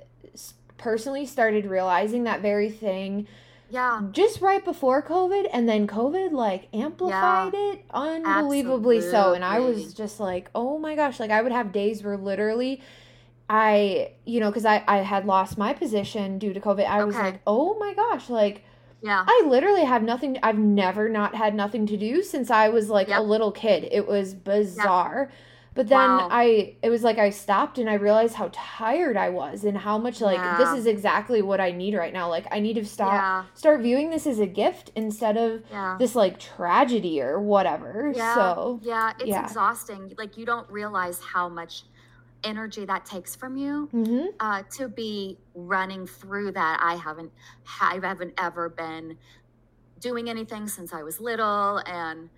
personally 0.76 1.26
started 1.26 1.66
realizing 1.66 2.24
that 2.24 2.40
very 2.40 2.70
thing 2.70 3.26
Yeah. 3.70 4.02
just 4.12 4.40
right 4.40 4.64
before 4.64 5.02
COVID 5.02 5.46
and 5.52 5.68
then 5.68 5.86
COVID 5.86 6.32
like 6.32 6.68
amplified 6.72 7.52
it 7.54 7.84
unbelievably 7.90 9.00
so 9.02 9.34
and 9.34 9.44
I 9.44 9.58
was 9.60 9.92
just 9.94 10.18
like, 10.20 10.50
"Oh 10.54 10.78
my 10.78 10.94
gosh, 10.96 11.20
like 11.20 11.30
I 11.30 11.42
would 11.42 11.52
have 11.52 11.70
days 11.72 12.02
where 12.02 12.16
literally 12.16 12.80
I, 13.50 14.12
you 14.24 14.40
know, 14.40 14.52
cuz 14.52 14.64
I 14.64 14.82
I 14.86 14.98
had 14.98 15.26
lost 15.26 15.56
my 15.58 15.72
position 15.72 16.38
due 16.38 16.52
to 16.52 16.60
COVID. 16.60 16.86
I 16.86 17.04
was 17.04 17.14
like, 17.16 17.40
"Oh 17.46 17.78
my 17.78 17.94
gosh, 17.94 18.28
like 18.30 18.64
Yeah. 19.00 19.24
I 19.26 19.44
literally 19.46 19.84
have 19.84 20.02
nothing. 20.02 20.38
I've 20.42 20.58
never 20.58 21.08
not 21.08 21.34
had 21.36 21.54
nothing 21.54 21.86
to 21.86 21.96
do 21.96 22.22
since 22.22 22.50
I 22.50 22.68
was 22.68 22.90
like 22.90 23.08
a 23.08 23.22
little 23.22 23.52
kid. 23.52 23.88
It 23.92 24.08
was 24.08 24.34
bizarre. 24.34 25.30
But 25.78 25.86
then 25.86 26.10
Wow. 26.10 26.28
I, 26.28 26.74
it 26.82 26.90
was 26.90 27.04
like 27.04 27.18
I 27.18 27.30
stopped 27.30 27.78
and 27.78 27.88
I 27.88 27.94
realized 27.94 28.34
how 28.34 28.50
tired 28.52 29.16
I 29.16 29.28
was 29.28 29.62
and 29.62 29.78
how 29.78 29.96
much 29.96 30.20
like 30.20 30.58
this 30.58 30.70
is 30.70 30.86
exactly 30.86 31.40
what 31.40 31.60
I 31.60 31.70
need 31.70 31.94
right 31.94 32.12
now. 32.12 32.28
Like 32.28 32.48
I 32.50 32.58
need 32.58 32.74
to 32.74 32.84
stop, 32.84 33.12
Yeah. 33.12 33.44
start 33.54 33.80
viewing 33.82 34.10
this 34.10 34.26
as 34.26 34.40
a 34.40 34.46
gift 34.46 34.90
instead 34.96 35.36
of 35.36 35.62
Yeah. 35.70 35.94
this 35.96 36.16
like 36.16 36.40
tragedy 36.40 37.22
or 37.22 37.40
whatever. 37.40 38.12
Yeah. 38.12 38.34
So 38.34 38.80
yeah, 38.82 39.12
it's 39.20 39.28
yeah. 39.28 39.44
exhausting. 39.44 40.12
Like 40.18 40.36
you 40.36 40.44
don't 40.44 40.68
realize 40.68 41.20
how 41.20 41.48
much 41.48 41.84
energy 42.42 42.84
that 42.84 43.06
takes 43.06 43.36
from 43.36 43.56
you. 43.56 43.86
hmm 43.92 44.24
uh, 44.40 44.64
to 44.78 44.88
be 44.88 45.38
running 45.54 46.08
through 46.08 46.50
that. 46.52 46.80
I 46.82 46.96
haven't, 46.96 47.30
I 47.80 48.00
haven't 48.02 48.34
ever 48.36 48.68
been 48.68 49.16
doing 50.00 50.28
anything 50.28 50.66
since 50.66 50.92
I 50.92 51.04
was 51.04 51.20
little, 51.20 51.78
and 51.86 52.30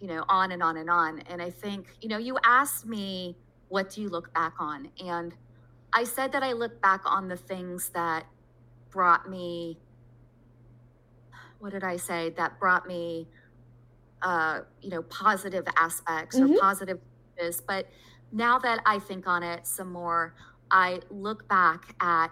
you 0.00 0.06
know, 0.08 0.24
on 0.28 0.52
and 0.52 0.62
on 0.62 0.76
and 0.76 0.90
on. 0.90 1.20
And 1.20 1.40
I 1.40 1.50
think, 1.50 1.96
you 2.00 2.08
know, 2.08 2.18
you 2.18 2.38
asked 2.44 2.86
me, 2.86 3.36
what 3.68 3.90
do 3.90 4.00
you 4.02 4.08
look 4.08 4.32
back 4.34 4.54
on? 4.58 4.90
And 5.02 5.34
I 5.92 6.04
said 6.04 6.32
that 6.32 6.42
I 6.42 6.52
look 6.52 6.80
back 6.82 7.02
on 7.04 7.28
the 7.28 7.36
things 7.36 7.88
that 7.90 8.26
brought 8.90 9.28
me. 9.28 9.78
What 11.58 11.72
did 11.72 11.84
I 11.84 11.96
say? 11.96 12.30
That 12.30 12.58
brought 12.58 12.86
me, 12.86 13.28
uh, 14.22 14.62
you 14.82 14.90
know, 14.90 15.02
positive 15.02 15.64
aspects 15.76 16.38
Mhm. 16.38 16.56
or 16.56 16.60
positive, 16.60 17.00
but 17.66 17.88
now 18.32 18.58
that 18.58 18.82
I 18.86 18.98
think 18.98 19.26
on 19.26 19.42
it 19.42 19.66
some 19.66 19.92
more, 19.92 20.34
I 20.70 21.00
look 21.10 21.46
back 21.48 21.94
at 22.00 22.28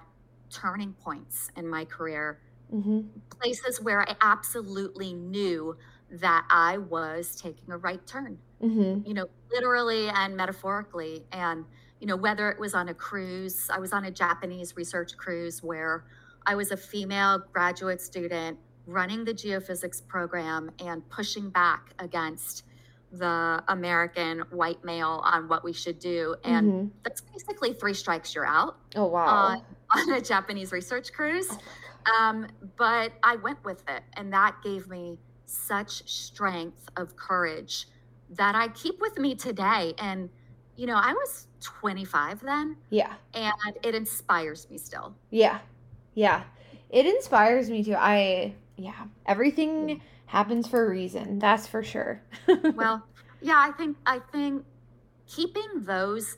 turning 0.50 0.92
points 0.94 1.50
in 1.56 1.68
my 1.68 1.84
career, 1.84 2.40
mm-hmm. 2.72 3.00
places 3.30 3.80
where 3.80 4.02
I 4.08 4.16
absolutely 4.20 5.12
knew 5.12 5.76
that 6.20 6.46
I 6.50 6.78
was 6.78 7.36
taking 7.36 7.70
a 7.72 7.78
right 7.78 8.04
turn, 8.06 8.38
hmm 8.60 9.00
you 9.04 9.14
know, 9.14 9.26
literally 9.52 10.08
and 10.08 10.36
metaphorically. 10.36 11.26
And, 11.32 11.64
you 12.00 12.06
know, 12.06 12.16
whether 12.16 12.50
it 12.50 12.58
was 12.58 12.74
on 12.74 12.88
a 12.88 12.94
cruise, 12.94 13.68
I 13.70 13.78
was 13.78 13.92
on 13.92 14.04
a 14.04 14.10
Japanese 14.10 14.76
research 14.76 15.16
cruise 15.16 15.62
where 15.62 16.04
I 16.46 16.54
was 16.54 16.70
a 16.70 16.76
female 16.76 17.38
graduate 17.52 18.00
student 18.00 18.58
running 18.86 19.24
the 19.24 19.32
geophysics 19.34 20.06
program 20.06 20.70
and 20.78 21.08
pushing 21.08 21.50
back 21.50 21.94
against 21.98 22.64
the 23.12 23.62
American 23.68 24.40
white 24.50 24.84
male 24.84 25.20
on 25.24 25.48
what 25.48 25.64
we 25.64 25.72
should 25.72 25.98
do. 25.98 26.36
And 26.44 26.72
Mhm. 26.72 26.90
that's 27.02 27.20
basically 27.20 27.72
three 27.72 27.94
strikes, 27.94 28.34
you're 28.34 28.46
out 28.46 28.78
Oh 28.96 29.06
wow. 29.06 29.26
on, 29.26 29.62
on 29.96 30.12
a 30.14 30.20
Japanese 30.20 30.72
research 30.72 31.12
cruise. 31.12 31.58
Um, 32.18 32.48
but 32.76 33.12
I 33.22 33.36
went 33.36 33.64
with 33.64 33.82
it, 33.88 34.02
and 34.14 34.32
that 34.32 34.56
gave 34.62 34.88
me 34.88 35.18
such 35.54 36.08
strength 36.08 36.88
of 36.96 37.16
courage 37.16 37.88
that 38.30 38.54
I 38.54 38.68
keep 38.68 39.00
with 39.00 39.18
me 39.18 39.34
today. 39.34 39.94
And, 39.98 40.28
you 40.76 40.86
know, 40.86 40.96
I 40.96 41.12
was 41.12 41.46
25 41.60 42.40
then, 42.40 42.76
yeah. 42.90 43.14
and 43.32 43.52
it 43.82 43.94
inspires 43.94 44.68
me 44.70 44.78
still. 44.78 45.14
Yeah. 45.30 45.60
Yeah. 46.14 46.42
It 46.90 47.06
inspires 47.06 47.70
me 47.70 47.82
too. 47.82 47.94
I 47.96 48.54
yeah. 48.76 49.04
Everything 49.26 50.00
happens 50.26 50.66
for 50.66 50.84
a 50.84 50.88
reason. 50.90 51.38
That's 51.38 51.66
for 51.66 51.82
sure. 51.82 52.20
well, 52.74 53.02
yeah, 53.40 53.56
I 53.56 53.70
think 53.72 53.96
I 54.06 54.18
think 54.32 54.64
keeping 55.26 55.84
those 55.84 56.36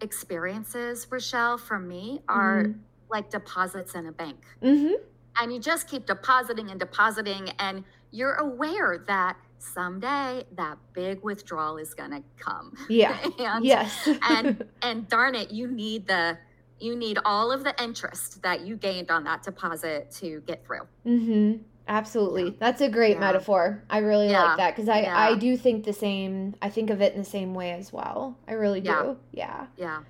experiences, 0.00 1.06
Rochelle, 1.10 1.58
for 1.58 1.78
me 1.78 2.20
are 2.28 2.64
Mhm. 2.64 2.78
like 3.10 3.30
deposits 3.30 3.94
in 3.94 4.06
a 4.06 4.12
bank. 4.12 4.44
Mhm. 4.62 4.94
And 5.40 5.52
you 5.52 5.60
just 5.60 5.88
keep 5.88 6.06
depositing 6.06 6.70
and 6.70 6.80
depositing, 6.80 7.50
and 7.58 7.84
you're 8.10 8.34
aware 8.34 9.04
that 9.06 9.36
someday 9.58 10.44
that 10.56 10.78
big 10.92 11.22
withdrawal 11.22 11.76
is 11.78 11.94
gonna 11.94 12.22
come. 12.38 12.74
Yeah. 12.88 13.18
and 13.38 13.64
Yes. 13.64 14.08
and 14.28 14.64
and 14.82 15.08
darn 15.08 15.34
it, 15.34 15.50
you 15.50 15.68
need 15.68 16.06
the 16.06 16.38
you 16.80 16.94
need 16.96 17.18
all 17.24 17.50
of 17.50 17.64
the 17.64 17.74
interest 17.82 18.40
that 18.42 18.60
you 18.60 18.76
gained 18.76 19.10
on 19.10 19.24
that 19.24 19.42
deposit 19.42 20.10
to 20.12 20.40
get 20.46 20.64
through. 20.64 20.86
Mm-hmm. 21.04 21.62
Absolutely. 21.88 22.56
That's 22.60 22.80
a 22.82 22.88
great 22.88 23.14
Yeah. 23.14 23.20
metaphor. 23.20 23.82
I 23.90 23.98
really 23.98 24.30
Yeah. 24.30 24.44
like 24.44 24.56
that 24.58 24.76
cuz 24.76 24.88
I 24.88 25.04
I 25.04 25.34
do 25.34 25.56
think 25.56 25.84
the 25.84 25.92
same. 25.92 26.54
I 26.62 26.68
think 26.70 26.90
of 26.90 27.00
it 27.02 27.14
in 27.14 27.18
the 27.18 27.24
same 27.24 27.54
way 27.54 27.72
as 27.72 27.92
well. 27.92 28.36
I 28.46 28.52
really 28.52 28.80
do. 28.80 29.16
Yeah. 29.32 29.66
Yeah. 29.76 30.00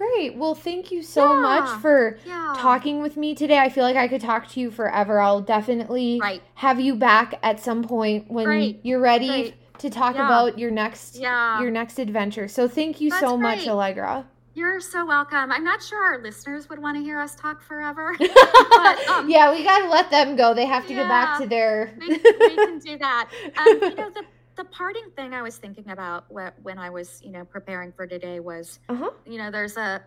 Yeah. 0.00 0.06
Great. 0.06 0.36
Well, 0.36 0.54
thank 0.54 0.90
you 0.92 1.02
so 1.02 1.40
much 1.40 1.68
for 1.80 2.18
Yeah. 2.24 2.54
talking 2.58 3.02
with 3.02 3.16
me 3.16 3.34
today. 3.34 3.58
I 3.58 3.68
feel 3.68 3.84
like 3.84 3.96
I 3.96 4.08
could 4.08 4.20
talk 4.20 4.48
to 4.50 4.60
you 4.60 4.70
forever. 4.70 5.20
I'll 5.20 5.40
definitely 5.40 6.18
Right. 6.20 6.42
have 6.54 6.80
you 6.80 6.94
back 6.94 7.38
at 7.42 7.60
some 7.60 7.82
point 7.84 8.30
when 8.30 8.44
Great. 8.44 8.80
you're 8.82 9.00
ready 9.00 9.28
Great. 9.28 9.78
to 9.78 9.90
talk 9.90 10.14
Yeah. 10.16 10.26
about 10.26 10.58
your 10.58 10.70
next 10.70 11.16
Yeah. 11.16 11.60
your 11.60 11.70
next 11.70 11.98
adventure. 11.98 12.48
So 12.48 12.68
thank 12.68 13.00
you 13.00 13.10
That's 13.10 13.20
so 13.20 13.36
much. 13.36 13.66
Allegra. 13.66 14.26
You're 14.54 14.80
so 14.80 15.06
welcome. 15.06 15.52
I'm 15.52 15.62
not 15.62 15.80
sure 15.82 16.02
our 16.02 16.18
listeners 16.18 16.68
would 16.68 16.80
want 16.80 16.96
to 16.96 17.02
hear 17.02 17.20
us 17.20 17.36
talk 17.36 17.62
forever. 17.62 18.16
But, 18.18 19.08
um, 19.08 19.28
yeah, 19.30 19.52
we 19.52 19.62
gotta 19.64 19.88
let 19.88 20.10
them 20.10 20.34
go. 20.36 20.52
They 20.54 20.66
have 20.66 20.86
to 20.88 20.94
get 20.94 21.08
back 21.08 21.38
to 21.40 21.46
their. 21.46 21.92
we, 22.00 22.08
we 22.08 22.18
can 22.56 22.78
do 22.78 22.98
that. 22.98 23.28
Um, 23.58 23.66
you 23.82 23.94
know, 23.94 24.10
the, 24.10 24.22
the 24.58 24.64
parting 24.64 25.08
thing 25.14 25.32
I 25.32 25.40
was 25.40 25.56
thinking 25.56 25.88
about 25.90 26.24
when 26.30 26.78
I 26.78 26.90
was, 26.90 27.22
you 27.24 27.30
know, 27.30 27.44
preparing 27.44 27.92
for 27.92 28.06
today 28.08 28.40
was, 28.40 28.80
uh-huh. 28.88 29.10
you 29.24 29.38
know, 29.38 29.50
there's 29.52 29.76
a 29.76 30.02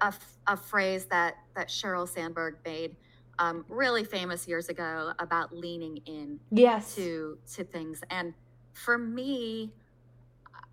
a 0.45 0.57
phrase 0.57 1.05
that, 1.05 1.37
that 1.55 1.69
Sheryl 1.69 2.07
Sandberg 2.07 2.57
made 2.65 2.97
um, 3.39 3.65
really 3.69 4.03
famous 4.03 4.47
years 4.49 4.67
ago 4.67 5.13
about 5.19 5.55
leaning 5.55 5.97
in 6.05 6.37
Yes. 6.51 6.95
to 6.95 7.37
to 7.53 7.63
things. 7.63 8.03
And 8.09 8.33
for 8.73 8.97
me, 8.97 9.71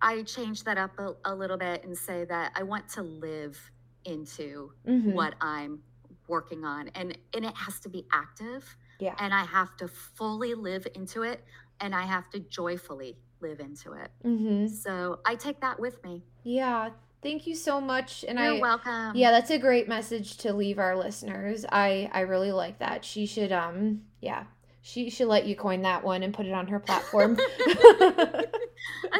I 0.01 0.23
change 0.23 0.65
that 0.65 0.77
up 0.77 0.91
a, 0.99 1.15
a 1.23 1.33
little 1.33 1.57
bit 1.57 1.85
and 1.85 1.97
say 1.97 2.25
that 2.25 2.51
I 2.55 2.63
want 2.63 2.89
to 2.89 3.01
live 3.01 3.57
into 4.03 4.73
Mhm. 4.85 5.13
what 5.13 5.35
I'm 5.39 5.81
working 6.27 6.65
on. 6.65 6.89
And 6.89 7.17
and 7.33 7.45
it 7.45 7.55
has 7.55 7.79
to 7.81 7.89
be 7.89 8.05
active 8.11 8.75
Yeah. 8.99 9.15
and 9.19 9.33
I 9.33 9.45
have 9.45 9.77
to 9.77 9.87
fully 9.87 10.53
live 10.53 10.85
into 10.95 11.23
it 11.23 11.45
and 11.79 11.95
I 11.95 12.03
have 12.03 12.29
to 12.31 12.39
joyfully 12.41 13.15
live 13.41 13.59
into 13.59 13.93
it. 13.93 14.11
Mm-hmm. 14.25 14.67
So 14.67 15.19
I 15.25 15.35
take 15.35 15.59
that 15.61 15.79
with 15.79 16.03
me. 16.03 16.23
Yeah. 16.43 16.89
Thank 17.21 17.45
you 17.47 17.55
so 17.55 17.81
much. 17.81 18.23
And 18.27 18.39
You're 18.39 18.53
I. 18.55 18.59
welcome. 18.59 19.11
Yeah, 19.15 19.31
that's 19.31 19.49
a 19.51 19.57
great 19.57 19.89
message 19.89 20.37
to 20.37 20.53
leave 20.53 20.79
our 20.79 20.95
listeners. 20.97 21.65
I 21.69 22.09
I 22.13 22.21
really 22.21 22.51
like 22.51 22.79
that. 22.79 23.03
She 23.03 23.25
should 23.25 23.51
um 23.51 24.01
yeah. 24.21 24.45
She 24.81 25.09
should 25.09 25.27
let 25.27 25.45
you 25.45 25.55
coin 25.55 25.81
that 25.81 26.03
one 26.03 26.23
and 26.23 26.33
put 26.33 26.45
it 26.45 26.53
on 26.53 26.67
her 26.67 26.79
platform. 26.79 27.35
that 27.99 28.49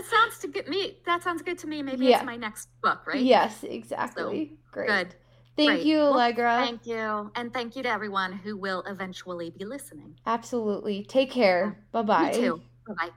sounds 0.10 0.40
to 0.40 0.48
good 0.48 0.68
me. 0.70 0.98
That 1.06 1.22
sounds 1.24 1.42
good 1.42 1.58
to 1.60 1.68
me. 1.68 1.82
Maybe 1.84 2.06
Yeah. 2.06 2.18
it's 2.18 2.26
my 2.26 2.38
next 2.38 2.70
book, 2.82 3.06
right? 3.06 3.22
Yes, 3.22 3.64
exactly. 3.64 4.58
Great. 4.72 4.88
Good. 4.88 5.16
Thank 5.58 5.84
you, 5.84 5.98
Well, 5.98 6.14
Allegra. 6.14 6.64
Thank 6.66 6.86
you. 6.86 7.32
And 7.36 7.54
thank 7.54 7.76
you 7.76 7.84
to 7.84 7.90
everyone 7.90 8.32
who 8.32 8.56
will 8.56 8.82
eventually 8.88 9.50
be 9.50 9.66
listening. 9.66 10.16
Absolutely. 10.26 11.04
Take 11.04 11.32
care. 11.32 11.78
Bye 11.92 12.04
bye. 12.04 12.32
You 12.32 12.40
too. 12.42 12.62
Bye 12.88 12.94
bye. 12.98 13.10